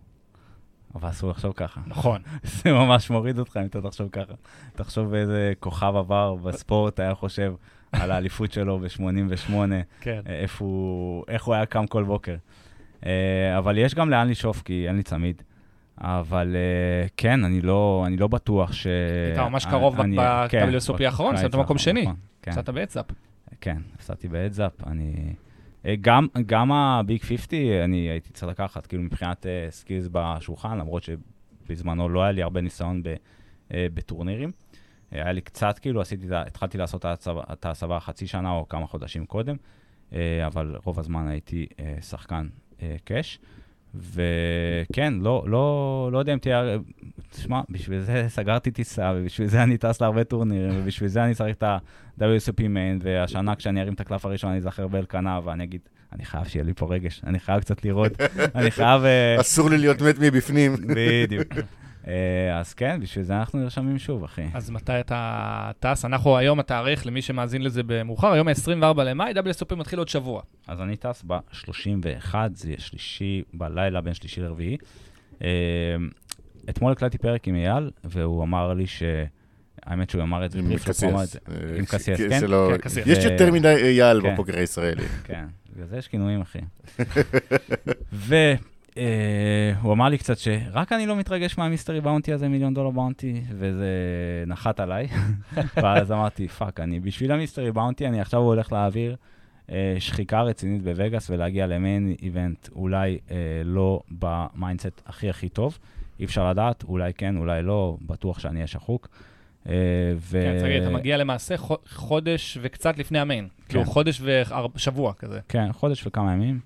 [0.94, 1.80] אבל אסור לחשוב ככה.
[1.86, 2.22] נכון.
[2.62, 4.32] זה ממש מוריד אותך אם אתה תחשוב ככה.
[4.72, 7.54] תחשוב איזה כוכב עבר בספורט היה חושב
[7.92, 9.52] על האליפות שלו ב-88,
[10.00, 10.20] כן.
[10.26, 12.36] איפה הוא, איך הוא היה קם כל בוקר.
[13.06, 15.42] אה, אבל יש גם לאן לשאוף, כי אין לי צמיד.
[15.98, 18.86] אבל אה, כן, אני לא, אני לא בטוח ש...
[18.86, 22.06] היית ממש קרוב ב-WSOP כן, האחרון, הפסדת במקום שני.
[22.46, 22.74] הפסדת כן.
[22.74, 23.06] באדזאפ.
[23.60, 24.72] כן, הפסדתי באדזאפ.
[24.86, 25.34] אני...
[25.86, 32.08] אה, גם, גם ה-Big 50, אני הייתי צריך לקחת, כאילו מבחינת skills בשולחן, למרות שבזמנו
[32.08, 33.14] לא היה לי הרבה ניסיון ב,
[33.68, 34.50] אה, בטורנירים.
[35.10, 37.04] היה לי קצת, כאילו, עשיתי, התחלתי לעשות
[37.52, 39.56] את ההסבה חצי שנה או כמה חודשים קודם,
[40.46, 41.66] אבל רוב הזמן הייתי
[42.00, 42.48] שחקן
[43.04, 43.38] cash.
[43.42, 43.59] אה,
[43.94, 46.76] וכן, לא, לא, לא יודע אם תהיה...
[47.30, 51.56] תשמע, בשביל זה סגרתי טיסה, ובשביל זה אני טס להרבה טורנירים, ובשביל זה אני צריך
[51.56, 55.80] את ה-WSOP main, והשנה כשאני ארים את הקלף הראשון אני אזכר באלקנה, ואני אגיד,
[56.12, 58.12] אני חייב שיהיה לי פה רגש, אני חייב קצת לראות,
[58.54, 59.04] אני חייב...
[59.04, 60.76] אה, אסור לי להיות מת מבפנים.
[60.96, 61.48] בדיוק.
[62.08, 64.46] אה, אז כן, בשביל זה אנחנו נרשמים שוב, אחי.
[64.54, 66.04] אז מתי אתה טס?
[66.04, 70.42] אנחנו היום התאריך, למי שמאזין לזה במאוחר, היום ה-24 למאי, WSOP מתחיל עוד שבוע.
[70.66, 74.76] אז אני טס ב-31, זה יהיה שלישי בלילה, בין שלישי לרביעי.
[75.42, 75.48] אה,
[76.70, 79.02] אתמול הקלטתי פרק עם אייל, והוא אמר לי ש...
[79.86, 81.36] האמת שהוא אמר את זה עם קסיאס.
[81.78, 82.40] עם קסיאס, כן?
[82.82, 83.00] כן.
[83.06, 84.32] יש יותר מדי אייל כן.
[84.32, 85.02] בפוקר הישראלי.
[85.24, 85.44] כן,
[85.74, 86.58] בגלל זה יש כינויים, אחי.
[89.00, 93.40] אה, הוא אמר לי קצת שרק אני לא מתרגש מה-mystery bounty הזה, מיליון דולר bounty,
[93.50, 93.94] וזה
[94.46, 95.08] נחת עליי.
[95.82, 99.16] ואז אמרתי, פאק, אני בשביל ה-mystery bounty, אני עכשיו הולך להעביר
[99.70, 105.78] אה, שחיקה רצינית בווגאס ולהגיע ל-main event, אולי אה, לא ב-mindset הכי הכי טוב.
[106.20, 109.08] אי אפשר לדעת, אולי כן, אולי לא, בטוח שאני אהיה שחוק.
[109.64, 109.68] Uh,
[110.16, 110.42] ו...
[110.42, 111.54] כן, תגיד, אתה מגיע למעשה
[111.86, 113.44] חודש וקצת לפני המיין.
[113.44, 113.64] כן.
[113.68, 114.22] כאילו חודש
[114.74, 115.40] ושבוע כזה.
[115.48, 116.60] כן, חודש וכמה ימים.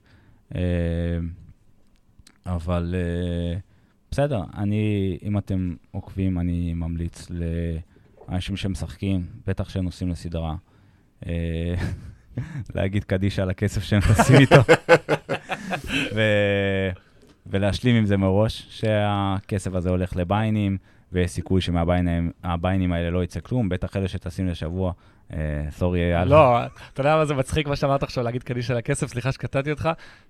[2.47, 3.61] אבל uh,
[4.11, 7.27] בסדר, אני, אם אתם עוקבים, אני ממליץ
[8.29, 10.55] לאנשים שמשחקים, בטח שהם נוסעים לסדרה,
[11.23, 11.27] uh,
[12.75, 14.61] להגיד קדיש על הכסף שהם טסים איתו,
[16.15, 16.21] ו...
[17.47, 20.77] ולהשלים עם זה מראש, שהכסף הזה הולך לביינים,
[21.15, 24.93] ויש סיכוי שמהביינים האלה לא יצא כלום, בטח אלה שטסים לשבוע,
[25.71, 26.29] סורי אה, אייל.
[26.29, 26.59] לא,
[26.93, 29.89] אתה יודע מה זה מצחיק מה שאמרת עכשיו, להגיד קדיש על הכסף, סליחה שקטעתי אותך.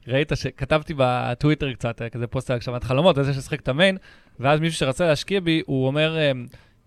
[0.09, 3.97] ראית שכתבתי בטוויטר קצת, אה, כזה פוסט על הגשמת חלומות, איזה ששחק את המיין,
[4.41, 6.32] ואז מישהו שרצה להשקיע בי, הוא אומר, אה,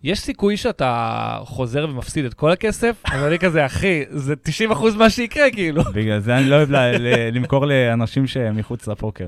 [0.03, 3.01] יש סיכוי שאתה חוזר ומפסיד את כל הכסף?
[3.11, 5.83] אז אני כזה, אחי, זה 90% מה שיקרה, כאילו.
[5.83, 6.69] בגלל זה אני לא אוהב
[7.31, 9.27] למכור לאנשים שמחוץ לפוקר.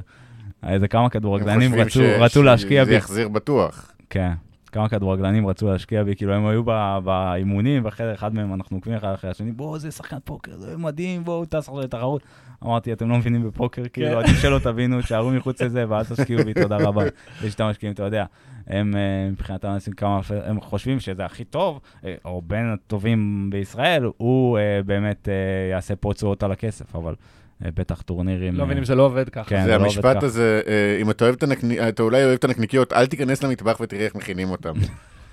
[0.68, 1.72] איזה כמה כדורגלנים
[2.20, 2.90] רצו להשקיע בי.
[2.90, 3.92] זה יחזיר בטוח.
[4.10, 4.32] כן.
[4.72, 6.64] כמה כדורגלנים רצו להשקיע בי, כאילו הם היו
[7.04, 11.24] באימונים, ואחרי אחד מהם אנחנו עוקבים אחד אחרי השני, בואו, זה שחקן פוקר, זה מדהים,
[11.24, 12.24] בואו, טס עכשיו לתחרות.
[12.64, 16.54] אמרתי, אתם לא מבינים בפוקר, כאילו, עדיף שלא תבינו, תשארו מחוץ לזה, ואל תשקיעו בי,
[16.54, 17.04] תודה רבה.
[17.46, 18.26] יש את המשקיעים, אתה יודע.
[18.68, 24.10] הם אה, מבחינתם עושים כמה, הם חושבים שזה הכי טוב, אה, או בין הטובים בישראל,
[24.18, 25.28] הוא אה, באמת
[25.72, 27.16] יעשה פה תשואות על הכסף, אבל
[27.62, 28.56] בטח טורנירים...
[28.56, 29.50] לא אה, מבין אם זה לא עובד ככה.
[29.50, 29.64] כן.
[29.64, 30.24] זה לא המשפט.
[30.24, 33.80] הזה, אה, אם אתה אוהב את הנקניקיות, אתה אולי אוהב את הנקניקיות, אל תיכנס למטבח
[33.80, 34.74] ותראה איך מכינים אותם.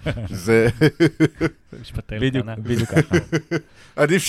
[0.29, 0.69] זה
[1.81, 2.57] משפטי בדיוק, לקטנה.
[2.57, 3.17] בדיוק ככה.
[4.03, 4.23] עדיף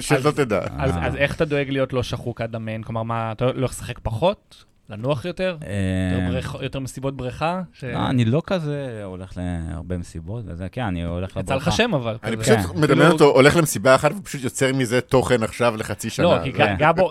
[0.00, 0.60] שלא תדע.
[0.78, 1.16] אז אה.
[1.16, 2.82] איך אתה דואג להיות לא שחוק עד המיין?
[2.82, 4.64] כלומר, מה, אתה לא הולך לשחק פחות?
[4.90, 5.56] לנוח יותר?
[5.60, 7.62] יותר אה, יותר מסיבות בריכה?
[7.82, 11.72] לא, אני לא כזה הולך להרבה מסיבות, וזה כן, אני הולך יצא לך.
[11.72, 12.16] שם אבל.
[12.24, 12.36] אני.
[12.36, 12.62] פשוט כן.
[12.80, 16.26] מדמיין כאילו- אותו הולך למסיבה אחת ופשוט יוצר מזה תוכן עכשיו לחצי שנה.
[16.26, 16.52] לא, כי.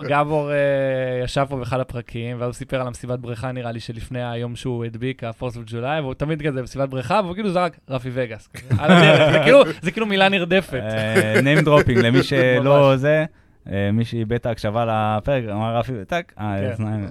[0.08, 0.56] גבור- אה,
[1.24, 4.84] ישב פה באחד הפרקים, ואז הוא סיפר על המסיבת בריכה, נראה לי, שלפני היום שהוא
[4.84, 8.48] הדביק, ה-4th of July, והוא תמיד כזה במסיבת בריכה, והוא כאילו זרק רפי וגאס.
[9.32, 10.80] זה כאילו- זה כאילו מילה נרדפת.
[10.82, 13.24] אה, name dropping למי שלא זה,
[13.92, 14.84] מי שאיבד את ההקשבה
[15.18, 16.70] לפרק, אמר רפי, טאק, אה, כן.
[16.70, 17.06] אוזניים.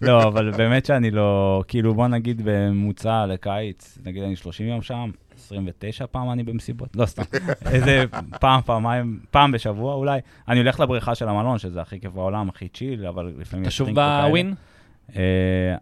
[0.00, 5.10] לא, אבל באמת שאני לא, כאילו בוא נגיד בממוצע לקיץ, נגיד אני 30 יום שם,
[5.36, 7.22] 29 פעם אני במסיבות, לא סתם,
[7.72, 8.04] איזה
[8.40, 10.20] פעם, פעמיים, פעם בשבוע אולי.
[10.48, 13.88] אני הולך לבריכה של המלון, שזה הכי כיף בעולם, הכי צ'יל, אבל לפעמים אתה שוב.
[13.90, 14.54] בווין?
[15.16, 15.22] אה,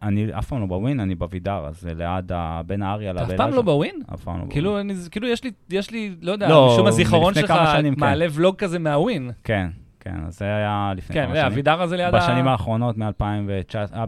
[0.03, 2.33] אני אף פעם לא בווין, אני בווידר, אז זה ליד
[2.67, 3.31] בין האריה אתה אף.
[3.37, 4.01] פעם לא בווין?
[4.15, 4.53] אף פעם לא בווין.
[4.53, 5.27] כאילו, אני- כאילו
[5.71, 7.95] יש לי, לא יודע, לא, משום הזיכרון שלך כן.
[7.97, 9.31] מעלה ולוג כזה מהווין.
[9.45, 9.69] כן,
[10.09, 11.47] כן, אז זה היה לפני כן, כמה שנים.
[11.47, 12.19] אבידר הזה ליד ה...
[12.19, 14.05] בשנים האחרונות, מ-2019, אה,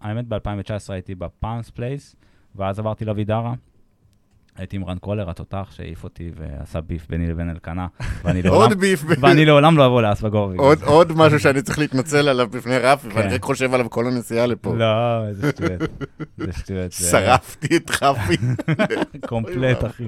[0.00, 2.16] האמת, ב-2019 הייתי בפאנס פלייס,
[2.56, 3.54] ואז עברתי לוידרה.
[4.58, 7.86] הייתי עם רן קולר, התותח, שהעיף אותי ועשה ביף ביני לבין אלקנה,
[8.48, 10.56] עוד ביף, ואני לעולם לא אבוא לאספגובי.
[10.58, 13.34] עוד- עוד משהו שאני צריך להתנצל עליו בפני רפי, ואני כן.
[13.34, 14.74] רק חושב עליו כל הנסיעה לפה.
[14.74, 15.82] לא, איזה שטויות.
[16.40, 16.92] איזה שטויות.
[16.92, 18.36] זה- שרפתי את רפי.
[19.28, 20.04] קומפלט, אחי.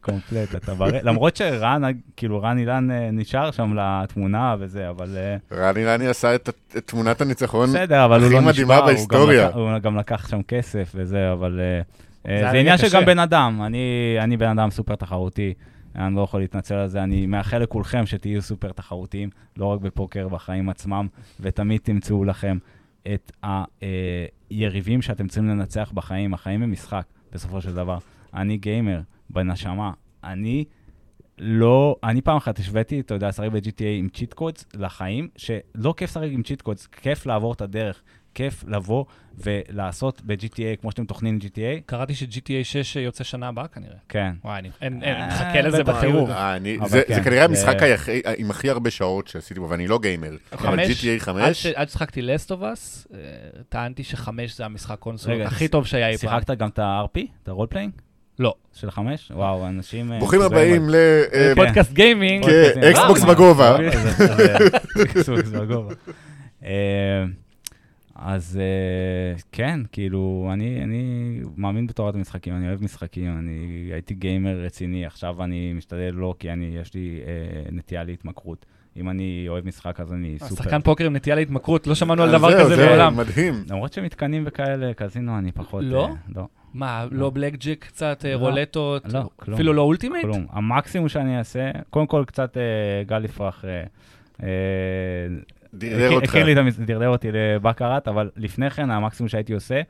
[0.00, 1.00] קומפלט, אתה בריא.
[1.02, 1.82] למרות שרן,
[2.16, 5.16] כאילו, רן אילן אה, נשאר שם לתמונה וזה, אבל...
[5.16, 5.36] אה,
[5.68, 6.48] רני רני עשה את
[6.86, 7.68] תמונת הניצחון.
[7.68, 9.48] בסדר, אבל הוא הכי לא מדהימה בהיסטוריה.
[9.54, 11.80] הוא גם לקח שם כסף וזה, אבל אה,
[12.26, 12.86] זה עניין של.
[12.92, 13.62] גם בן אדם.
[13.66, 15.54] אני אני בן אדם סופר תחרותי,
[15.96, 17.02] אני לא יכול להתנצל על זה.
[17.02, 21.06] אני מאחל לכולכם שתהיו סופר תחרותיים, לא רק בפוקר, בחיים עצמם,
[21.40, 22.58] ותמיד תמצאו לכם
[23.14, 23.32] את
[24.50, 26.34] היריבים שאתם צריכים לנצח בחיים.
[26.34, 27.98] החיים הם משחק, בסופו של דבר.
[28.34, 29.00] אני גיימר,
[29.30, 29.92] בנשמה.
[30.24, 30.64] אני
[31.38, 36.10] לא, אני פעם אחת השוויתי, אתה יודע, לשחק ב-GTA עם cheat codes לחיים, שלא כיף
[36.10, 38.02] לשחק עם cheat codes, כיף לעבור את הדרך,
[38.34, 39.04] כיף לבוא
[39.38, 42.32] ולעשות ב-GTA, כמו שאתם תוכנים GTA, קראתי ש-GTA
[42.64, 43.96] 6 יוצא שנה הבאה כנראה.
[44.08, 44.32] כן.
[44.44, 46.30] וואי, אני אין- אין, אה, מחכה לזה בחירוב.
[46.30, 46.56] אה,
[46.86, 47.76] זה כן, כנראה זה- המשחק
[48.38, 50.36] עם הכי הרבה שעות שעשיתי בו, ואני לא גיימר.
[50.52, 53.06] אבל GTA עד 5, ש- עד ששחקתי Last of Us,
[53.68, 56.30] טענתי שחמש זה המשחק קונסולות הכי טוב שהיה אי פעם.
[56.30, 57.92] שיחקת גם את ה-RP, את ה-role playing?
[58.38, 58.54] לא.
[58.72, 59.30] של חמש?
[59.34, 60.12] וואו, אנשים...
[60.12, 60.94] אה, ברוכים הבאים ל...
[61.32, 61.52] אה.
[61.56, 62.44] פודקאסט גיימינג.
[62.44, 62.50] כן,
[62.82, 63.76] אה, Xbox אה, בגובה.
[63.80, 63.88] אה,
[65.02, 65.94] אקס בוקס בגובה.
[68.18, 74.14] אה, אז אה, כן, כאילו, אני, אני מאמין בתורת המשחקים, אני אוהב משחקים, אני הייתי
[74.14, 78.66] גיימר רציני, עכשיו אני משתדל לא, כי אני, יש לי אה, נטייה להתמכרות.
[78.96, 80.54] אם אני אוהב משחק, אז אני סופר.
[80.54, 83.16] שחקן פוקר עם נטייה להתמכרות, לא שמענו על דבר כזה זה מעולם.
[83.16, 83.54] מדהים.
[83.70, 85.84] למרות שמתקנים וכאלה, קזינו, אני פחות...
[85.84, 86.06] לא?
[86.06, 88.36] אה, לא, מה, לא בלק ג'ק קצת, אה, לא.
[88.36, 89.54] רולטות, לא, כלום.
[89.54, 90.24] אפילו לא ultimate?
[90.24, 90.46] כלום.
[90.50, 93.84] המקסימום שאני אעשה, קודם כל קצת אה, גל יפרח אה,
[94.42, 94.48] אה,
[95.74, 96.28] דרדר אותך.
[96.28, 96.78] הכיר לי את המס...
[96.78, 99.80] דרדר אותי לבקראט, אבל לפני כן המקסימום שהייתי עושה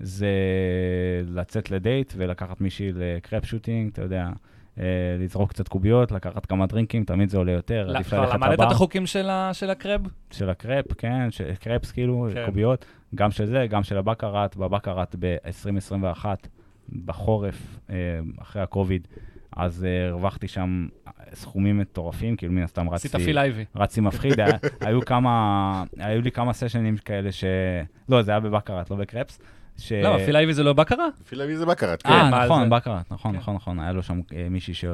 [0.00, 0.28] זה
[1.26, 4.28] לצאת לדייט ולקחת מישהי לקרפ שוטינג, אתה יודע,
[4.80, 4.84] אה,
[5.18, 8.52] לזרוק קצת קוביות, לקחת כמה דרינקים, תמיד זה עולה יותר, לא, עדיף כבר ללכת למדת
[8.52, 10.00] לבר את החוקים של ה- של הקרב?
[10.30, 12.46] של הקרפ, כן, של קרפס כאילו, כן.
[12.46, 12.84] קוביות,
[13.14, 16.24] גם של זה, גם של הבקראט, בבקראט ב-2021,
[17.04, 17.96] בחורף, אה,
[18.42, 19.08] אחרי הקוביד,
[19.56, 20.86] אז אה, הרווחתי שם
[21.34, 23.08] סכומים מטורפים, כאילו מן הסתם רצתי...
[23.08, 23.64] עשית פיל אייבי.
[23.76, 27.44] רצתי מפחיד, היה, היו כמה, היו לי כמה סשנים כאלה ש...
[28.08, 29.38] לא, זה היה בבקראט, לא בקרפס.
[29.78, 29.92] ש...
[29.92, 31.06] למה, פיל אייבי זה לא בקרה?
[31.28, 32.10] פילאבי זה בקרת, כן.
[32.10, 32.68] אה, מה על נכון, זה?
[32.68, 33.38] בקראט, נכון, כן.
[33.38, 34.84] נכון, נכון, היה לו שם אה, מישהי ש...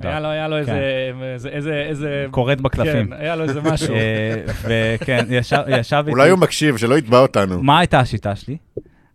[0.00, 2.26] היה לו, היה לו איזה, איזה, איזה, איזה...
[2.30, 3.06] קוראת בקלפים.
[3.06, 3.94] כן, היה לו איזה משהו.
[3.94, 6.10] אה, וכן, ישב ישב איתי...
[6.10, 7.62] אולי הוא מקשיב, שלא יתבע אותנו.
[7.62, 8.56] מה הייתה השיטה שלי?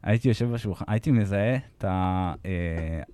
[0.04, 1.86] הייתי יושב בשולחן, הייתי מזהה את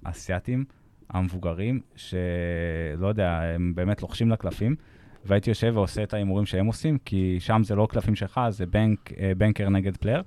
[0.05, 0.63] האסייתים
[1.09, 4.75] המבוגרים, שלא יודע, הם באמת לוחשים לקלפים,
[5.25, 9.13] והייתי יושב ועושה את ההימורים שהם עושים, כי שם זה לא קלפים שלך, זה בנק,
[9.19, 10.23] אה, banker נגד player,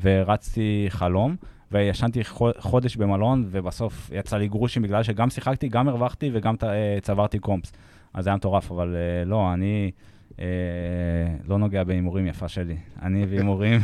[0.00, 1.36] ורצתי חלום,
[1.72, 6.98] וישנתי חו- חודש במלון, ובסוף יצא לי גרושים בגלל שגם שיחקתי, גם הרווחתי וגם אה,
[7.02, 7.72] צברתי comps.
[8.14, 9.90] אז זה היה מטורף, אבל אה, לא, אני...
[10.40, 10.44] אה,
[11.48, 12.76] לא נוגע בהימורים יפה שלי.
[13.02, 13.80] אני והימורים,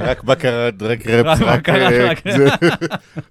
[0.00, 2.48] רק בקרה, רק רפס, רק רק בקרה, אה, רק- זה-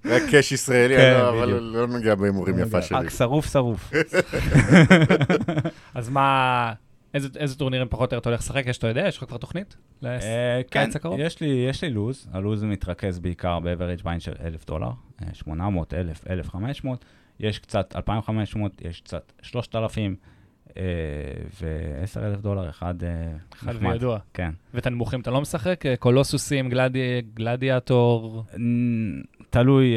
[0.04, 1.48] רק קאש ישראלי, כן, לא, אבל.
[1.48, 2.98] לא נוגע בהימורים יפה שלי.
[2.98, 3.92] רק שרוף שרוף.
[5.94, 6.72] אז מה,
[7.14, 8.62] איזה איזה טורנירים פחות או יותר אתה הולך לשחק?
[8.66, 9.08] יש, אתה יודע?
[9.08, 9.76] יש לך כבר תוכנית?
[10.04, 10.08] אה,
[10.70, 11.20] כן, קיץ הקרוב?
[11.20, 14.90] יש לי, יש לי לוז, הלוז מתרכז בעיקר ב-average ביין של 1,000 דולר,
[15.22, 17.04] אה, 800, 1,000, 1,500,
[17.40, 20.16] יש קצת 2,500, יש קצת 3,000
[20.76, 20.82] אה,
[21.62, 23.08] ו-10,000 דולר, אחד אה,
[23.54, 23.90] אחד נחמד.
[23.92, 24.18] וידוע.
[24.34, 24.50] כן.
[24.74, 25.86] ואת הנמוכים אתה לא משחק?
[25.86, 28.44] אה, קולוסוסים, גלדי- גלדיאטור?
[29.50, 29.94] תלוי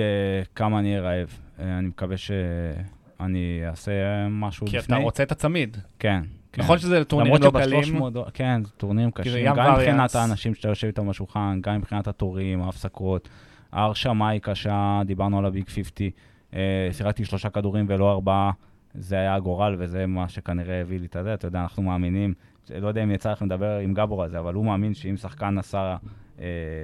[0.55, 1.37] כמה אני אהיה רעב.
[1.59, 3.91] אני מקווה שאני אעשה
[4.29, 4.95] משהו כי לפני.
[4.95, 5.77] אתה רוצה את הצמיד.
[5.99, 6.21] כן.
[6.53, 6.61] כן.
[6.61, 7.83] נכון שזה טורנירים לא שב- קלים.
[7.83, 10.17] 300 דולר- כן, טורנירים קשים, ים גם מבחינת variance.
[10.17, 13.29] האנשים שאתה יושב איתם בשולחן, גם מבחינת התורים, ההפסקות.
[13.71, 16.09] ההרשמה היא קשה, דיברנו על הביג 50.
[16.55, 16.59] אה,
[16.91, 18.51] שיחקתי שלושה כדורים ולא ארבעה,
[18.95, 21.33] זה היה הגורל, וזה מה שכנראה הביא לי את הזה.
[21.33, 22.33] אתה יודע, אנחנו מאמינים,
[22.69, 25.57] לא יודע אם יצא לכם לדבר עם גבור על זה, אבל הוא מאמין שאם שחקן
[25.57, 25.97] עשה,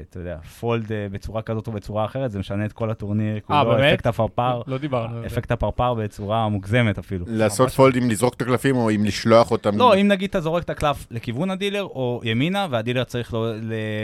[0.10, 3.40] אתה יודע, fold אה, בצורה כזאת או בצורה אחרת, זה משנה את כל הטורניר, אה,
[3.40, 3.94] כולו, באמת?
[3.94, 5.28] אפקט הפרפר, לא דיברנו על זה.
[5.28, 7.26] אפקט הפרפר בצורה מוגזמת אפילו.
[7.30, 9.78] לעשות fold עם לזרוק את הקלפים או עם לשלוח אותם?
[9.78, 13.34] לא, אם נגיד אתה זורק את הקלף לכיוון הדילר, או ימינה, והדילר צריך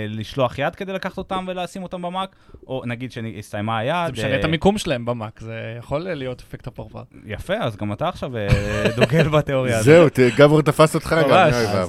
[0.09, 2.36] לשלוח יד כדי לקחת אותם ולשים אותם ב muck,
[2.67, 4.05] או נגיד שהסתיימה היד.
[4.05, 7.01] זה משנה את אה, המיקום שלהם במאק, זה יכול להיות אפקט הפרפר.
[7.25, 8.47] יפה, אז גם אתה עכשיו אה,
[8.95, 10.15] דוגל בתיאוריה הזאת.
[10.15, 11.39] זהו, גבור תפס אותך גם,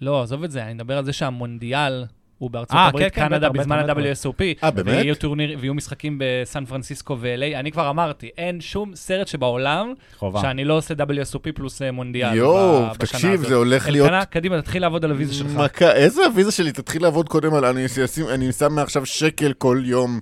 [0.00, 2.04] לא, עזוב את זה, אני מדבר על זה שהמונדיאל
[2.38, 3.78] הוא בארצות אה, הברית, כן, כן, קנדה, בטח, בזמן.
[3.78, 4.42] ה-WSOP.
[4.64, 4.86] אה, באמת?
[4.88, 7.58] ויהיו טורניר, ויהיו משחקים בסן פרנסיסקו ו-LA.
[7.58, 10.40] אני כבר אמרתי, אין שום סרט שבעולם חובה.
[10.40, 13.48] שאני לא עושה WSOP פלוס אה, מונדיאל יואו, ב- בשנה תקשיב, הזאת.
[13.48, 14.08] זה הולך להיות...
[14.08, 15.50] אלקנה, קדימה, תתחיל לעבוד על הוויזה שלך.
[15.56, 16.72] מכה, איזה הוויזה שלי?
[16.72, 17.64] תתחיל לעבוד קודם על...
[17.64, 20.20] אני אשים- אני שם מעכשיו שקל כל יום.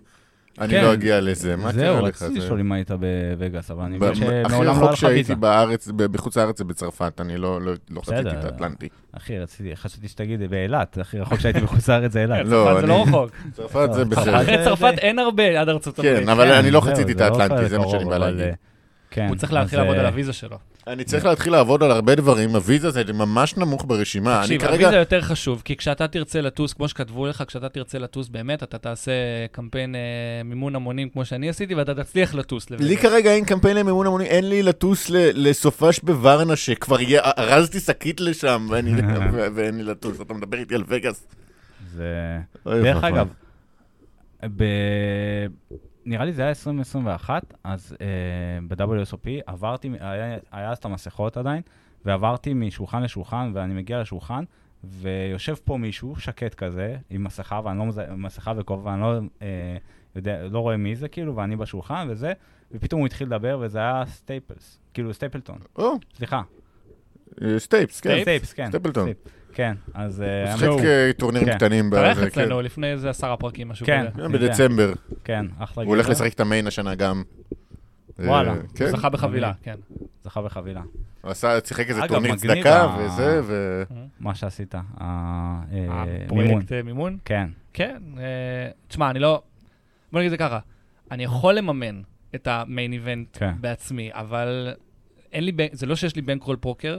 [0.60, 0.84] אני כן.
[0.84, 1.56] לא אגיע לזה.
[1.56, 2.22] מה קרה זהו, לך?
[2.22, 4.96] רציתי זה- לשאול אם היית בווגאס, אבל אני מבין הכי שמעולם לא רחוק היה לך
[4.98, 5.34] שהייתי.
[5.34, 8.20] בארץ, בחוץ לארץ זה בצרפת, אני לא לא- לא חציתי.
[8.38, 8.88] את האטלנטי.
[9.12, 12.46] אחי, רציתי, חשבתי שתגיד באילת, הכי רחוק שהייתי בחוץ לארץ זה אילת.
[12.50, 13.30] לא, זה לא רחוק.
[13.52, 14.40] צרפת זה בסדר.
[14.42, 16.18] אחרי צרפת אין הרבה עד ארצות הברית.
[16.22, 18.54] כן, אבל אני לא זהו, חציתי את לא האטלנטי, זה מה שאני בא להגיד.
[19.14, 20.58] כן, הוא צריך להתחיל לעבוד על אה, הוויזה שלו.
[20.86, 24.40] אני צריך להתחיל לעבוד על הרבה דברים, הוויזה זה ממש נמוך ברשימה.
[24.42, 24.72] תקשיב, כרגע...
[24.74, 28.78] הוויזה יותר חשוב, כי כשאתה תרצה לטוס, כמו שכתבו לך, כשאתה תרצה לטוס באמת, אתה
[28.78, 29.12] תעשה
[29.52, 30.00] קמפיין אה,
[30.44, 32.88] מימון המונים כמו שאני עשיתי, ואתה תצליח לטוס לווגאס.
[32.88, 37.80] לי כרגע אין קמפיין למימון המונים, אין לי לטוס ל- לסופש בוורנה, שכבר יהיה- ארזתי
[37.80, 38.92] שקית לשם, ואני-
[39.32, 40.20] ו- ואין לי לטוס.
[40.20, 41.26] אתה מדבר איתי על וגאס.
[41.94, 42.38] זה...
[42.64, 43.04] דרך.
[43.04, 43.28] אגב,
[44.56, 44.64] ב...
[46.06, 47.98] נראה לי זה היה 2021, אז uh,
[48.68, 51.62] ב-WSOP עברתי, היה, היה אז את המסכות עדיין,
[52.04, 54.44] ועברתי משולחן לשולחן, ואני מגיע לשולחן,
[54.84, 59.42] ויושב פה מישהו שקט כזה, עם מסכה, ואני לא מזהה, מסכה וכובע, ואני לא, uh,
[60.16, 62.32] יודע, לא רואה מי זה, כאילו, ואני בשולחן וזה,
[62.72, 66.42] ופתאום הוא התחיל לדבר, וזה היה סטייפלס, כאילו סטייפלטון, או, סליחה,
[67.42, 68.22] אה, סטייפס, כן.
[68.22, 68.68] סטייפס, כן.
[68.68, 69.02] סטייפלטון.
[69.02, 69.18] סטייפ,
[69.54, 70.22] כן, אז...
[70.22, 70.84] אה, משחק.
[70.84, 71.56] אה, טורנירים כן.
[71.56, 71.86] קטנים.
[71.86, 74.06] התארח אצלנו לפני איזה עשרה פרקים, משהו כן.
[74.12, 74.22] כזה.
[74.22, 74.92] כן, בדצמבר.
[75.24, 76.08] כן, אחלה הוא הולך.
[76.08, 77.22] לשחק את המיין השנה גם.
[78.18, 78.54] וואלה.
[78.74, 78.84] כן.
[78.84, 79.74] הוא זכה בחבילה, כן.
[80.22, 80.82] זכה בחבילה.
[81.22, 83.82] הוא עשה, שיחק איזה טורניר צדקה וזה, ו...
[84.20, 86.08] מה שעשית, המימון.
[86.24, 87.18] הפרויקט מימון?
[87.24, 88.02] כן, כן.
[88.88, 89.42] תשמע, אני לא...
[90.12, 90.58] בוא נגיד את זה ככה,
[91.10, 92.02] אני יכול לממן
[92.34, 93.52] את המיין איבנט כן.
[93.60, 94.74] בעצמי, אבל
[95.32, 96.98] אין לי, זה לא שיש לי בנקרול פוקר,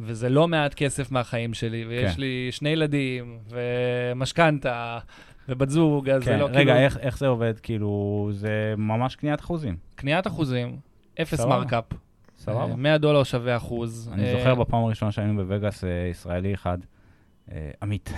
[0.00, 2.20] וזה לא מעט כסף מהחיים שלי, ויש כן.
[2.20, 4.98] לי שני ילדים, ומשכנתה,
[5.48, 6.72] ובת זוג, אז זה כן, לא רגע, כאילו...
[6.76, 7.54] איך- איך זה עובד?
[7.62, 9.76] כאילו, זה ממש קניית אחוזים.
[9.94, 10.76] קניית אחוזים,
[11.22, 11.40] אפס.
[11.40, 11.84] markup.
[12.38, 12.76] סבבה.
[12.76, 14.10] 100 דולר שווה אחוז.
[14.12, 16.78] אני אה, זוכר בפעם הראשונה שהיינו בווגאס, אה, ישראלי אחד,
[17.52, 18.12] אה, עמית,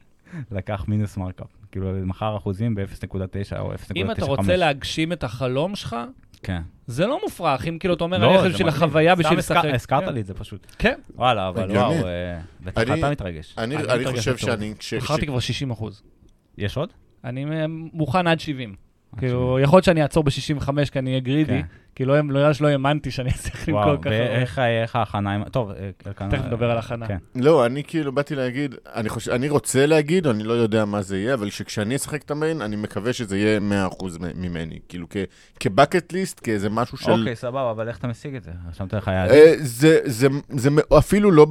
[0.50, 1.46] לקח מינוס markup.
[1.72, 3.76] כאילו, מכר אחוזים ב-0.9 או 0.95.
[3.96, 5.96] אם אתה רוצה להגשים את החלום שלך,
[6.42, 6.62] כן.
[6.86, 7.66] זה לא מופרך.
[7.68, 8.68] אם כאילו אתה אומר, לא, אני בשביל מגניב.
[8.68, 9.64] החוויה, סתם בשביל לשחק.
[9.64, 10.14] הזכרת כן.
[10.14, 10.66] לי את זה פשוט.
[10.78, 11.70] כן, וואלה, אבל.
[11.70, 13.54] וואו, אה, בטח אתה מתרגש.
[13.58, 13.76] אני
[14.16, 14.36] חושב.
[14.36, 14.74] שאני...
[14.96, 16.02] מכרתי כבר 60 אחוז.
[16.58, 16.88] יש עוד?
[17.24, 18.74] אני אה, מוכן עד 70.
[19.18, 21.66] כאילו, יכול להיות שאני אעצור ב-65 כי אני אהיה גרידי, כן.
[21.94, 24.10] כי לא לא- לא האמנתי שאני אצליח למכור וואו, ככה.
[24.10, 25.44] ואיך איך ההכנה.
[25.50, 27.06] טוב, אה, תכף נדבר על הכנה.
[27.06, 27.16] כן.
[27.36, 28.74] לא, אני כאילו באתי להגיד,
[29.32, 32.76] אני רוצה להגיד, אני לא יודע מה זה יהיה, אבל שכשאני אשחק את המיין, אני
[32.76, 33.62] מקווה שזה יהיה 100%
[34.20, 34.78] מ- ממני.
[34.88, 35.06] כאילו,
[35.60, 37.10] כבקט ליסט, כאיזה משהו של...
[37.10, 38.50] אוקיי, סבבה, אבל איך אתה משיג את זה?
[38.70, 39.34] רשמת לך יעדים?
[39.36, 41.46] אה, זה, זה, זה מ- אפילו לא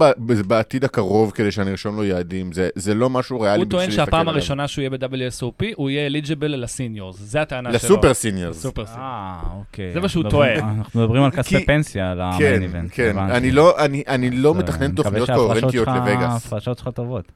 [0.48, 3.86] בעתיד הקרוב כדי שאני ארשום לו יעדים, זה, זה לא משהו ריאלי הוא בשביל טוען
[3.90, 4.34] להסתכל שהפעם עליו.
[4.34, 7.16] הראשונה שהוא יהיה ב-WSOP, הוא יהיה eligible ל seniors.
[7.20, 7.76] זה הטענה שלו.
[7.76, 8.58] ל super seniors.
[8.62, 9.02] super seniors.
[9.04, 9.94] אה, אוקיי.
[9.94, 12.90] זה מה שהוא מדברים- אנחנו מדברים על כספי פנסיה על כן, ה main event.
[12.94, 13.18] כן.
[13.18, 16.32] אני לא, אני, אני לא זה- מתכנן אני תוכניות מקווה שההפרשות קוהרנטיות שלך- לווגאס.
[16.34, 17.32] ההפרשות שלך טובות.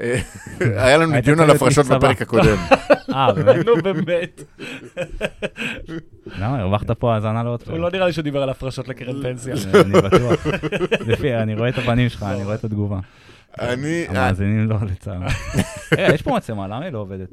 [0.00, 0.20] אה,
[0.60, 1.86] היה לנו דיון על הפרשות.
[1.86, 2.56] בפרק הקודם.
[3.14, 3.66] אה, באמת?
[3.66, 4.42] נו, באמת.
[6.38, 6.60] למה?
[6.60, 9.54] הרווחת פה האזנה לעוד הוא לא נראה לי שהוא דיבר על הפרשות לקרן פנסיה.
[9.80, 10.46] אני בטוח.
[11.06, 12.98] לפי, אני רואה את הפנים שלך, אני רואה את התגובה.
[13.58, 15.22] אני, המאזינים לא, לצערם.
[15.92, 17.28] רגע, יש פה מצלמה, למה היא לא עובדת?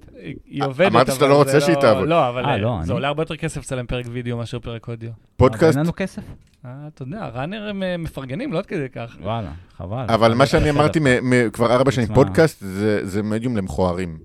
[0.46, 2.08] היא- עובדת, אמרת שאתה אבל לא זה רוצה שהיא תעבוד.
[2.08, 4.88] לא, אבל אה, לא, זה אני- עולה הרבה יותר כסף לצלם פרק וידאו מאשר פרק
[4.88, 5.10] אודיו.
[5.38, 6.22] פודקאסט, אבל אין לנו כסף?
[6.66, 9.18] אה, אתה יודע, ראנר הם אה, מפרגנים, לא עד כדי כך.
[9.22, 10.06] וואלה, חבל.
[10.10, 10.70] אבל מה שאני.
[10.70, 11.00] אמרתי
[11.54, 12.08] כבר ארבע שנים.
[12.14, 14.18] פודקאסט זה זה מדיום למכוערים.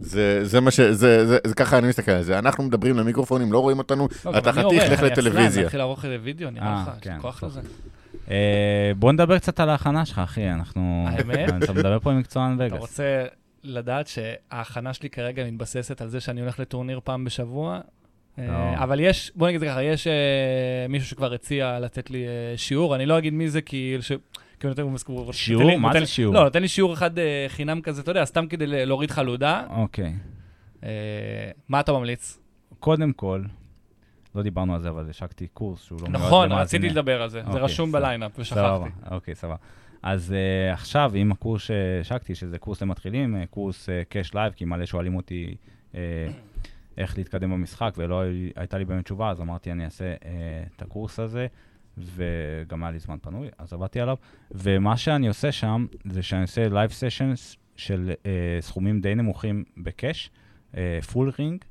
[0.00, 0.80] זה זה מה ש...
[0.80, 2.38] זה- זה- זה ככה אני מסתכל על זה.
[2.38, 5.62] אנחנו מדברים למיקרופונים, לא רואים אותנו, לא, אתה אני חתיך, לך אני לטלוויזיה.
[5.62, 7.44] להתחיל לערוך איזה וידאו, נראה אה, לך, יש לי כן, כוח.
[7.44, 7.60] לזה.
[8.30, 8.36] אה,
[8.96, 11.04] בוא נדבר קצת על ההכנה שלך, אחי, אנחנו...
[11.08, 11.48] האמת?
[11.62, 12.80] אתה מדבר פה עם מקצוען אתה וגאס.
[12.80, 13.24] רוצה
[13.64, 17.80] לדעת שההכנה שלי כרגע מתבססת על זה שאני הולך לטורניר פעם בשבוע?
[18.38, 18.82] אה, לא.
[18.82, 20.12] אבל יש, בוא נגיד ככה, יש אה,
[20.88, 22.24] מישהו שכבר הציע לתת לי
[22.56, 23.96] שיעור, אני לא אגיד מי זה, כי...
[24.64, 25.76] הוא נותן- שיעור?
[25.78, 26.34] מה זה שיעור?
[26.34, 27.10] לא, נותן לי שיעור אחד
[27.48, 29.62] חינם כזה, אתה יודע, סתם כדי להוריד חלודה.
[29.70, 30.12] אוקיי.
[31.68, 32.38] מה אתה ממליץ?
[32.80, 33.42] קודם כל,
[34.34, 36.62] לא דיברנו על זה, אבל השקתי קורס שהוא לא מיועד נכון, למאזינים.
[36.62, 37.92] רציתי לדבר על זה, זה אוקיי, רשום.
[37.92, 38.90] ב lineup, ושכחתי.
[39.10, 39.56] אוקיי, סבבה.
[40.02, 40.34] אז
[40.70, 45.16] uh, עכשיו, עם הקורס שהשקתי, שזה קורס למתחילים, uh, קורס cash live, כי מלא שואלים
[45.16, 45.54] אותי
[45.92, 45.96] uh,
[46.98, 50.24] איך להתקדם במשחק, ולא הי- הייתה לי באמת תשובה, אז אמרתי, אני אעשה uh,
[50.76, 51.46] את הקורס הזה,
[51.98, 54.16] וגם היה לי זמן פנוי, אז עבדתי עליו.
[54.50, 58.26] ומה שאני עושה שם, זה שאני עושה live sessions של uh,
[58.62, 60.30] סכומים די נמוכים ב cash,
[61.12, 61.64] full ring,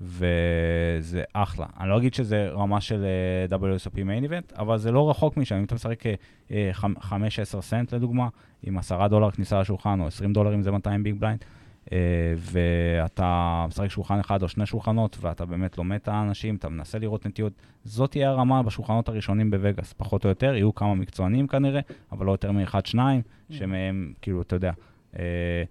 [0.00, 1.66] וזה אחלה.
[1.80, 3.04] אני לא אגיד שזה רמה של
[3.50, 5.56] אה, WSOP main event, אבל זה לא רחוק משם.
[5.56, 6.02] אם אתה משחק
[6.50, 8.28] אה, 5-10 סנט לדוגמה,
[8.62, 11.44] עם 10 דולר כניסה לשולחן, או 20 דולר אם זה 200 big blind,
[11.92, 11.98] אה,
[12.36, 17.26] ואתה משחק שולחן אחד או שני שולחנות, ואתה באמת לומד את האנשים, אתה מנסה לראות
[17.26, 17.52] נטיות,
[17.84, 20.54] זאת תהיה הרמה בשולחנות הראשונים בווגאס, פחות או יותר.
[20.54, 21.80] יהיו כמה מקצוענים כנראה,
[22.12, 24.72] אבל לא יותר מאחד-שניים, שמהם, כאילו, אתה יודע,
[25.18, 25.62] אה,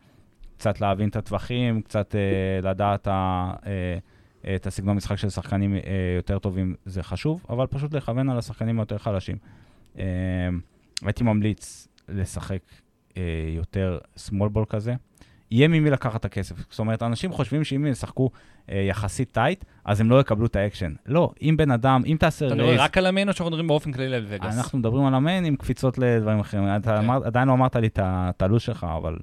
[0.57, 3.53] קצת להבין את הטווחים, קצת אה, לדעת ה...
[4.45, 5.81] אה, את הסגנון משחק של שחקנים אה,
[6.15, 9.37] יותר טובים זה חשוב, אבל פשוט לכוון על השחקנים היותר חלשים.
[9.99, 10.03] אה,
[11.01, 12.61] הייתי ממליץ לשחק
[13.55, 14.93] יותר small ball כזה.
[15.51, 16.55] יהיה ממי לקחת את הכסף.
[16.69, 18.29] זאת אומרת, אנשים חושבים שאם הם ישחקו
[18.71, 20.93] אה, יחסית tight, אז הם לא יקבלו את האקשן.
[21.05, 23.67] לא, אם בן אדם, אם תעשה אתה מדבר רק על ה main או שאנחנו מדברים
[23.67, 24.57] באופן כללי על וגאס?
[24.57, 26.63] אנחנו מדברים על ה main עם קפיצות לדברים אחרים.
[26.63, 26.97] אתה כן.
[26.97, 29.17] אמר, עדיין לא אמרת לי את הלו"ז שלך, אבל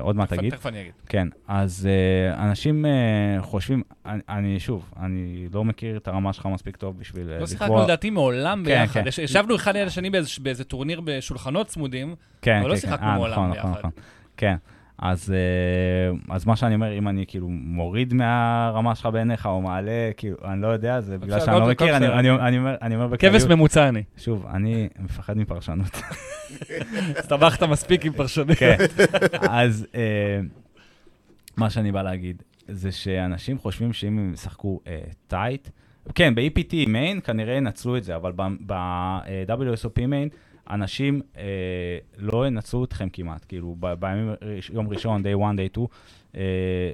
[0.00, 0.54] עוד מעט תגיד.
[0.54, 0.92] תכף אני אגיד.
[1.08, 1.88] כן, אז
[2.34, 6.98] uh, אנשים uh, חושבים, אני, אני שוב, אני לא מכיר את הרמה שלך מספיק טוב
[6.98, 9.00] בשביל uh, לא שיחקנו לדעתי מעולם כן, ביחד.
[9.00, 9.06] כן.
[9.08, 12.98] יש- ישבנו אחד ליד השני באיזה- באיזה טורניר בשולחנות צמודים, כן, אבל לא כן, שיחקנו
[12.98, 13.04] כן.
[13.04, 13.68] אה, מעולם נכון, ביחד.
[13.68, 13.90] נכון, נכון.
[14.36, 14.56] כן,
[14.98, 20.10] אז, uh, אז מה שאני אומר, אם אני כאילו מוריד מהרמה שלך בעיניך או מעלה,
[20.16, 22.06] כאילו, אני לא יודע, זה בגלל שאני לא הכל מכיר, אני.
[22.06, 23.50] אני, אני, אומר, אני אומר כבש בכלליות.
[23.50, 24.02] ממוצע אני.
[24.16, 26.00] שוב, אני מפחד מפרשנות.
[27.18, 28.54] הסתבכת מספיק עם פרשנים.
[28.54, 28.76] כן,
[29.48, 30.40] אז אה,
[31.56, 34.80] מה שאני בא להגיד, זה שאנשים חושבים שאם הם ישחקו
[35.28, 35.68] טייט,
[36.14, 38.32] כן, ב-EPT מיין כנראה ינצלו את זה, אבל
[38.66, 40.28] ב-WSOP מיין,
[40.70, 44.30] אנשים אה, לא ינצלו אתכם כמעט, כאילו, ב- בימים,
[44.72, 45.86] יום ראשון, day one, day two,
[46.36, 46.90] אה,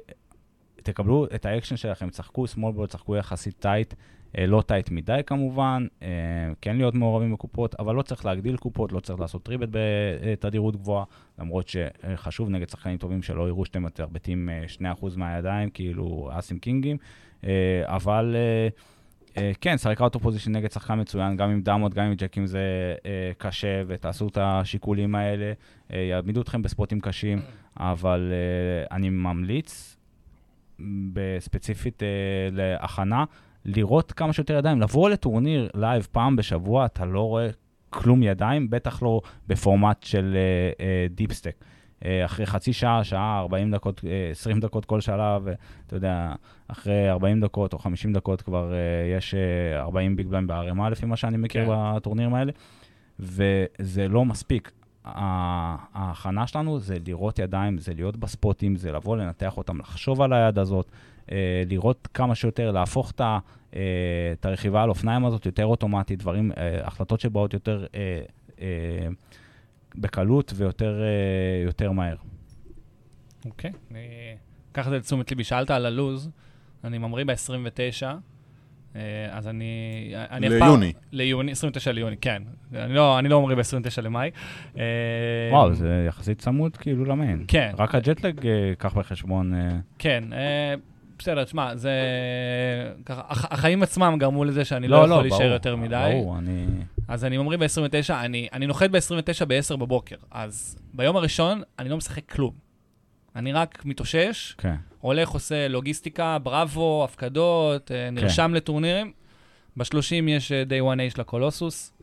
[0.83, 3.93] תקבלו את האקשן שלכם, תשחקו small ball, תשחקו יחסית tight,
[4.37, 6.07] אה, לא tight מדי כמובן, אה,
[6.61, 11.03] כן להיות מעורבים בקופות, אבל לא צריך להגדיל קופות, לא צריך לעשות three-bet בתדירות גבוהה,
[11.39, 16.97] למרות שחשוב נגד שחקנים טובים שלא יראו שאתם מתרבטים אה, 2% מהידיים, כאילו אסים קינגים,
[17.43, 18.67] אה, אבל אה,
[19.61, 22.59] כן, שחק out of position נגד שחקן מצוין, גם עם דמות, גם עם ג'קים זה
[23.05, 25.53] אה, קשה, ותעשו את השיקולים האלה,
[25.93, 27.39] אה, יעמידו אתכם בספוטים קשים,
[27.77, 29.97] אבל אה, אני ממליץ,
[31.13, 32.07] בספציפית אה,
[32.51, 33.23] להכנה,
[33.65, 34.81] לראות כמה שיותר ידיים.
[34.81, 37.49] לבוא לטורניר live פעם בשבוע, אתה לא רואה
[37.89, 41.55] כלום ידיים, בטח לא בפורמט של אה, אה, deep stack.
[42.05, 45.47] אה, אחרי חצי שעה, שעה, 40 דקות, אה, 20 דקות כל שלב,
[45.87, 46.33] אתה יודע,
[46.67, 51.05] אחרי 40 דקות או 50 דקות כבר אה, יש אה, 40 ביג בליים בערימה, לפי
[51.05, 51.71] מה שאני מכיר כן.
[51.71, 52.51] בטורנירים האלה,
[53.19, 54.71] וזה לא מספיק.
[55.05, 60.59] ההכנה שלנו זה לראות ידיים, זה להיות בספוטים, זה לבוא, לנתח אותם, לחשוב על היד
[60.59, 60.91] הזאת,
[61.31, 63.39] אה, לראות כמה שיותר, להפוך את, ה,
[63.75, 63.81] אה,
[64.31, 68.21] את הרכיבה על אופניים הזאת יותר אוטומטית, דברים, אה, החלטות שבאות יותר אה,
[68.61, 69.07] אה,
[69.95, 71.07] בקלות ויותר אה,
[71.65, 72.15] יותר מהר.
[73.45, 73.99] אוקיי, אני
[74.71, 75.43] אקח את זה לתשומת ליבי.
[75.43, 76.29] שאלת על הלוז,
[76.83, 78.05] אני ממריא ב-29,
[79.31, 79.75] אז אני...
[80.15, 80.93] אני ליוני.
[81.11, 82.43] ליוני, 29 ליוני, כן.
[82.75, 84.31] אני לא, אני לא ממריא ב-29 למאי.
[84.77, 84.83] אה,
[85.51, 87.45] וואו, זה יחסית צמוד כאילו למיין.
[87.47, 87.71] כן.
[87.77, 89.53] רק הג'טלג, אה, קח בחשבון.
[89.53, 89.69] אה,
[89.99, 90.73] כן, אה,
[91.19, 91.91] בסדר, תשמע, זה...
[93.05, 96.09] ככה, הח- החיים עצמם גרמו לזה שאני לא, יכול להישאר ברור, יותר מדי.
[96.11, 96.65] ברור, אני...
[97.11, 100.15] אז אני ממריא ב-29, אני, אני נוחת ב-29 ב-10 בבוקר.
[100.31, 102.53] אז ביום הראשון אני לא משחק כלום.
[103.35, 104.75] אני רק מתאושש, כן.
[104.99, 109.11] הולך, עושה לוגיסטיקה, בראבו, הפקדות, אה, נרשם לטורנירים.
[109.77, 111.93] ב-30 יש אה, day 1A של הקולוסוס,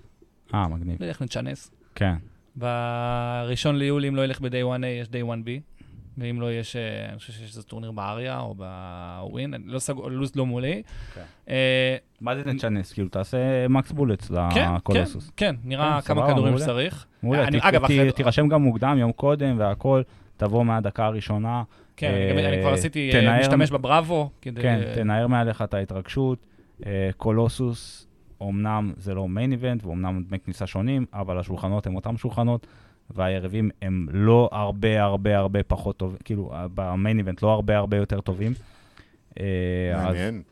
[0.54, 1.02] אה, מגניב.
[1.02, 1.70] נלך נצ'נס.
[1.94, 2.14] כן.
[2.58, 5.77] ב-1 ליולי, אם לא ילך ב-day 1A, יש day 1B.
[6.20, 10.36] ואם לא, יש, אה, אני חושב שיש איזה טורניר באריה או בווין, לא סגור, לו"ז
[10.36, 10.82] לא מולי.
[11.14, 11.20] כן.
[11.48, 12.92] אה, מה זה תצ'נס?
[12.92, 15.30] כאילו, תעשה מקס בולטס כן, כן, לקולוסוס.
[15.36, 16.58] כן, נראה כן, כמה כדורים.
[16.58, 17.06] שצריך.
[17.22, 17.46] מעולה,
[18.14, 20.02] תירשם גם מוקדם, יום קודם והכל,
[20.36, 21.62] תבוא מהדקה הראשונה.
[21.96, 24.30] כן, אני גם- אני כבר עשיתי, אה, משתמש בבראבו.
[24.40, 24.54] כן,
[24.94, 26.38] תנער מעליך את ההתרגשות.
[26.86, 28.08] אה, קולוסוס,
[28.42, 32.66] אמנם זה לא מיין איבנט, ואומנם דמי כניסה שונים, אבל השולחנות הם אותם שולחנות,
[33.10, 38.20] והיריבים הם לא הרבה הרבה הרבה פחות טובים, כאילו, במיין איבנט לא הרבה הרבה יותר
[38.20, 38.52] טובים.
[39.40, 39.44] אה,
[39.94, 40.42] אז מעניין.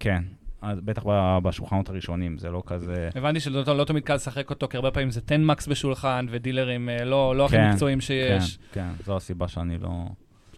[0.00, 0.22] כן,
[0.62, 3.10] אז בטח ב- בשולחנות הראשונים, זה לא כזה...
[3.14, 6.88] הבנתי שלא לא תמיד קל לשחק אותו, כי הרבה פעמים זה 10 מקס בשולחן, ודילרים
[6.88, 8.58] אה, לא לא הכי כן, מקצועיים כן, שיש.
[8.72, 9.88] כן, זו הסיבה שאני לא...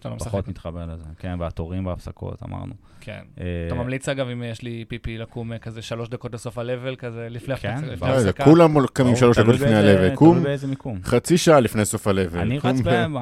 [0.05, 0.29] שאתה לא משחק.
[0.29, 1.05] פחות מתחבר לזה.
[1.19, 2.75] כן, והתורים בהפסקות, אמרנו.
[3.01, 3.21] כן.
[3.41, 6.97] אה, אתה ממליץ, אגב, אם יש לי פיפי לקום אה, כזה שלוש דקות לסוף ה-level,
[6.97, 7.87] כזה לפני כן, הפסקה-
[8.21, 8.45] זה הפסקה.
[8.45, 10.15] כולם קמים שלוש דקות לפני ה-level.
[10.17, 10.99] קום תלוי באיזה מיקום.
[11.05, 12.39] חצי שעה לפני סוף ה-level.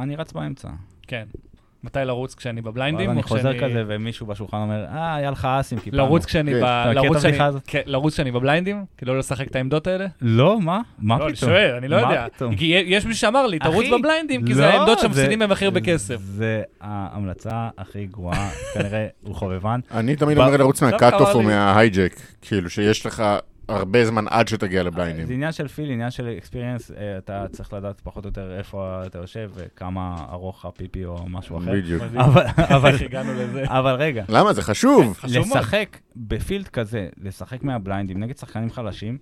[0.03, 0.69] אני רץ באמצע.
[1.07, 1.25] כן.
[1.85, 3.11] מתי לרוץ כשאני בבליינדים?
[3.11, 6.03] אני חוזר כזה, ומישהו בששולחן אומר, אה, היה לך אסים, קיפלנו.
[6.03, 6.61] לרוץ כשאני כן.
[6.63, 6.93] ב...
[6.95, 7.39] לרוץ כשאני-?
[7.67, 8.85] כן, לרוץ כשאני בבליינדים?
[8.99, 10.07] כדי לא לשחק את העמדות האלה?
[10.23, 10.81] לא, מה?
[10.99, 11.29] מה לא, פתאום?
[11.29, 12.27] אני שואל, אני לא יודע.
[12.57, 16.17] כי יש מישהו שאמר לי, תרוץ בבליינדים, כי לא, זה העמדות זה- שמפסידים במחיר בכסף.
[16.21, 19.81] זה ההמלצה הכי גרועה, כנראה הוא חובבן.
[19.91, 22.17] אני תמיד אומר לרוץ מה cut-off או מה hijack.
[22.43, 23.23] כאילו שיש לך
[23.73, 25.27] הרבה זמן עד שתגיע זה לבליינדים.
[25.31, 29.51] עניין של feel, עניין של experience, אתה צריך לדעת פחות או יותר איפה אתה יושב
[29.55, 31.73] וכמה ארוך הפיפי או משהו אחר.
[31.73, 32.03] בדיוק.
[32.57, 33.65] אבל- הגענו לזה?
[33.67, 34.53] אבל רגע, למה?
[34.53, 35.19] זה חשוב.
[35.25, 39.19] לשחק ב field כזה, לשחק מהבליינדים נגד שחקנים חלשים,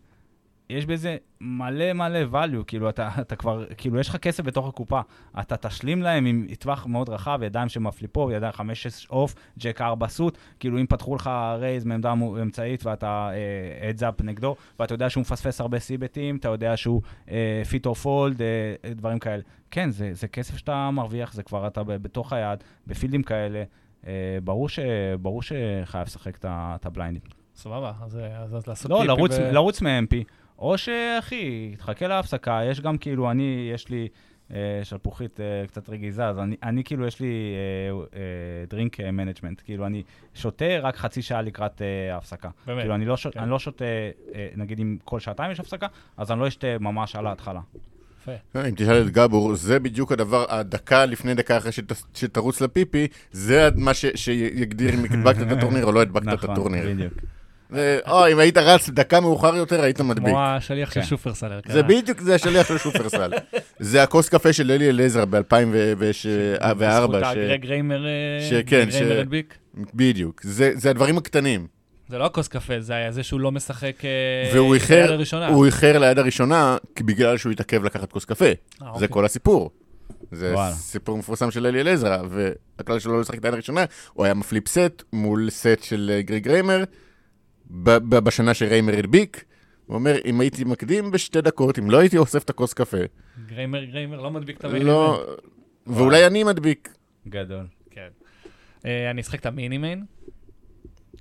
[0.70, 5.01] יש בזה מלא מלא value, כאילו אתה, אתה כבר, כאילו יש לך כסף בתוך הקופה,
[5.40, 8.60] אתה תשלים להם עם טווח מאוד רחב, ידיים שמפליפו, ידיים 5-6
[9.10, 13.30] off, jack 4 suit, כאילו אם פתחו לך raise מעמדה אמצעית ואתה
[13.90, 17.02] heads up נגדו, ואתה יודע שהוא מפספס הרבה c-bet ים, אתה יודע שהוא
[17.70, 18.40] fit או fold,
[18.94, 19.42] דברים כאלה.
[19.70, 23.62] כן, זה, זה כסף שאתה מרוויח, זה כבר אתה בתוך היד, בפילדים כאלה.
[24.06, 24.12] אה,
[24.44, 24.78] ברור, ש,
[25.22, 27.22] ברור שחייב לשחק את הבליינדים.
[27.56, 30.14] סבבה, אז אז- אז לעשות לא, לרוץ, ב- לרוץ מ-MP,
[30.61, 34.09] או שאחי, תחכה להפסקה, יש גם כאילו, אני, יש לי
[34.55, 37.55] אה, שלפוחית אה, קצת רגיזה, אז אני, אני כאילו, יש לי
[38.68, 40.03] drink management, כאילו, אני
[40.35, 42.49] שותה רק חצי שעה לקראת אה, ההפסקה.
[42.66, 42.78] באמת.
[42.81, 43.27] כאילו, אני לא, ש...
[43.27, 43.41] כן.
[43.41, 43.85] אני לא שותה,
[44.35, 47.61] אה, נגיד אם כל שעתיים יש הפסקה, אז אני לא אשתה ממש על ההתחלה.
[48.23, 48.32] יפה.
[48.57, 53.07] אה, אם תשאל את גבור, זה בדיוק הדבר, הדקה לפני דקה אחרי שת- שתרוץ לפיפי,
[53.32, 56.89] זה מה ש- שיגדיר אם הדבקת את הטורניר או לא הדבקת את נכון, הטורניר.
[56.91, 57.12] בדיוק.
[58.09, 60.28] או, אם היית רץ דקה מאוחר יותר, היית מדביק.
[60.28, 61.06] כמו השליח של כן.
[61.06, 61.60] שופרסל.
[61.68, 63.32] זה בדיוק, זה השליח של שופרסל.
[63.78, 67.14] זה הכוס קפה של אלי אליעזר ב-2004, בזכות.
[67.14, 68.10] הגרג ריימר אה,
[68.90, 69.55] ש- הדביק.
[69.94, 70.40] בדיוק.
[70.44, 71.66] זה זה הדברים הקטנים.
[72.09, 75.48] זה לא הכוס קפה, זה היה זה שהוא לא משחק אה, והוא איחר, הראשונה.
[75.48, 78.44] הוא איחר ליד הראשונה, בגלל שהוא התעכב לקחת כוס קפה.
[78.44, 79.09] אה, זה אוקיי.
[79.10, 79.70] כל הסיפור.
[80.32, 80.72] זה וואלה.
[80.74, 82.22] סיפור מפורסם של אלי אליעזר,
[82.78, 86.22] והכלל שלו לא לשחק את היד הראשונה, הוא היה מפליפ סט מול סט של אה,
[86.22, 86.84] גריג ריימר,
[87.70, 89.44] ב- ב- בשנה שריימר הדביק.
[89.86, 92.97] הוא אומר, אם הייתי מקדים בשתי דקות, אם לא הייתי אוסף את הכוס קפה,
[93.47, 94.86] גריימר, גריימר לא מדביק את המילים.
[94.86, 95.24] לא...
[95.86, 96.88] ואולי אני מדביק.
[97.28, 97.66] גדול.
[97.90, 98.09] כן.
[98.86, 100.05] אה, אני אשחק את המיני מיין.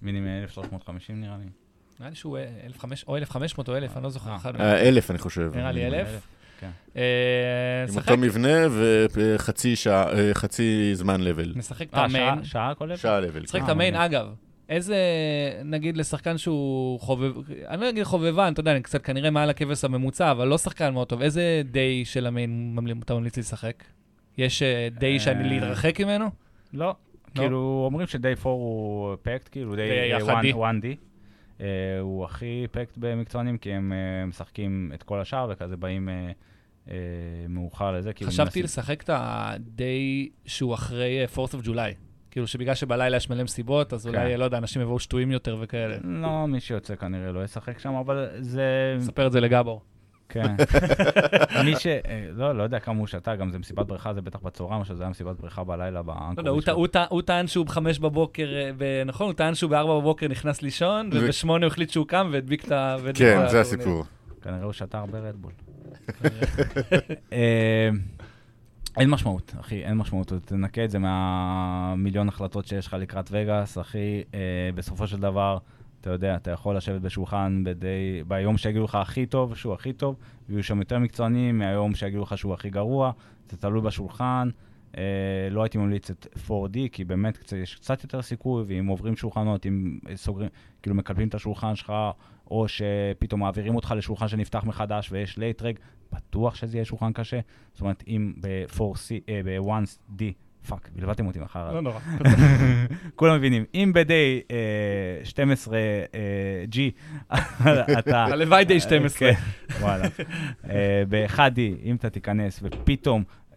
[0.01, 1.45] מיני מ-1350 נראה לי.
[1.99, 4.29] נראה לי שהוא אה, 1,500 או 1,500 או 1,000, אני לא זוכר.
[4.31, 4.75] אה, אחד אה, מהם.
[4.75, 5.51] אלף, אני חושב.
[5.55, 6.07] נראה לי אלף.
[6.59, 6.69] כן.
[6.97, 7.01] אה,
[7.89, 8.57] עם אותו מבנה
[9.11, 11.53] וחצי שעה, אה, חצי זמן לבל.
[11.55, 12.43] נשחק את אה, המיין.
[12.43, 13.41] שעה- כל שעה לבל.
[13.43, 14.11] נשחק אה, את המיין, מגניב.
[14.11, 14.27] אגב.
[14.69, 14.97] איזה,
[15.65, 17.33] נגיד לשחקן שהוא חובב,
[17.67, 20.93] אני לא אגיד חובבן, אתה יודע, אני קצת כנראה מעל הכבש הממוצע, אבל לא שחקן
[20.93, 21.21] מאוד טוב.
[21.21, 23.83] איזה דיי של המיין אתה ממליץ לי לשחק?
[24.37, 26.29] יש אה, דיי שאני אה, להתרחק ממנו?
[26.73, 26.95] לא.
[27.35, 30.53] כאילו, אומרים שדיי 4 הוא פקט, כאילו די די יחדי.
[30.53, 30.85] 1D.
[31.61, 36.31] אה, הוא הכי פקט במקצוענים, כי הם אה, משחקים את כל השאר, וכזה באים אה,
[36.89, 36.95] אה,
[37.49, 38.13] מאוחר לזה.
[38.13, 42.08] כאילו, חשבתי לשחק את הדיי שהוא אחרי אה, 4th of July.
[42.31, 44.39] כאילו שבגלל שבלילה יש מלא מסיבות, אז אולי, כן.
[44.39, 45.95] לא יודע, אנשים יבואו שטויים יותר וכאלה.
[46.03, 48.95] לא, מי שיוצא כנראה לא ישחק שם, אבל זה...
[48.99, 49.81] ספר את זה לגבור.
[50.29, 50.55] כן.
[51.65, 51.87] מי ש...
[51.87, 51.99] אה,
[52.33, 55.03] לא, לא יודע כמה הוא שתה, גם זה מסיבת בריכה, זה בטח בצהריים, או שזה
[55.03, 57.99] היה מסיבת בריכה בלילה לא באנקורי יודע, הוא טע- הוא טע- הוא טען שהוא בחמש
[57.99, 59.27] בבוקר, אה, ב- נכון?
[59.27, 62.71] הוא טען שהוא בארבע בבוקר נכנס לישון, ו- ובשמונה הוא החליט שהוא קם והדביק את
[62.71, 62.95] ה...
[63.15, 63.61] כן, זה.
[63.61, 64.03] הסיפור.
[64.41, 65.51] כנראה הוא שתה הרבה רדבול.
[68.97, 70.31] אין משמעות, אחי, אין משמעות.
[70.45, 74.23] תנקה את זה מהמיליון החלטות שיש לך לקראת וגאס, אחי.
[74.33, 75.57] אה, בסופו של דבר,
[76.01, 79.93] אתה יודע, אתה יכול לשבת בשולחן ב day, ביום שיגידו לך הכי טוב, שהוא הכי
[79.93, 80.15] טוב,
[80.49, 83.11] ויהיו שם יותר מקצוענים מהיום שיגידו לך שהוא הכי גרוע.
[83.49, 84.49] זה תלוי בשולחן.
[84.97, 85.03] אה,
[85.51, 89.65] לא הייתי ממליץ את 4D, כי באמת קצת, יש קצת יותר סיכוי, ואם עוברים שולחנות,
[89.65, 90.49] אם סוגרים,
[90.81, 91.93] כאילו מקלפים את השולחן שלך,
[92.51, 95.75] או שפתאום מעבירים אותך לשולחן שנפתח מחדש ויש late reg,
[96.13, 97.39] בטוח שזה יהיה שולחן קשה.
[97.73, 100.21] זאת אומרת, אם ב-4C, אה, ב-1D,
[100.67, 101.73] fuck, בלבלתם אותי מחר.
[101.73, 101.99] לא נורא.
[103.15, 106.77] כולם מבינים, אם ב-day אה, 12G,
[107.99, 108.25] אתה...
[108.25, 109.33] הלוואי day 12.
[109.33, 109.41] כן,
[109.79, 110.07] וואלה.
[110.69, 113.48] אה, ב-1D, אם אתה תיכנס ופתאום, אה,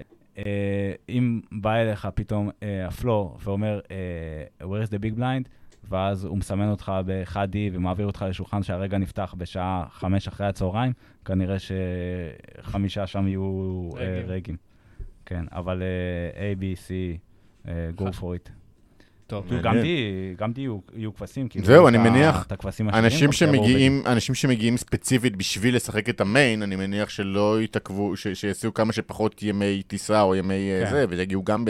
[1.08, 5.48] אם בא אליך פתאום אה, ה floor ואומר, אה, where is the big blind,
[5.88, 10.92] ואז הוא מסמן אותך ב-1D ומעביר אותך לשולחן שהרגע נפתח בשעה חמש אחרי הצהריים,
[11.24, 14.56] כנראה שחמישה שם יהיו אה, רגים.
[15.26, 16.90] כן, אבל אה, A, B, C,
[17.68, 18.61] אה, go for it.
[19.32, 19.62] טוב.
[19.62, 19.86] גם D,
[20.36, 21.48] גם D יהיו- יהיו כבשים.
[21.48, 26.08] כאילו, זהו, אני מניח, את הכבשים השניים, אנשים שיבואו שמגיעים, אנשים שמגיעים ספציפית בשביל לשחק
[26.08, 30.90] את המיין, אני מניח שלא יתעכבו, שיעשו כמה שפחות ימי טיסה או ימי אה, כן.
[30.90, 31.64] זה, ויגיעו גם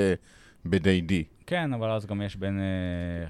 [0.64, 1.12] ב-day D.
[1.46, 2.60] כן, אבל אז גם יש בין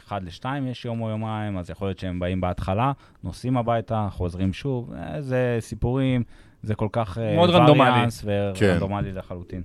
[0.06, 2.92] 1 ל-2, יש יום או יומיים, אז יכול להיות שהם באים בהתחלה,
[3.24, 6.22] נוסעים הביתה, חוזרים שוב, אה, זה סיפורים,
[6.62, 7.18] זה כל כך...
[7.18, 8.06] אה, מאוד רנדומלי.
[8.24, 9.62] ורנדומלי לחלוטין.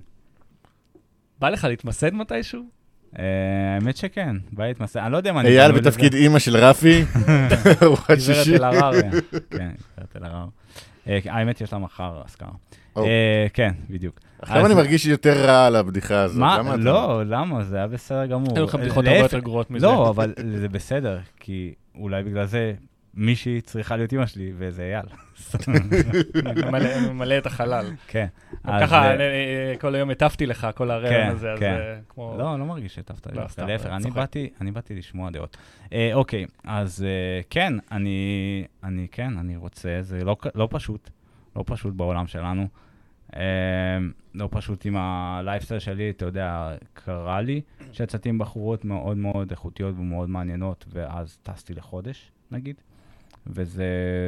[1.40, 2.77] בא לך להתמסד מתישהו?
[3.18, 3.24] אה,
[3.74, 5.48] האמת שכן, בא להתמסע, אני לא יודע אם אני...
[5.48, 5.72] אייל.
[5.72, 7.04] בתפקיד אימא של רפי,
[7.82, 8.56] ארוחת גברת שישי.
[8.56, 8.90] אלהרר.
[9.50, 10.44] כן, גברת אלהרר.
[11.08, 12.48] אה, האמת, יש לה מחר אזכרה.
[12.96, 14.20] אה, כן, בדיוק.
[14.42, 16.38] עכשיו אני מרגיש יותר רע על הבדיחה הזאת.
[16.40, 16.58] מה?
[16.58, 17.64] למה אתה- לא, למה?
[17.64, 18.56] זה היה בסדר גמור.
[18.56, 19.86] היו לך בדיחות הרבה יותר גרועות מזה.
[19.86, 22.72] לא, אבל זה בסדר, כי אולי בגלל זה
[23.18, 25.06] מישהי צריכה להיות אימא שלי, וזה אייל.
[26.48, 27.08] ממלא-
[27.38, 27.86] את החלל.
[28.06, 28.26] כן.
[28.66, 29.22] ככה אני-
[29.80, 31.98] כל היום הטפתי לך, כל הרעיון כן, הזה, אז כן.
[32.08, 32.34] כמו...
[32.38, 33.36] לא, לא מרגיש שהטפת לי.
[33.36, 34.10] לא, להפך, אני אני.
[34.10, 35.56] באתי, אני לשמוע דעות.
[35.92, 38.18] אה, אוקיי, אז אה, כן, אני,
[38.84, 41.10] אני, כן, אני רוצה, זה לא, לא פשוט,
[41.56, 42.68] לא פשוט בעולם שלנו.
[43.36, 43.40] אה,
[44.34, 47.60] לא פשוט עם הלייפסטייל שלי, אתה יודע, קרה לי
[47.92, 52.76] שיצאתי עם בחורות מאוד מאוד איכותיות ומאוד מעניינות, ואז טסתי לחודש, נגיד.
[53.48, 53.84] וזה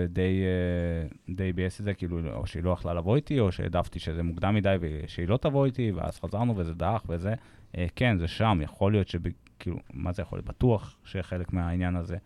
[0.08, 3.98] די, אה, די ביאס את זה, כאילו, או שהיא לא יכלה לבוא איתי, או שהעדפתי
[3.98, 7.34] שזה מוקדם מדי ושהיא לא תבוא איתי, ואז חזרנו וזה דח וזה.
[7.78, 10.46] אה, כן, זה שם, יכול להיות שכאילו, מה זה יכול להיות?
[10.46, 12.16] בטוח שחלק מהעניין הזה,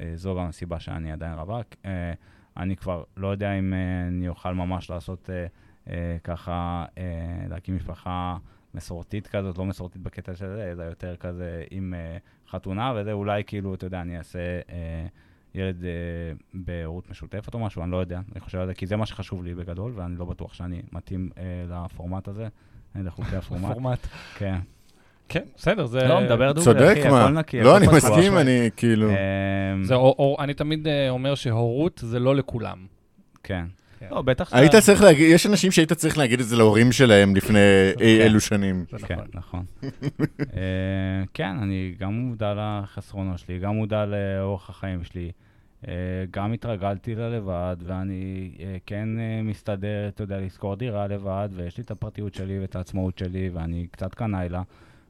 [0.00, 1.66] אה, זו גם הסיבה שאני עדיין רווק.
[2.56, 3.74] אני כבר לא יודע אם
[4.08, 5.30] אני אוכל ממש לעשות
[6.24, 6.84] ככה,
[7.50, 8.36] להקים משפחה
[8.74, 11.94] מסורתית כזאת, לא מסורתית בקטע של זה, אלא יותר כזה עם
[12.48, 14.60] חתונה, וזה אולי כאילו, אתה יודע, אני אעשה
[15.56, 15.90] ילד אה,
[16.54, 19.44] בהורות משותפת או משהו, אני לא יודע, אני חושב על זה, כי זה מה שחשוב
[19.44, 22.48] לי בגדול, ואני לא בטוח שאני מתאים אה, לפורמט הזה,
[22.96, 23.72] אה, לחוקי הפורמט.
[23.72, 24.06] פורמט.
[24.38, 24.58] כן.
[25.28, 25.98] כן, בסדר, זה...
[26.08, 27.24] לא, מדבר דוגרי, צודק, אחי, מה?
[27.24, 27.86] הכל נקי, לא, אני.
[27.86, 29.10] מסכים, אני כאילו...
[29.10, 32.86] אמ, זה, או, או, אני תמיד אה, אומר שהורות זה לא לכולם.
[33.42, 33.64] כן.
[33.98, 34.06] כן.
[34.10, 34.54] לא, בטח...
[34.54, 37.58] היית צריך להגיד, יש אנשים שהיית צריך להגיד את זה להורים שלהם לפני
[38.00, 38.26] אי כן.
[38.26, 38.84] אלו שנים.
[39.06, 39.64] כן, נכון.
[39.82, 39.90] נכון.
[40.56, 45.30] אה, כן, אני גם מודע לחסרונות שלי, גם מודע לאורח החיים שלי.
[45.88, 45.92] אה,
[46.30, 51.82] גם התרגלתי ללבד, ואני אה, כן אה, מסתדר, אתה יודע, לשכור דירה לבד, ויש לי
[51.84, 54.62] את הפרטיות שלי ואת העצמאות שלי, ואני קצת קנאי לה.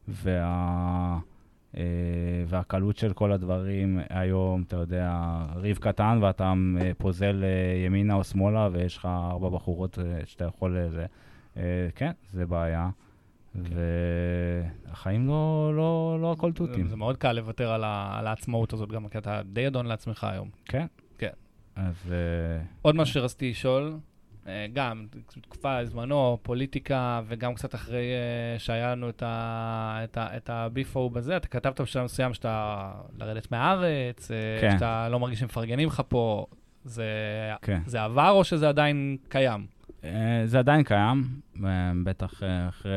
[0.08, 1.18] וה...
[2.46, 5.20] והקלות של כל הדברים היום, אתה יודע,
[5.56, 6.52] ריב קטן ואתה
[6.98, 7.44] פוזל
[7.86, 10.78] ימינה או שמאלה ויש לך ארבע בחורות שאתה יכול...
[10.88, 11.06] זה,
[11.94, 12.90] כן, זה בעיה.
[13.62, 16.88] והחיים לא, לא, לא הכל תותים.
[16.88, 20.24] זה מאוד קל לוותר על, ה, על העצמאות הזאת, גם כי אתה די אדון לעצמך
[20.24, 20.50] היום.
[20.64, 20.86] כן.
[21.18, 21.30] כן.
[21.76, 23.98] אז אה, עוד משהו שרציתי לשאול,
[24.46, 25.06] אה, גם
[25.40, 30.96] תקופה, זמנו, פוליטיקה, וגם קצת אחרי אה, שהיה לנו את, ה, את, ה, את הביף
[30.96, 32.88] ההוא בזה, אתה כתבת בשלב מסוים שאתה
[33.18, 34.30] לרדת מהארץ,
[34.60, 34.70] כן.
[34.72, 36.46] שאתה לא מרגיש שמפרגנים לך פה,
[36.84, 37.04] זה,
[37.62, 37.80] כן.
[37.86, 39.66] זה עבר או שזה עדיין קיים?
[40.06, 41.24] אה, זה עדיין קיים,
[41.64, 42.92] אה, בטח אה, אחרי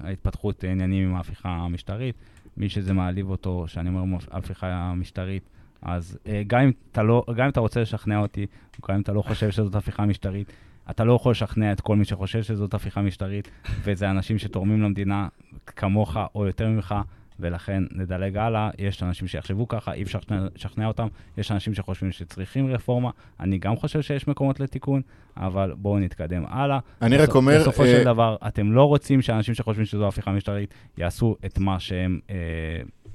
[0.00, 2.16] ההתפתחות העניינים עם ההפיכה המשטרית.
[2.56, 5.48] מי שזה מעליב אותו, שאני אומר הפיכה משטרית,
[5.82, 8.46] אז גם אם, אתה לא, גם אם אתה רוצה לשכנע אותי,
[8.82, 10.52] או גם אם אתה לא חושב שזאת הפיכה משטרית,
[10.90, 13.50] אתה לא יכול לשכנע את כל מי שחושב שזאת הפיכה משטרית,
[13.82, 15.28] וזה אנשים שתורמים למדינה
[15.66, 16.94] כמוך או יותר ממך,
[17.40, 18.70] ולכן נדלג הלאה.
[18.78, 20.18] יש אנשים שיחשבו ככה, אי אפשר
[20.54, 21.08] לשכנע- אותם.
[21.38, 23.10] יש אנשים שחושבים שצריכים רפורמה.
[23.40, 25.02] אני גם חושב שיש מקומות לתיקון,
[25.36, 26.78] אבל בואו נתקדם הלאה.
[27.02, 30.32] אני רק בסופ- אומר, בסופו אה, של דבר, אתם לא רוצים שאנשים שחושבים שזו הפיכה
[30.32, 32.36] משטרית יעשו את מה שהם אה,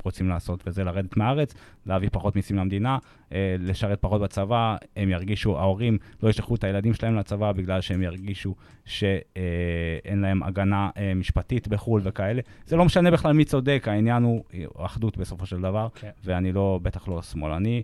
[0.03, 1.53] רוצים לעשות, וזה לרדת מהארץ,
[1.85, 2.97] להביא פחות מיסים למדינה,
[3.33, 8.01] אה, לשרת פחות בצבא, הם ירגישו, ההורים לא ישלחו את הילדים שלהם לצבא בגלל שהם
[8.01, 8.55] ירגישו
[8.85, 12.41] שאין להם הגנה אה, משפטית בחו"ל וכאלה.
[12.65, 16.09] זה לא משנה בכלל מי צודק, העניין הוא אה, אחדות בסופו של דבר, כן.
[16.23, 17.83] ואני לא, בטח לא שמאלני.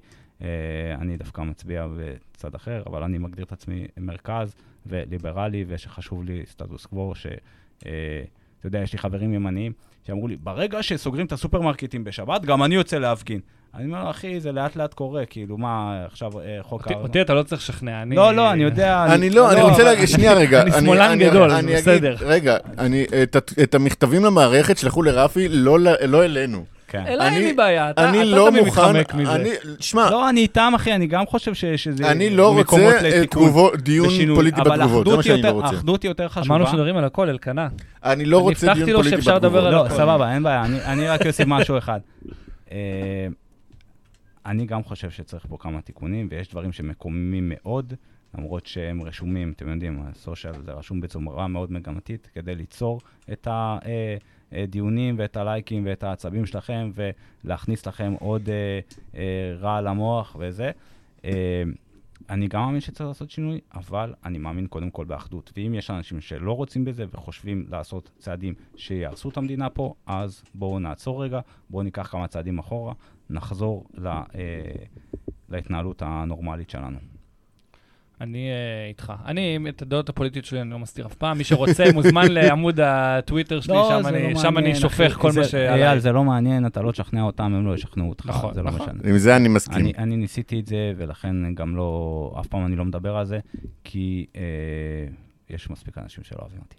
[1.00, 4.56] אני דווקא מצביע בצד אחר, אבל אני מגדיר את עצמי מרכז
[4.86, 7.28] וליברלי, ושחשוב לי סטטוס קוו, ש...
[8.66, 9.72] אתה יודע, יש לי חברים ימניים
[10.08, 13.40] שאמרו לי, ברגע שסוגרים את הסופרמרקטים בשבת, גם אני יוצא להפגין.
[13.76, 17.08] אני אומר, אחי, זה לאט לאט קורה, כאילו, מה, עכשיו אה, חוק הארנונה?
[17.08, 18.16] אותי אתה לא צריך לשכנע, אני...
[18.16, 19.06] לא, לא, אני יודע...
[19.10, 20.62] אני לא, אני רוצה אבל להגיד, שנייה רגע.
[20.62, 22.16] אני שמאלן גדול, בסדר.
[22.20, 23.06] רגע, אני-
[23.64, 26.66] את המכתבים למערכת שלחו לרפי, לא לא אלינו.
[26.88, 27.04] כן.
[27.08, 29.36] אליי אין אני- לי בעיה, אתה אני אתה לא תמיד מוכן, מתחמק מזה.
[29.36, 29.50] אני,
[29.80, 33.20] שמע, לא, אני איתם, אחי, אני גם חושב ש- שזה אני לא מקומות רוצה אה,
[33.20, 35.76] לתיקון תגובות- דיון ושינוי, פוליטי אבל בתגובות, זה אחדות מה שאני יותר- לא רוצה.
[35.76, 36.56] אחדות היא יותר חשובה.
[36.56, 37.68] אמרנו שמדברים על הכל, אלקנה.
[38.04, 39.92] אני לא אני רוצה הבטחתי דיון לו פוליטי שאפשר לדבר בתגובות.
[39.92, 39.98] על לא.
[40.04, 40.66] סבבה, אין בעיה.
[40.66, 42.00] אני, אני רק אוסיף משהו אחד.
[42.72, 42.78] אה,
[44.46, 47.94] אני גם חושב שצריך פה כמה תיקונים, ויש דברים שמקוממים מאוד,
[48.38, 53.02] למרות שהם רשומים, אתם יודעים, הסושיאל זה רשום בצורה מאוד מגמתית, כדי ליצור
[53.32, 53.48] את
[54.64, 58.80] הדיונים ואת הלייקים ואת העצבים שלכם, ולהכניס לכם עוד אה,
[59.16, 60.72] אה, רע למוח וזה.
[61.26, 61.64] אה,
[62.30, 65.52] אני גם מאמין שצריך לעשות שינוי, אבל אני מאמין קודם כל באחדות.
[65.58, 70.80] ואם יש אנשים שלא רוצים בזה וחושבים לעשות צעדים שיהרסו את המדינה פה, אז בואו
[70.80, 72.94] נעצור רגע, בואו ניקח כמה צעדים אחורה,
[73.30, 74.24] נחזור ל, אה,
[75.50, 76.98] להתנהלות הנורמלית שלנו.
[78.22, 79.14] אני אה, איתך.
[79.26, 81.38] אני, את הדעות הפוליטיות שלי אני לא מסתיר אף פעם.
[81.38, 85.22] מי שרוצה מוזמן לעמוד הטוויטר שלי, לא, שם אני- לא שם מעניין, אני שופך אחי.
[85.22, 85.84] כל זה- מה שעליי.
[85.88, 88.72] אייל, זה לא מעניין, אתה לא תשכנע אותם, הם לא ישכנעו אותך, נכון, זה לא
[88.72, 88.82] נכון.
[88.96, 89.10] משנה.
[89.10, 89.78] עם זה אני מסכים.
[89.78, 93.40] אני, אני ניסיתי את זה, ולכן גם לא, אף פעם אני לא מדבר על זה,
[93.84, 94.42] כי אה,
[95.50, 96.76] יש מספיק אנשים שלא אוהבים אותי.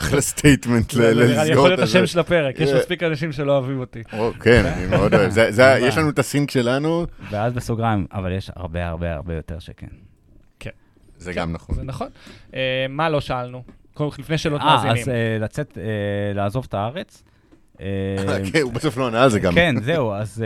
[0.00, 1.98] אחלה statement זה נראה לי לסגור יכול להיות את זה.
[1.98, 2.78] השם של הפרק, יש אה.
[2.78, 4.02] מספיק אנשים שלא אוהבים אותי.
[4.12, 5.30] או, כן, אני מאוד אוהב.
[5.30, 5.98] זה- זה- יש.
[5.98, 9.86] לנו את ה sync שלנו, ואז בסוגריים, אבל יש הרבה הרבה הרבה יותר שכן.
[11.20, 11.74] זה גם נכון.
[11.76, 12.08] זה נכון.
[12.54, 13.62] אה, מה לא שאלנו?
[13.94, 14.96] קודם כל, לפני שאלות אה, מאזינים.
[14.96, 15.08] אז
[15.42, 15.78] לצאת,
[16.34, 17.22] לעזוב את הארץ.
[18.52, 19.54] כן, הוא בסוף לא ענה על זה גם.
[19.54, 20.44] כן, זהו, אז...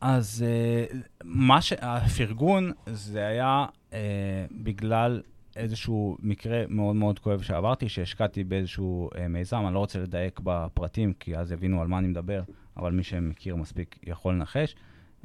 [0.00, 1.72] אז אה, מה ש...
[1.78, 3.98] הפרגון זה היה אה,
[4.50, 5.22] בגלל
[5.56, 11.12] איזשהו מקרה מאוד מאוד כואב שעברתי, שהשקעתי באיזשהו אה, מיזם, אני לא רוצה לדייק בפרטים,
[11.20, 12.42] כי אז יבינו על מה אני מדבר,
[12.76, 14.74] אבל מי שמכיר מספיק יכול לנחש.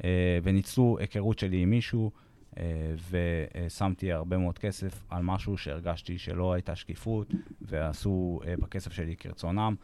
[0.04, 2.10] אה, וניצלו היכרות שלי עם מישהו,
[2.58, 2.64] אה,
[3.10, 9.74] ושמתי הרבה מאוד כסף על משהו שהרגשתי שלא הייתה שקיפות, ועשו אה, בכסף שלי כרצונם.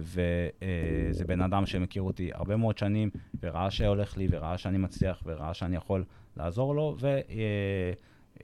[0.00, 3.10] וזה בן אדם שמכיר אותי הרבה מאוד שנים,
[3.42, 6.04] וראה שהולך לי, וראה שאני מצליח, וראה שאני יכול
[6.36, 6.96] לעזור לו,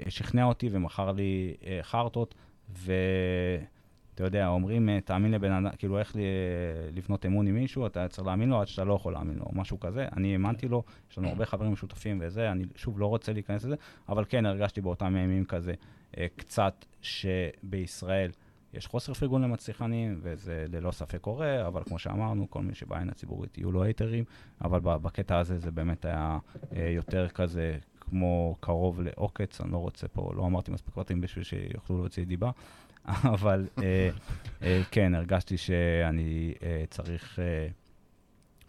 [0.07, 2.35] ושכנע אותי ומכר לי אה, חרטות,
[2.73, 6.23] ואתה יודע, אומרים, אה, תאמין לבן אדם, כאילו, איך אה,
[6.93, 9.81] לבנות אמון עם מישהו, אתה צריך להאמין לו עד שאתה לא יכול להאמין לו, משהו
[9.81, 10.07] כזה.
[10.17, 13.77] אני האמנתי לו, יש לנו הרבה חברים משותפים וזה, אני שוב לא רוצה להיכנס לזה,
[14.09, 15.75] אבל כן, הרגשתי באותם ימים כזה
[16.19, 18.31] אה, קצת שבישראל
[18.77, 23.59] יש חוסר פרגון למצליחנים, וזה ללא ספק קורה, אבל כמו שאמרנו, כל מי שבעין הציבורית
[23.59, 24.25] יהיו לו הייטרים,
[24.61, 26.39] אבל בקטע הזה זה באמת היה
[26.77, 31.45] אה, יותר כזה כמו קרוב לעוקץ, אני לא רוצה פה, לא אמרתי מספיק פרטים בשביל
[31.45, 32.51] שיוכלו להוציא דיבה,
[33.35, 34.11] אבל אה,
[34.63, 36.55] אה, כן, הרגשתי שאני
[36.91, 37.39] צריך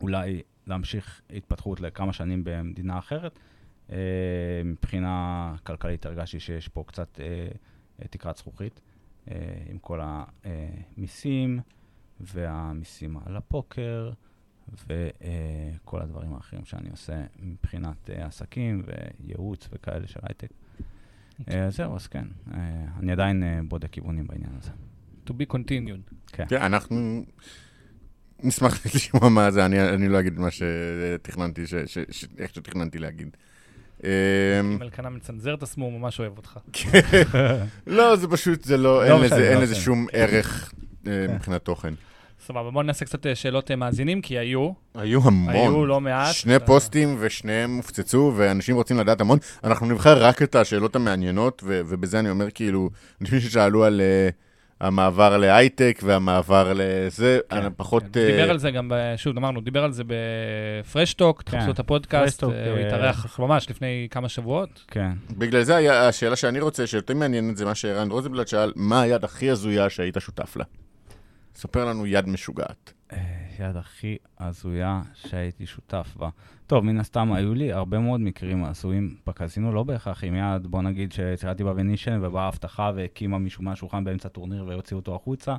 [0.02, 3.40] אולי להמשיך התפתחות לכמה שנים במדינה אחרת.
[4.66, 7.20] מבחינה כלכלית הרגשתי שיש פה קצת
[8.10, 8.82] תקרת זכוכית.
[9.32, 9.36] אה,
[9.70, 11.60] עם כל המיסים
[12.20, 14.12] והמיסים על הפוקר
[14.88, 20.50] וכל הדברים האחרים שאני עושה מבחינת אה, עסקים וייעוץ וכאלה של הייטק.
[21.52, 24.70] אה, זהו, אז כן, אה, אני עדיין אה, בודק כיוונים בעניין הזה.
[25.28, 26.14] To be continued.
[26.28, 26.46] כן.
[26.50, 27.26] כן, אנחנו...
[28.44, 33.00] נשמח לשמוע מה זה, אני, אני לא אגיד מה שתכננתי, ש, ש, ש, איך שתכננתי
[33.00, 33.38] להגיד.
[34.04, 34.10] אמ,
[34.62, 36.58] אם אלקנה מצנזר את עצמו, הוא ממש אוהב אותך.
[37.88, 39.76] לא, זה פשוט, זה לא, לא אין לזה, אין לא לזה.
[39.76, 40.74] שום ערך
[41.08, 41.94] אה, מבחינת תוכן.
[42.46, 45.56] סבבה, בואו נעשה קצת אה, שאלות אה, מאזינים, כי היו, היו המון.
[45.56, 46.34] היו לא מעט.
[46.34, 49.40] שני פוסטים ושניהם הופצצו, ואנשים רוצים לדעת המון.
[49.64, 52.90] אנחנו נבחר רק את השאלות המעניינות, ובזה אני אומר כאילו,
[53.22, 54.34] אנשים ששאלו על uh,
[54.82, 58.04] המעבר להייטק והמעבר לזה, כן, אני פחות...
[58.14, 61.72] כן, אה, דיבר על זה גם, ב- שוב, אמרנו, דיבר על זה בפרשטוק, כן, תחפשו
[61.72, 64.84] את הפודקאסט, אה, הוא אה, התארח ממש לפני כמה שבועות.
[64.88, 65.12] כן.
[65.30, 69.24] בגלל זה היה, השאלה שאני רוצה, שיותר מעניינת זה מה שערן רוזנבלט שאל, מה היד
[69.24, 70.64] הכי הזויה שהיית שותף לה?
[71.56, 72.94] ספר לנו יד משוגעת.
[73.62, 76.30] אה, יד הכי הזויה שהייתי שותף בה.
[76.68, 80.82] טוב, מן הסתם היו לי הרבה מאוד מקרים הזויים בקזינו, לא בהכרח עם יד, בוא
[80.82, 85.56] נגיד שיצאתי בוונישן ובאה הבטחה והקימה מישהו מהשולחן באמצע טורניר והוציאו אותו החוצה.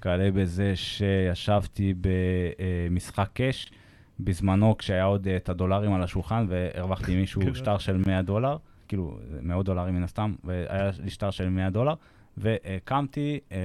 [0.00, 3.72] כאלה בזה שישבתי במשחק קאש
[4.20, 7.54] בזמנו כשהיה עוד אה, את הדולרים על השולחן והרווחתי מישהו כן.
[7.54, 8.56] שטר של 100 דולר,
[8.88, 11.94] כאילו מאות דולרים מן הסתם, והיה לי שטר של 100 דולר,
[12.36, 13.58] והקמתי, אה,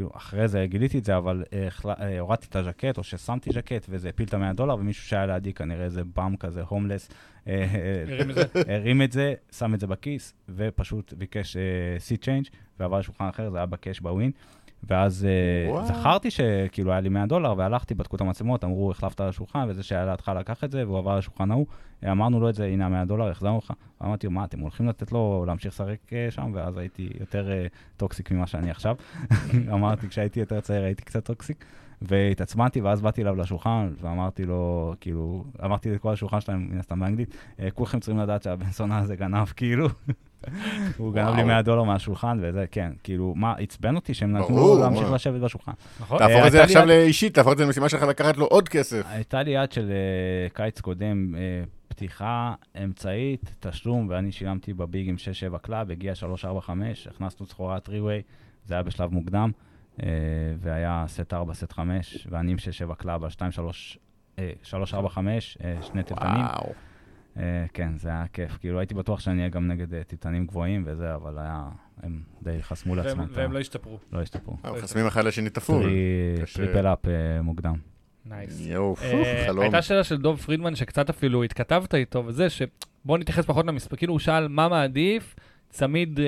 [0.00, 1.68] כאילו, אחרי זה גיליתי את זה, אבל אה,
[2.00, 5.52] אה, הורדתי את הז'קט, או ששמתי ז'קט, וזה הפיל את ה-100 דולר, ומישהו שהיה לידי,
[5.52, 7.08] כנראה איזה bum כזה, הומלס,
[7.46, 7.66] אה,
[8.66, 9.34] הרים את זה.
[9.58, 11.56] שם את זה בכיס, ופשוט ביקש
[11.98, 12.46] seat change,
[12.80, 14.30] ועבר לשולחן אחר, זה היה ב cash ב Wynn.
[14.84, 15.86] ואז אה, וואו.
[15.86, 19.82] זכרתי שכאילו היה לי 100 דולר, והלכתי, בדקו את המצלמות, אמרו, החלפת על השולחן, וזה
[19.82, 21.66] שהיה לידך לקח את זה, והוא עבר לשולחן ההוא.
[22.04, 23.72] אה, אמרנו לו את זה, הנה ה-100 דולר, החזרנו לך.
[24.04, 26.50] אמרתי לו, מה, אתם הולכים לתת לו להמשיך לשחק אה, שם?
[26.54, 27.48] ואז הייתי יותר
[27.96, 28.96] toxic ממה שאני עכשיו.
[29.74, 31.64] אמרתי, כשהייתי יותר צעיר הייתי קצת toxic.
[32.02, 37.34] והתעצבנתי, ואז באתי אליו לשולחן, ואמרתי לו, כאילו, אמרתי לכל השולחן שלהם, מן הסתם באנגלית,
[37.60, 39.88] "אה, כולכם צריכים לדעת שהבן זונה הזה גנב, כאילו.
[40.96, 41.46] הוא גנב לי וואו.
[41.46, 45.12] 100 דולר מהשולחן, וזה, כן, כאילו, מה, עצבן אותי שהם נתנו לו להמשיך.
[45.12, 45.72] לשבת בשולחן.
[46.00, 46.18] נכון?
[46.18, 49.02] תהפוך אה, את זה עכשיו לאישית, תהפוך את זה למשימה שלך לקחת לו עוד כסף.
[49.08, 51.40] הייתה לי יד של אה, קיץ קודם, אה,
[51.88, 52.54] פתיחה
[52.84, 55.16] אמצעית, תשלום, ואני שילמתי ב big עם
[55.54, 56.70] 6-7 club, הגיע 3-4-5,
[57.10, 58.22] הכנסנו סחורה 3-way,
[58.64, 59.50] זה היה בשלב מוקדם,
[60.60, 62.58] והיה סט 4, סט 5, ואני עם
[62.90, 63.98] 6-7 club על 2-3,
[64.38, 64.42] 3-4-5,
[65.64, 66.44] אה, שני תלתנים.
[66.44, 66.72] וואו.
[67.40, 67.44] אה,
[67.74, 68.56] כן, זה היה כיף.
[68.60, 71.68] כאילו, הייתי בטוח שאני אהיה גם נגד אה, תלתנים גבוהים וזה, אבל היה,
[72.02, 73.18] הם די חסמו לעצמם.
[73.20, 73.98] והם- והם לא השתפרו.
[74.12, 74.56] לא השתפרו.
[74.64, 75.82] אנחנו חסמים אחד לשני ת'פול.
[76.54, 77.74] triple up אה, מוקדם.
[78.26, 78.60] nice.
[78.66, 79.60] יואו, אה, חלום.
[79.62, 84.12] הייתה שאלה של דוב פרידמן, שקצת אפילו התכתבת איתו, וזה שבוא נתייחס פחות למספר, כאילו
[84.12, 85.36] הוא שאל מה מעדיף,
[85.68, 86.24] צמיד אה,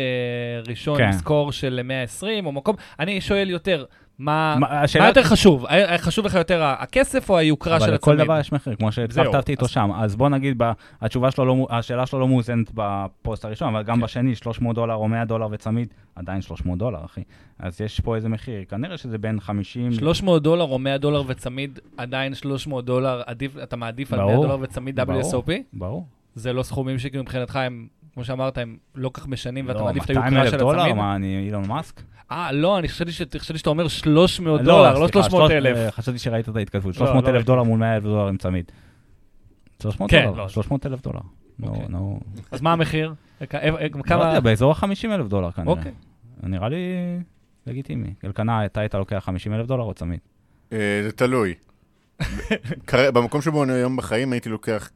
[0.69, 1.13] ראשון כן.
[1.13, 3.85] סקור של 120 או מקום, אני שואל יותר,
[4.23, 5.67] מה מה, מה השאלה- יותר חשוב?
[5.99, 8.17] חשוב לך יותר הכסף או היוקרה של אבל הצמיד?
[8.19, 9.91] לכל דבר יש מחיר, כמו זהו, שהתכתבתי איתו אז- שם.
[9.95, 10.63] אז בוא נגיד,
[11.01, 14.03] התשובה שלו, לא, השאלה שלו לא מאוזנת בפוסט הראשון, אבל גם כן.
[14.05, 17.23] בשני, 300 דולר או 100 דולר וצמיד, עדיין 300 דולר, אחי.
[17.59, 19.93] אז יש פה איזה מחיר, כנראה שזה בין 50...
[19.93, 24.47] 300 דולר או 100 דולר וצמיד, עדיין 300 דולר, עדיף, אתה מעדיף על 100 ברור,
[24.47, 25.23] דולר וצמיד ברור.
[25.23, 25.51] WSOP?
[25.73, 26.07] ברור.
[26.35, 30.05] זה לא סכומים שכאילו מבחינתך הם, כמו שאמרת, הם לא כך משנים, ואתה לא, מעדיף
[30.05, 30.97] את 200 היוקרה אלף של דולר, הצמיד?
[30.97, 32.03] מה, אני אילון מאסק?
[32.31, 35.77] אה, לא, אני חשבתי שאתה אומר 300 דולר, לא סליחה, 300 שלוש- אלף.
[35.77, 36.97] אה, חשבתי שראית את ההתכתבות.
[36.97, 37.45] לא, 300 לא אלף.
[37.45, 38.73] דולר מול 100 אלף דולר עם צמיד.
[39.83, 40.49] 300 כן, דולר, לא.
[40.49, 41.21] 300 אלף דולר.
[41.63, 41.87] אוקיי.
[42.51, 43.15] אז מה המחיר?
[43.43, 44.25] אה, אה, לא כמה...
[44.27, 45.71] יודע, באזור ה-50 אלף דולר כנראה.
[45.73, 45.93] אוקיי.
[46.43, 46.77] נראה לי
[47.67, 48.15] לגיטימי.
[48.25, 50.19] אלקנה, אתה היית לוקח 50 אלף דולר או צמיד?
[50.71, 51.55] זה תלוי.
[53.15, 54.91] במקום שבו אני היום בחיים הייתי לוקח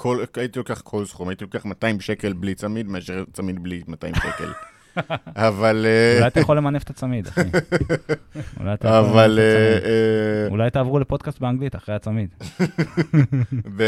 [0.00, 4.14] כל, הייתי לוקח כל סכום, הייתי לוקח 200 שקל בלי צמיד, מאשר צמיד בלי 200
[4.14, 4.52] שקל.
[5.48, 5.86] אבל...
[5.88, 7.40] אה, אולי אתה יכול למנף את הצמיד, אחי.
[8.60, 9.38] אולי אתה יכול אבל...
[9.38, 9.88] אה.
[9.88, 12.28] אה, אולי תעברו לפודקאסט באנגלית אחרי הצמיד.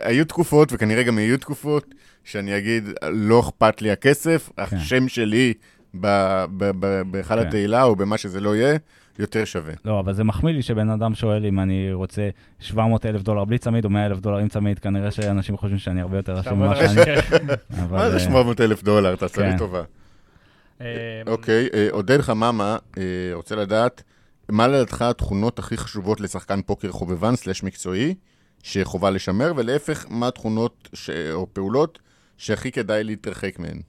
[0.00, 1.94] היו תקופות, וכנראה גם יהיו תקופות,
[2.24, 4.76] שאני אגיד, לא אכפת לי הכסף, כן.
[4.76, 5.54] השם שלי
[5.94, 7.46] בהיכל כן.
[7.46, 8.76] התהילה, או במה שזה לא יהיה,
[9.18, 9.72] יותר שווה.
[9.84, 12.28] לא, אבל זה מחמיא לי שבן אדם שואל אם אני רוצה
[12.60, 16.00] 700 אלף דולר בלי צמיד או 100 אלף דולר עם צמיד, כנראה שאנשים חושבים שאני
[16.00, 17.00] הרבה יותר עשיר אומר ממה שאני.
[17.90, 19.16] מה זה אה, 700 אלף דולר?
[19.16, 19.58] תעשה לי כן.
[19.58, 19.82] טובה.
[20.80, 20.86] אה,
[21.26, 24.02] אוקיי, אה, עודד חממה אה, רוצה לדעת,
[24.48, 28.14] מה לדעתך התכונות הכי חשובות לשחקן פוקר חובבן סלש מקצועי,
[28.62, 31.10] שחובה לשמר, ולהפך, מה התכונות ש...
[31.10, 31.98] או פעולות
[32.36, 33.80] שהכי כדאי להתרחק מהן?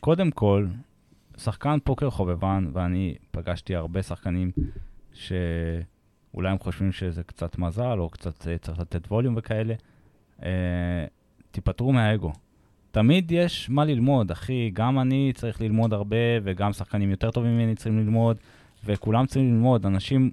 [0.00, 0.66] קודם כל,
[1.38, 4.50] שחקן פוקר חובבן, ואני פגשתי הרבה שחקנים
[5.12, 9.74] שאולי הם חושבים שזה קצת מזל, או קצת אה, צריך לתת ווליום וכאלה,
[10.42, 11.04] אה,
[11.50, 12.32] תיפטרו מהאגו.
[12.90, 17.74] תמיד יש מה ללמוד, אחי, גם אני צריך ללמוד הרבה, וגם שחקנים יותר טובים ממני
[17.74, 18.36] צריכים ללמוד,
[18.84, 19.86] וכולם צריכים ללמוד.
[19.86, 20.30] אנשים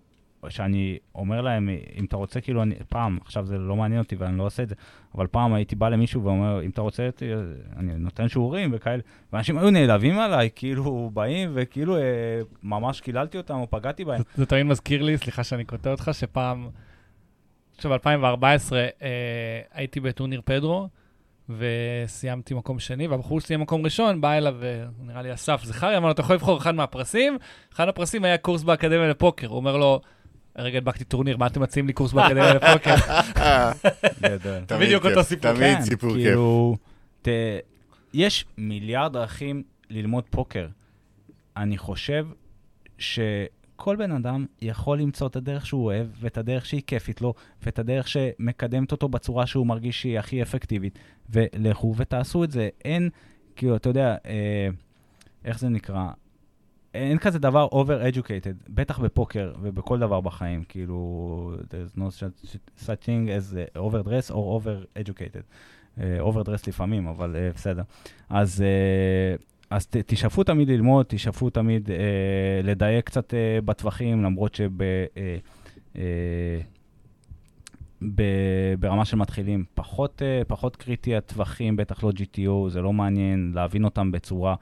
[0.50, 4.38] שאני אומר להם, אם אתה רוצה, כאילו, אני, פעם, עכשיו זה לא מעניין אותי ואני
[4.38, 4.76] לא עושה את זה,
[5.16, 7.24] אבל פעם הייתי בא למישהו ואומר, אם אתה רוצה, ת-
[7.78, 9.02] אני נותן שיעורים וכאלה,
[9.34, 12.02] ואנשים היו נעלבים עליי, כאילו, באים וכאילו, אה,
[12.64, 14.18] ממש קיללתי אותם או פגעתי בהם.
[14.18, 16.70] זה- זה תמיד מזכיר לי, סליחה שאני קוטע אותך, שפעם,
[17.76, 18.88] עכשיו ב-2014 אה,
[19.74, 20.88] הייתי בטורניר פדרו,
[21.50, 26.06] וסיימתי מקום שני, והבחור שסיים מקום ראשון בא אליו, אה, נראה לי אסף זכרי, אמר
[26.06, 27.38] לו, אתה יכול לבחור אחד מהפרסים,
[27.74, 29.48] אחד הפרסים היה קורס באקדמיה לפוקר.
[29.48, 30.02] הוא אומר לו,
[30.56, 32.96] הרגע הדבקתי טורניר, מה אתם מציעים לי קורס באקדמיה לפוקר?
[34.80, 35.54] בדיוק כיף, אותו סיפור.
[35.54, 36.24] תמיד כן, סיפור כיף.
[36.24, 36.78] כאילו,
[37.22, 37.28] ת,
[38.14, 40.68] יש מיליארד דרכים ללמוד פוקר.
[41.58, 42.28] אני חושב
[42.98, 47.80] שכל בן אדם יכול למצוא את הדרך שהוא אוהב, ואת הדרך שהיא כיפית לו, ואת
[47.80, 51.00] הדרך שמקדמת אותו בצורה שהוא מרגיש שהיא הכי אפקטיבית,
[51.30, 52.70] ולכו ותעשו את זה.
[52.86, 53.10] אין,
[53.56, 54.68] כאילו, אתה יודע, אה,
[55.46, 56.08] איך זה נקרא?
[56.94, 63.54] אין כזה דבר over-educated, בטח בפוקר ובכל דבר בחיים, כאילו, there's no such, thing as
[63.54, 65.44] uh, overdress or over-educated.
[65.98, 67.84] Uh, overdress לפעמים, אבל uh, בסדר.
[68.30, 71.92] אז, uh, אז ת, תשאפו תמיד ללמוד, תשאפו תמיד uh,
[72.64, 74.72] לדייק קצת uh, בטווחים, למרות שב...
[74.82, 76.00] Uh, uh,
[78.80, 83.86] ברמה של מתחילים, פחות, uh, פחות קריטי הטווחים, בטח לא GTO, זה לא מעניין להבין
[83.86, 84.56] אותם בצורה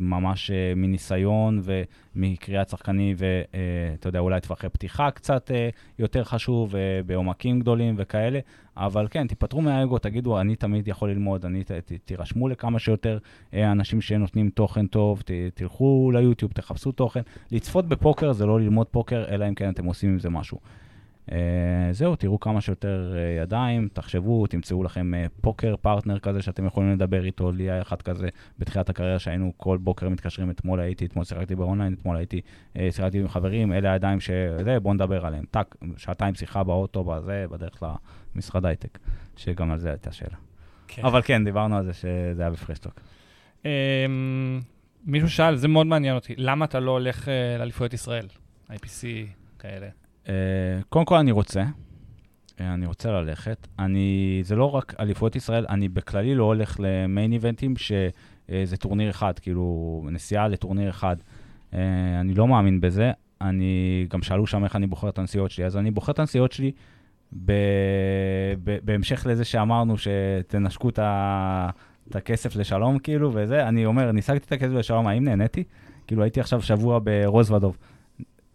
[0.00, 5.50] ממש uh, מניסיון ומקריאת שחקני, ואתה יודע, אולי טווחי פתיחה קצת
[5.98, 6.74] יותר חשוב,
[7.06, 8.38] בעומקים גדולים וכאלה,
[8.76, 13.18] אבל כן, תיפטרו מהאגו, תגידו, אני תמיד יכול ללמוד, אני, ת, ת, תירשמו לכמה שיותר
[13.54, 17.20] אנשים שנותנים תוכן טוב, ת, תלכו ליוטיוב, תחפשו תוכן.
[17.50, 20.58] לצפות בפוקר זה לא ללמוד פוקר, אלא אם כן אתם עושים עם זה משהו.
[21.30, 21.32] Uh,
[21.90, 26.92] זהו, תראו כמה שיותר uh, ידיים, תחשבו, תמצאו לכם uh, פוקר פרטנר כזה שאתם יכולים
[26.92, 27.52] לדבר איתו.
[27.52, 28.28] לי היה אחד כזה
[28.58, 32.40] בתחילת הקריירה שהיינו כל בוקר מתקשרים, אתמול הייתי, אתמול שיחקתי באונליין, אתמול הייתי,
[32.90, 35.44] שיחקתי עם חברים, אלה הידיים שזה, בואו נדבר עליהם.
[35.50, 37.82] טאק, שעתיים שיחה באוטו, בזה, בדרך
[38.34, 38.98] למשרד הייטק,
[39.36, 40.36] שגם על זה הייתה שאלה.
[40.88, 41.04] כן.
[41.04, 43.00] אבל כן, דיברנו על זה שזה היה בפרשטוק.
[43.64, 43.70] אמ,
[45.04, 48.26] מישהו שאל, זה מאוד מעניין אותי, למה אתה לא הולך אה, לאליפויות ישראל?
[48.70, 49.04] IPC
[49.58, 49.99] כאלה.
[50.30, 50.32] Uh,
[50.88, 53.68] קודם כל אני רוצה, uh, אני רוצה ללכת.
[53.78, 58.76] אני, זה לא רק אליפויות ישראל, אני בכללי לא הולך ל main event ים שזה
[58.78, 61.16] טורניר אחד, כאילו נסיעה לטורניר אחד.
[62.20, 63.12] אני לא מאמין בזה.
[63.40, 66.52] אני, גם שאלו שם איך אני בוחר את הנסיעות שלי, אז אני בוחר את הנסיעות
[66.52, 66.72] שלי
[67.44, 67.52] ב,
[68.64, 71.70] ב, בהמשך לזה שאמרנו שתנשקו את, ה,
[72.08, 75.64] את הכסף לשלום, כאילו, וזה, אני אומר, ניסקתי את הכסף לשלום, האם נהניתי?
[76.06, 77.76] כאילו, הייתי עכשיו שבוע ברוזוודוב.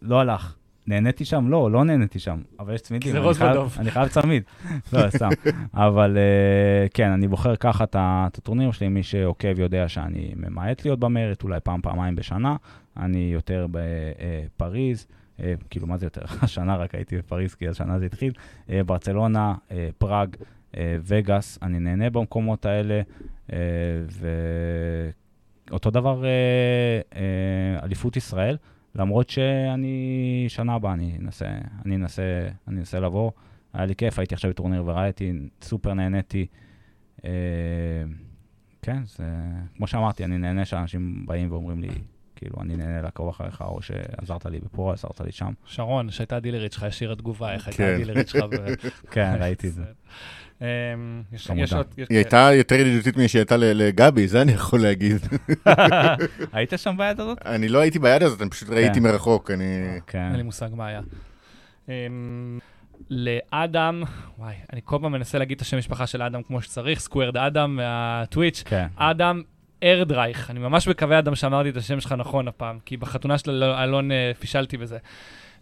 [0.02, 0.56] לא הלך.
[0.86, 1.48] נהניתי שם?
[1.48, 3.12] לא, לא נהניתי שם, אבל יש צמידים.
[3.12, 3.76] זה אני רוז חייב- ודוב.
[3.78, 4.42] אני חייב צמיד.
[4.92, 5.28] לא, סתם.
[5.74, 10.98] אבל אה, כן, אני בוחר ככה את הטורניר שלי, מי שעוקב יודע שאני ממעט להיות
[11.00, 12.56] במרט, אולי פעם, פעמיים בשנה.
[12.96, 15.06] אני יותר בפריז,
[15.42, 16.22] אה, כאילו, מה זה יותר?
[16.42, 18.32] השנה רק הייתי בפריז, כי השנה זה התחיל.
[18.70, 20.36] אה, ברצלונה, אה, פראג,
[20.76, 23.00] אה, וגאס, אני נהנה במקומות האלה,
[23.52, 23.58] אה,
[25.70, 26.30] ואותו דבר אה,
[27.16, 28.56] אה, אליפות ישראל.
[28.96, 31.46] למרות שאני, שנה הבאה אני אנסה,
[31.86, 33.30] אני אנסה, אני אנסה לבוא.
[33.72, 35.32] היה לי כיף, הייתי עכשיו בטורניר וריאטי,
[35.62, 36.46] סופר נהניתי.
[37.24, 37.30] אה,
[38.82, 39.24] כן, זה,
[39.76, 41.88] כמו שאמרתי, אני נהנה שאנשים באים ואומרים לי,
[42.36, 45.52] כאילו, אני נהנה לעקוב אחריך, או שעזרת לי בפה, עזרת לי שם.
[45.64, 47.94] שרון, שהייתה הדילרית שלך, השאירה תגובה, איך הייתה כן.
[47.94, 48.44] הדילרית שלך.
[48.44, 48.74] ב-
[49.14, 49.84] כן, ראיתי את זה.
[50.60, 50.66] אמ.
[51.32, 51.50] יש-
[51.98, 55.16] היא הייתה יותר ידידותית משהיא הייתה ל- לגבי, זה אני יכול להגיד.
[56.52, 57.38] היית שם ביד הזאת?
[57.46, 59.64] אני לא הייתי ביד הזאת, אני פשוט ראיתי מרחוק, אני...
[60.06, 60.26] כן.
[60.28, 61.00] אין לי מושג מה היה.
[61.88, 62.58] אמ,
[63.10, 64.02] לאדם,
[64.38, 67.76] וואי, אני כל פעם מנסה להגיד את השם משפחה של אדם כמו שצריך, סקוורד אדם
[67.76, 68.62] מהטוויץ'.
[68.66, 68.86] כן.
[68.96, 69.42] אדם
[69.82, 73.78] ארדרייך, אני ממש מקווה, אדם, שאמרתי את השם שלך נכון הפעם, כי בחתונה של אלון-
[73.78, 74.98] אלון אה, פישלתי בזה.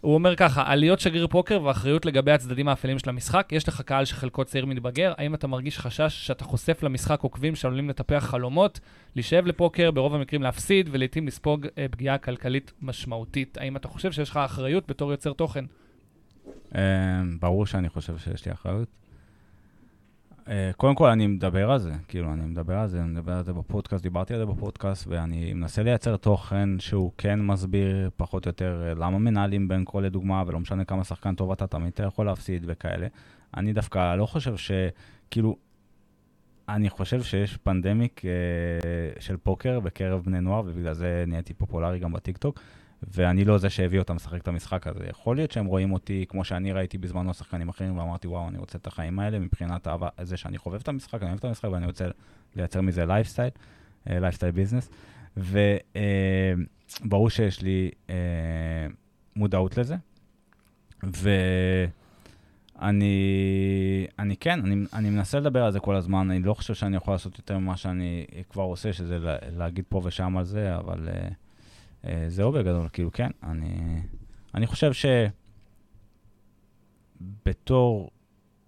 [0.05, 3.81] הוא אומר ככה, על היות שגריר פוקר ואחריות לגבי הצדדים האפלים של המשחק, יש לך
[3.81, 8.79] קהל שחלקו צעיר מתבגר, האם אתה מרגיש חשש שאתה חושף למשחק עוקבים שעלולים לטפח חלומות,
[9.15, 13.57] להישאב לפוקר, ברוב המקרים להפסיד, ולעיתים לספוג אה, פגיעה כלכלית משמעותית?
[13.57, 15.65] האם אתה חושב שיש לך אחריות בתור יוצר תוכן?
[16.75, 16.79] אמ,
[17.39, 18.87] ברור שאני חושב שיש לי אחריות.
[20.47, 23.43] אה, קודם כל, אני מדבר על זה, כאילו, אני מדבר על זה, אני מדבר על
[23.43, 28.49] זה בפודקאסט, דיברתי על זה בפודקאסט, ואני מנסה לייצר תוכן שהוא כן מסביר פחות או
[28.49, 32.03] יותר אה, למה מנהלים בין כל לדוגמה, ולא משנה כמה שחקן טוב אתה, תמיד אתה
[32.03, 33.07] יכול להפסיד וכאלה.
[33.57, 34.71] אני דווקא לא חושב ש...
[35.31, 35.55] כאילו,
[36.69, 38.31] אני חושב שיש פנדמיק אה,
[39.19, 42.59] של פוקר בקרב בני נוער, ובגלל זה נהייתי פופולרי גם בטיקטוק.
[43.03, 45.05] ואני לא זה שהביא אותם לשחק את המשחק הזה.
[45.09, 48.77] יכול להיות שהם רואים אותי כמו שאני ראיתי בזמנו שחקנים אחרים, ואמרתי, וואו, אני רוצה
[48.77, 51.85] את החיים האלה מבחינת אהבה, זה שאני חובב את המשחק, אני אוהב את המשחק, ואני
[51.85, 52.05] רוצה
[52.55, 53.49] לייצר מזה lifestyle,
[54.07, 54.89] lifestyle business.
[55.37, 58.15] וברור שיש לי אה,
[59.35, 59.95] מודעות לזה.
[61.03, 61.27] ואני
[64.19, 67.13] אני כן, אני, אני מנסה לדבר על זה כל הזמן, אני לא חושב שאני יכול
[67.13, 71.33] לעשות יותר ממה שאני כבר עושה, שזה לה, להגיד פה ושם על זה, אבל אה,
[72.27, 74.01] זהו בגדול, כאילו, כן, אני,
[74.55, 74.91] אני חושב
[77.21, 78.09] שבתור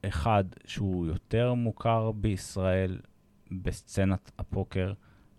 [0.06, 3.00] אחד שהוא יותר מוכר בישראל
[3.52, 4.94] בסצנת הפוקר,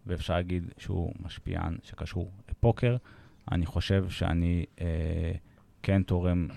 [0.06, 2.96] ואפשר להגיד שהוא משפיען שקשור לפוקר,
[3.52, 5.32] אני חושב שאני אה,
[5.82, 6.48] כן תורם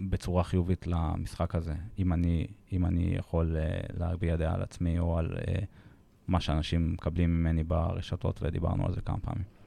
[0.00, 5.18] בצורה חיובית למשחק הזה, אם אני, אם אני יכול אה, להביע דעה על עצמי או
[5.18, 5.54] על אה,
[6.28, 9.59] מה שאנשים מקבלים ממני ברשתות, ודיברנו על זה כמה פעמים.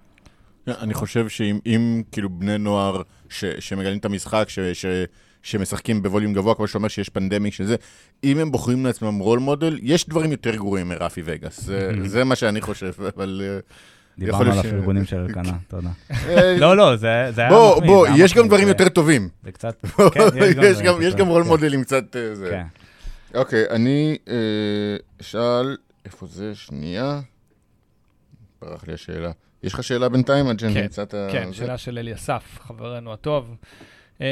[0.67, 4.85] אני חושב שאם אם, כאילו בני נוער ש, שמגלים את המשחק, ש, ש,
[5.43, 7.75] שמשחקים בווליום גבוה, כמו שאומר שיש פנדמיק שזה,
[8.23, 11.61] אם הם בוחרים לעצמם רול מודל, יש דברים יותר גרועים מרפי וגאס.
[11.61, 13.41] זה, זה מה שאני חושב, אבל...
[13.43, 13.59] אה,
[14.17, 15.89] דיברנו על הפרגונים של אלקנה, תודה.
[16.11, 19.29] אה, לא, לא, זה זה היה בוא, מחמיא, בוא, היה יש גם דברים יותר טובים.
[19.43, 22.15] זה קצת, יש כן, יש גם רול כן, מודלים קצת...
[22.15, 22.49] אה, זה.
[22.49, 22.65] כן.
[23.39, 24.17] אוקיי, אני
[25.21, 26.55] אשאל, איפה זה?
[26.55, 27.21] שנייה.
[28.61, 29.31] ברח לי השאלה.
[29.63, 31.27] יש לך שאלה בינתיים עד שאני כן, אמצא את ה...
[31.31, 31.53] כן, זה?
[31.53, 33.55] שאלה של אלי אסף, חברנו הטוב.
[34.23, 34.27] אה,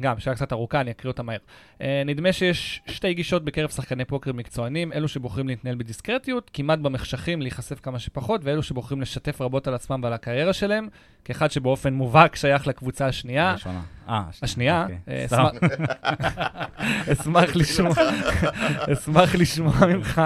[0.00, 1.38] גם, שאלה קצת ארוכה, אני אקריא אותה מהר.
[1.80, 7.42] אה, נדמה שיש שתי גישות בקרב שחקני פוקר מקצוענים, אלו שבוחרים להתנהל בדיסקרטיות, כמעט במחשכים
[7.42, 10.88] להיחשף כמה שפחות, ואלו שבוחרים לשתף רבות על עצמם ועל הקריירה שלהם,
[11.24, 13.52] כאחד שבאופן מובהק שייך לקבוצה השנייה.
[13.52, 13.80] ראשונה.
[14.08, 14.98] אה, השנייה, אוקיי.
[15.08, 15.26] אה.
[18.92, 20.22] אשמח- לשמוע, ממך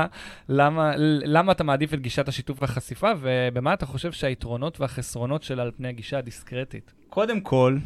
[0.49, 5.89] למה אתה מעדיף את גישת השיתוף והחשיפה, ובמה אתה חושב שהיתרונות והחסרונות שלה על פני
[5.89, 6.93] הגישה הדיסקרטית?
[7.09, 7.77] קודם כל,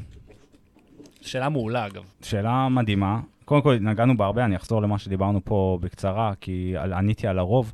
[1.26, 2.02] שאלה מעולה, אגב.
[2.22, 3.20] שאלה מדהימה.
[3.44, 7.72] קודם כל, נגענו בהרבה, אני אחזור למה שדיברנו פה בקצרה, כי על- עניתי על הרוב,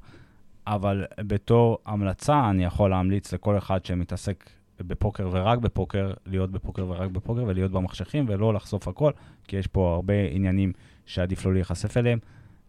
[0.66, 4.50] אבל בתור המלצה, אני יכול להמליץ לכל אחד שמתעסק
[4.80, 9.10] בפוקר ורק בפוקר, להיות בפוקר ורק בפוקר, ולהיות במחשכים, ולא לחשוף הכל,
[9.48, 10.72] כי יש פה הרבה עניינים
[11.06, 12.18] שעדיף לא להיחשף אליהם.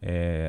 [0.01, 0.03] אה,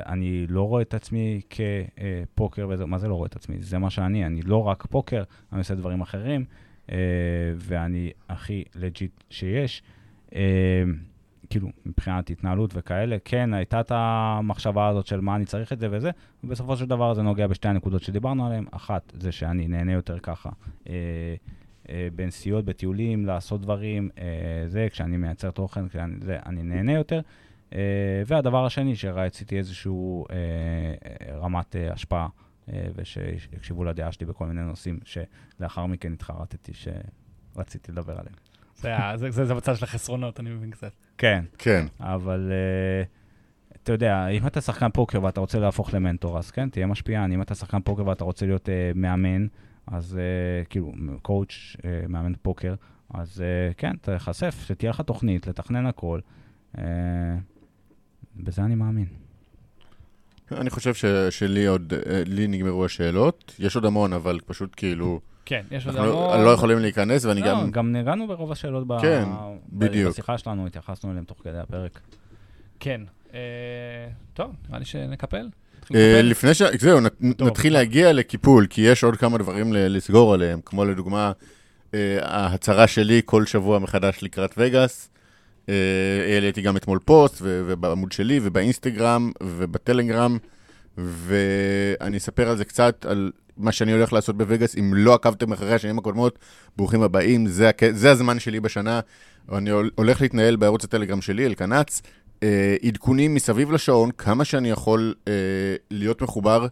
[0.06, 3.56] אני לא רואה את עצמי כפוקר, וזה, מה זה לא רואה את עצמי?
[3.60, 5.22] זה מה שאני, אני לא רק פוקר,
[5.52, 6.44] אני עושה דברים אחרים,
[6.86, 6.90] אה,
[7.56, 9.82] ואני הכי legit שיש.
[10.32, 10.34] אה,
[11.50, 15.88] כאילו, מבחינת התנהלות וכאלה, כן, הייתה את המחשבה הזאת של מה אני צריך את זה
[15.90, 16.10] וזה,
[16.44, 18.64] ובסופו של דבר זה נוגע בשתי הנקודות שדיברנו עליהן.
[18.70, 20.50] אחת, זה שאני נהנה יותר ככה.
[20.88, 20.94] אה,
[21.88, 24.24] אה, בנסיעות, בטיולים, לעשות דברים, אה,
[24.66, 27.20] זה, כשאני מייצר תוכן, כשאני, זה, אני נהנה יותר.
[27.74, 29.92] אה, והדבר השני, שרציתי איזושהי
[31.32, 32.28] רמת השפעה,
[32.94, 38.34] ושיקשיבו לדעה שלי בכל מיני נושאים, שלאחר מכן התחרטתי שרציתי לדבר עליהם.
[39.28, 40.92] זה בצד של החסרונות, אני מבין קצת.
[41.18, 41.86] כן, כן.
[42.00, 46.86] אבל uh, אתה יודע, אם אתה שחקן פוקר ואתה רוצה להפוך למנטור, אז כן, תהיה
[46.86, 47.32] משפיען.
[47.32, 49.46] אם אתה שחקן פוקר ואתה רוצה להיות uh, מאמן,
[49.86, 50.92] אז uh, כאילו,
[51.22, 51.76] קואוץ',
[52.08, 52.74] מאמן פוקר,
[53.14, 53.44] אז
[53.76, 56.20] כן, תיחשף, שתהיה לך תוכנית, לתכנן הכל.
[58.36, 59.06] בזה אני מאמין.
[60.52, 63.54] אני חושב ש- שלי עוד, אה, לי נגמרו השאלות.
[63.58, 66.44] יש עוד המון, אבל פשוט כאילו, כן, יש עוד אנחנו המון.
[66.44, 67.70] לא יכולים להיכנס, ואני לא, גם...
[67.70, 68.84] גם נגענו ברוב השאלות.
[69.00, 69.24] כן,
[69.72, 70.12] בדיוק.
[70.12, 72.00] בשיחה שלנו, התייחסנו אליהם תוך כדי הפרק.
[72.80, 73.00] כן.
[73.34, 73.38] אה,
[74.34, 75.48] טוב, נראה לי שנקפל.
[75.94, 76.20] אה.
[76.22, 76.62] לפני ש...
[76.78, 76.98] זהו.
[77.20, 81.32] נתחיל להגיע לקיפול, כי יש עוד כמה דברים ל- לסגור עליהם, כמו לדוגמה,
[81.94, 85.08] אה, ההצהרה שלי כל שבוע מחדש לקראת וגאס.
[86.28, 90.38] העליתי גם אתמול פוסט, ובעמוד שלי, ובאינסטגרם, ובטלגרם,
[90.98, 94.76] ואני אספר על זה קצת, על מה שאני הולך לעשות בווגאס.
[94.78, 96.38] אם לא עקבתם אחרי השנים הקודמות,
[96.76, 97.80] ברוכים הבאים, זה, הק...
[97.92, 99.00] זה הזמן שלי בשנה.
[99.52, 102.02] אני הול- הולך להתנהל בערוץ הטלגרם שלי, אלקנץ.
[102.42, 105.32] אה, עדכונים מסביב לשעון, כמה שאני יכול אה,
[105.90, 106.66] להיות מחובר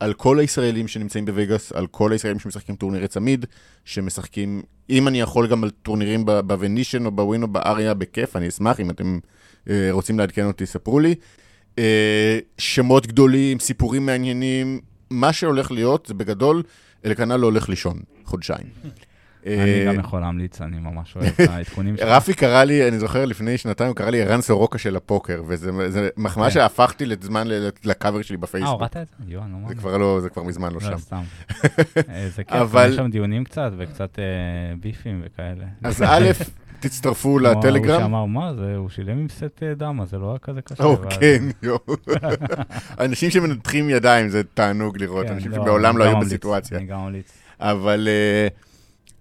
[0.00, 3.46] על כל הישראלים שנמצאים בווגאס, על כל הישראלים שמשחקים טורנירי צמיד,
[3.84, 8.80] שמשחקים, אם אני יכול גם על טורנירים בוונישן או בווין או באריה, בכיף, אני אשמח,
[8.80, 9.18] אם אתם
[9.70, 11.14] אה, רוצים לעדכן אותי, ספרו לי.
[12.58, 14.80] שמות גדולים, סיפורים מעניינים,
[15.10, 16.62] מה שהולך להיות, זה בגדול,
[17.04, 18.66] אלקנה לא הולך לישון, חודשיים.
[19.46, 22.08] אני אה, גם יכול להמליץ, אני ממש אוהב את העדכונים שלך.
[22.08, 26.08] רפי קרא לי, אני זוכר לפני שנתיים, הוא קרא לי ערן סורוקה של הפוקר, וזה
[26.16, 26.54] מחמאה כן.
[26.54, 27.46] שהפכתי לזמן
[27.84, 28.72] לקאבר שלי אה, בפייסבוק.
[28.72, 29.32] הורדת את זה?
[29.32, 29.74] יואו, נו, מה זה?
[29.74, 30.90] כבר לא, זה כבר מזמן לא שם.
[30.90, 31.22] לא, סתם.
[32.08, 34.24] אה, זה כיף, יש שם דיונים קצת, וקצת אה,
[34.80, 35.64] ביפים וכאלה.
[35.82, 36.30] אז א',
[36.82, 38.00] תצטרפו לטלגרם.
[38.00, 40.84] שאמר, מה זה, הוא שילם עם סט אה, דמה, זה לא היה כזה קשה.
[40.84, 41.78] או, כן, יואו.
[43.00, 46.78] אנשים שמנתחים ידיים, זה תענוג לראות, כן, אנשים לא, שמעולם אני לא היו בסיטואציה.
[46.78, 47.32] אני גם ממליץ.
[47.60, 48.48] אבל אה,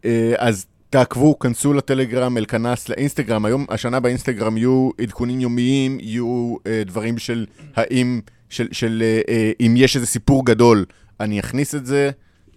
[0.06, 3.46] אה, אז תעקבו, כנסו לטלגרם, אלקנץ לאינסטגרם.
[3.46, 9.74] היום, השנה באינסטגרם יהיו עדכונים יומיים, יהיו אה, דברים של האם, של, אה, אה, אם
[9.78, 10.86] יש איזה סיפור גדול,
[11.20, 12.12] אני אכניס את זה.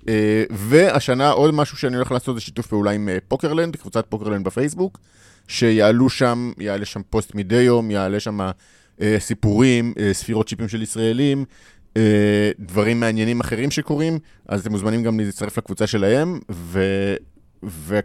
[0.08, 4.44] אה, והשנה עוד משהו שאני הולך לעשות זה שיתוף פעולה עם אה, פוקרלנד, קבוצת פוקרלנד
[4.44, 4.98] בפייסבוק,
[5.48, 8.40] שיעלו שם, יעלה שם פוסט מדי יום, יעלה שם
[9.00, 11.44] אה, סיפורים, ספירות צ'יפים של ישראלים,
[12.58, 14.18] דברים מעניינים אחרים שקורים,
[14.48, 16.82] אז אתם מוזמנים גם להצטרף לקבוצה שלהם, ו...
[17.64, 17.98] ו...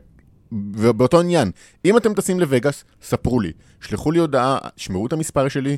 [0.52, 1.52] ובאותו עניין,
[1.86, 3.52] אם אתם טסים לווגאס, ספרו לי,
[3.82, 5.78] שלחו לי הודעה, שמרו את המספר שלי,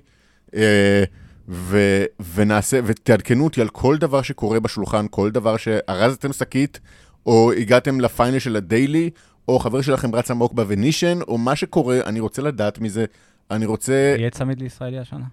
[1.51, 2.03] ו,
[2.33, 6.79] ונעשה, ותעדכנו אותי על כל דבר שקורה בשולחן, כל דבר שארזתם שקית,
[7.25, 9.09] או הגעתם לפיינל של הדיילי,
[9.47, 13.05] או חבר שלכם רץ עמוק בוונישן, או מה שקורה, אני רוצה לדעת מזה.
[13.51, 14.15] אני רוצה...
[14.17, 15.25] יהיה צמיד לישראלי השנה?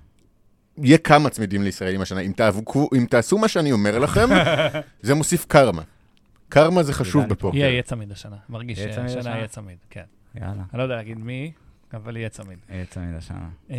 [0.78, 2.20] יהיה כמה צמידים לישראלים השנה.
[2.20, 4.28] אם, תעבו, אם תעשו מה שאני אומר לכם,
[5.02, 5.82] זה מוסיף קרמה.
[6.48, 7.28] קרמה זה חשוב.
[7.28, 7.56] בפוקר.
[7.56, 8.36] יהיה, יהיה צמיד השנה.
[8.48, 9.30] מרגיש שהשנה השנה?
[9.30, 10.04] יהיה צמיד, כן.
[10.34, 11.52] יאללה, אני לא יודע להגיד מי,
[11.94, 12.59] אבל יהיה צמיד.
[12.73, 13.48] יהיה צמיד השנה.
[13.70, 13.77] אה,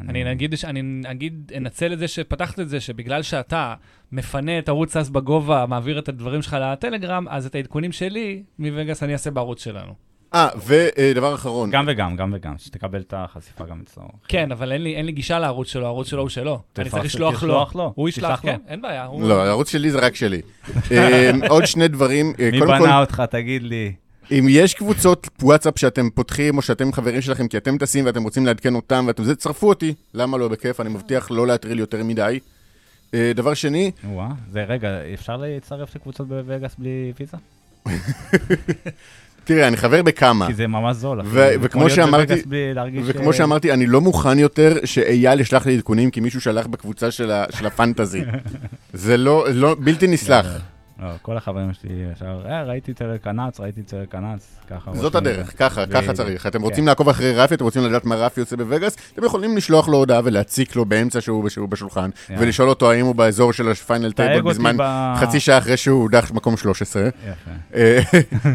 [0.00, 3.74] אני- אני אגיד, אני אגיד, אנצל את זה שפתחת את זה, שבגלל שאתה
[4.12, 9.02] מפנה את ערוץ אז בגובה, מעביר את הדברים שלך לטלגרם, אז את העדכונים שלי מווגאס
[9.02, 9.92] אני אעשה בערוץ שלנו.
[10.34, 11.70] אה, ודבר אחרון.
[11.70, 14.04] גם וגם, גם וגם, שתקבל את החשיפה גם אצלו.
[14.28, 16.62] כן, אבל אין לי, אין לי גישה לערוץ שלו, הערוץ שלו הוא שלו.
[16.78, 17.92] אני צריך לשלוח לו.
[17.96, 18.40] הוא ישלח.
[18.42, 19.04] כן, אין בעיה.
[19.04, 20.40] הוא- לא, הערוץ שלי זה רק שלי.
[20.92, 22.32] אה, עוד שני דברים.
[22.40, 23.92] אה, מי בנה אותך, תגיד לי?
[24.30, 28.46] אם יש קבוצות וואטסאפ שאתם פותחים, או שאתם חברים שלכם, כי אתם טסים ואתם רוצים
[28.46, 29.94] לעדכן אותם, ואתם זה, צרפו אותי.
[30.14, 30.48] למה לא?
[30.48, 32.38] בכיף, אני מבטיח לא להטריל יותר מדי.
[33.14, 37.36] אה, דבר שני, וואה, זה רגע, אפשר להצטרף לקבוצות בווגאס בלי ויזה?
[39.44, 40.46] תראה, אני חבר בכמה.
[40.46, 41.20] כי זה ממש זול.
[41.24, 41.48] ו-.
[41.60, 42.42] וכמו שאמרתי-.
[43.04, 47.10] וכמו אה, שאמרתי, אני לא מוכן יותר שאייל ישלח לי עדכונים כי מישהו שלח בקבוצה
[47.10, 48.24] של, ה, של ה fantasy.
[48.92, 50.46] זה לא, לא, בלתי נסלח.
[50.98, 54.90] לא, כל החברים שלי ישר, אה, ראיתי אצל קנץ, ראיתי אצל קנץ, ככה.
[54.94, 55.52] זאת הדרך, את זה.
[55.52, 56.12] ככה, ככה.
[56.12, 56.46] צריך.
[56.46, 56.64] אתם כן.
[56.64, 59.98] רוצים לעקוב אחרי רפי, אתם רוצים לדעת מה רפי עושה בווגאס, אתם יכולים לשלוח לו
[59.98, 62.10] הודעה ולהציק לו באמצע שהוא בשולחן.
[62.30, 64.76] ולשאול אותו האם הוא באזור של ה final table בזמן
[65.16, 67.02] חצי שעה אחרי שהוא הודח מקום 13.
[67.02, 67.50] יפה.
[67.74, 68.00] אה,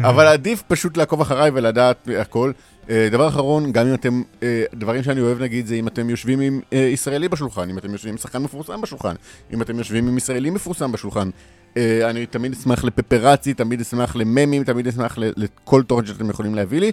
[0.10, 2.52] אבל עדיף פשוט לעקוב אחריי ולדעת הכל.
[2.90, 6.40] אה, דבר אחרון, גם אם אתם, אה, דברים שאני אוהב נגיד זה אם אתם יושבים
[6.40, 9.14] עם ישראלי בשולחן, אם אתם יושבים עם שחקן מפורסם בשולחן,
[9.52, 11.30] אם אתם יושבים עם ישראלי מפורסם בשולחן.
[11.76, 16.80] אה, אני תמיד אשמח לפפרצי, תמיד אשמח לממים, תמיד אשמח לכל תוכן שאתם יכולים להביא
[16.80, 16.92] לי.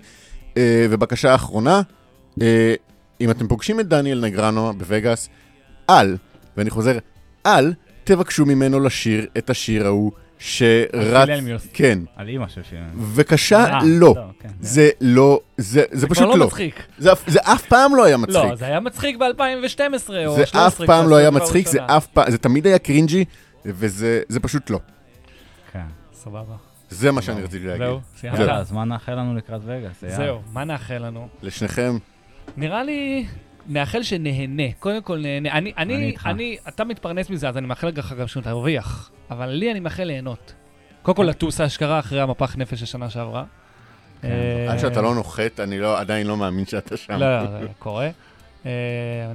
[0.58, 1.82] אה, ובקשה אחרונה,
[2.42, 2.74] אה,
[3.22, 5.30] אם אתם פוגשים את דניאל נגרנו בווגאס,
[5.90, 6.18] אל,
[6.58, 6.98] ואני חוזר,
[7.46, 7.74] אל
[8.04, 11.30] תבקשו ממנו לשיר את השיר ההוא שרץ...
[11.74, 12.00] כן.
[12.16, 12.80] על אימא של שיר.
[12.96, 14.16] בבקשה, אה, לא.
[14.40, 14.50] כן.
[14.62, 16.46] זה לא, זה, זה זה פשוט כבר לא לא.
[16.46, 16.84] מצחיק.
[16.98, 17.40] זה, אף- זה
[17.70, 18.36] פעם לא היה מצחיק.
[18.50, 19.24] לא, זה היה מצחיק ב-2012
[20.10, 20.62] או 2013.
[20.62, 21.80] זה אף פעם לא היה מצחיק, זה
[22.28, 23.26] זה תמיד היה קרינג'י,
[23.76, 24.80] וזה זה פשוט לא.
[25.74, 25.86] כן.
[26.14, 26.56] סבבה.
[26.90, 27.86] זה מה שאני רציתי להגיד.
[27.86, 28.40] זהו, סיימת.
[28.40, 30.04] אז מה נאחל לנו לקראת וגאס?
[30.08, 31.28] זהו, מה נאחל לנו?
[31.42, 31.98] לשניכם,
[32.58, 33.26] נראה לי,
[33.68, 34.64] נאחל שנהנה.
[34.80, 35.52] קודם כל נהנה.
[35.52, 36.16] אני, אני אני.
[36.26, 39.12] אני, אתה מתפרנס מזה, אז אני מאחל לך גם שתרוויח.
[39.32, 40.54] אבל לי אני מאחל ליהנות.
[41.02, 43.44] קודם כל לטוס אשכרה אחרי המפח נפש של שנה שעברה.
[44.22, 47.14] כן, אה, עד שאתה לא נוחת, אני לא- עדיין לא מאמין שאתה שם.
[47.14, 48.10] לא, זה קורה.
[48.66, 48.72] אה,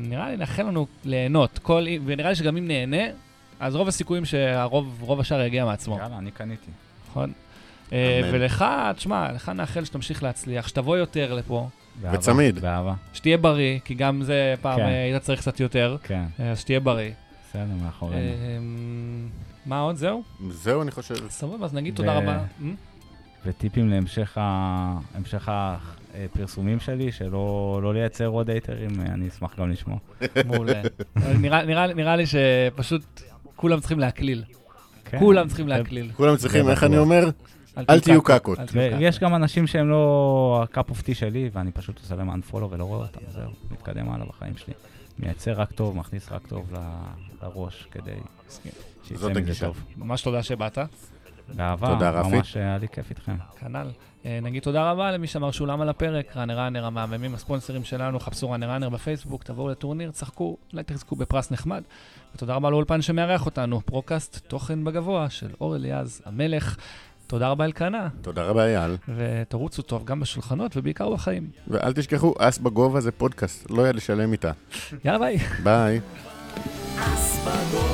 [0.01, 1.71] נראה לי נאחל לנו ליהנות.
[2.05, 3.03] ונראה לי שגם אם נהנה,
[3.65, 5.99] אז רוב הסיכויים שהרוב רוב השאר יגיע מעצמו.
[5.99, 6.71] יאללה, אני קניתי.
[7.11, 7.33] נכון?
[7.93, 8.31] אה.
[8.33, 8.65] ולך,
[8.97, 11.69] תשמע, לך נאחל שתמשיך להצליח, שתבוא יותר לפה,
[12.03, 12.59] באהבה, וצמיד.
[12.59, 12.95] באהבה.
[13.13, 14.83] שתהיה בריא, כי גם זה פעם כן.
[14.83, 17.11] אה, היית צריך קצת יותר, כן, אה, אז שתהיה בריא.
[17.51, 18.21] בסדר, מאחורינו.
[18.21, 18.59] אה,
[19.67, 19.97] מה עוד?
[19.97, 20.23] זהו?
[20.51, 21.15] זהו, אני חושב.
[21.31, 22.39] סבבה, אז נגיד ו- תודה רבה.
[23.47, 29.99] וטיפים להמשך ה- המשך הפרסומים שלי, שלא לא לייצר עוד הייטרים, אני אשמח גם לשמוע.
[30.47, 30.83] מעולה.
[31.97, 33.23] נראה לי שפשוט
[33.57, 34.45] כולם צריכים להקליל.
[35.05, 35.19] כן.
[35.19, 36.11] כולם צריכים להקליל.
[36.17, 36.99] כולם צריכים, איך אני.
[36.99, 37.31] אומר?
[37.91, 38.59] אל תהיו קקות.
[38.59, 39.21] קקות.
[39.21, 42.85] גם אנשים שהם לא ה cup of tea שלי, ואני פשוט עושה להם unfollow ולא
[42.85, 44.75] רואה אותם, זהו, מתקדם הלאה בחיים שלי.
[45.19, 46.73] מייצר רק טוב, מכניס רק טוב
[47.43, 48.11] לראש, כדי.
[49.05, 49.67] שיצא מזה.
[49.67, 49.85] טוב.
[49.97, 50.79] ממש תודה שבאת.
[51.55, 52.23] באהבה.
[52.23, 53.37] ממש היה לי כיף איתכם.
[53.61, 53.89] כנ"ל.
[54.27, 58.51] אה, נגיד תודה רבה למי שאמר שולם על הפרק, ראנר ראנר המהממים, הספונסרים שלנו, חפשו
[58.51, 61.83] ראנר ראנר בפייסבוק, תבואו לטורניר, שחקו, אולי תזכו בפרס נחמד.
[62.35, 66.77] ותודה רבה לאולפן שמארח אותנו, פרוקאסט, תוכן בגובה של אור אליעז המלך.
[67.27, 68.97] תודה רבה אלקנה, תודה רבה, אייל.
[69.17, 71.51] ותרוצו טוב גם בשולחנות ובעיקר בחיים.
[71.69, 74.51] ואל תשכחו, אס בגובה זה פודקאסט, לא יד לשלם איתה.
[75.05, 75.39] יאללה ביי.
[75.63, 76.01] ביי.
[76.99, 77.94] אס בגובה,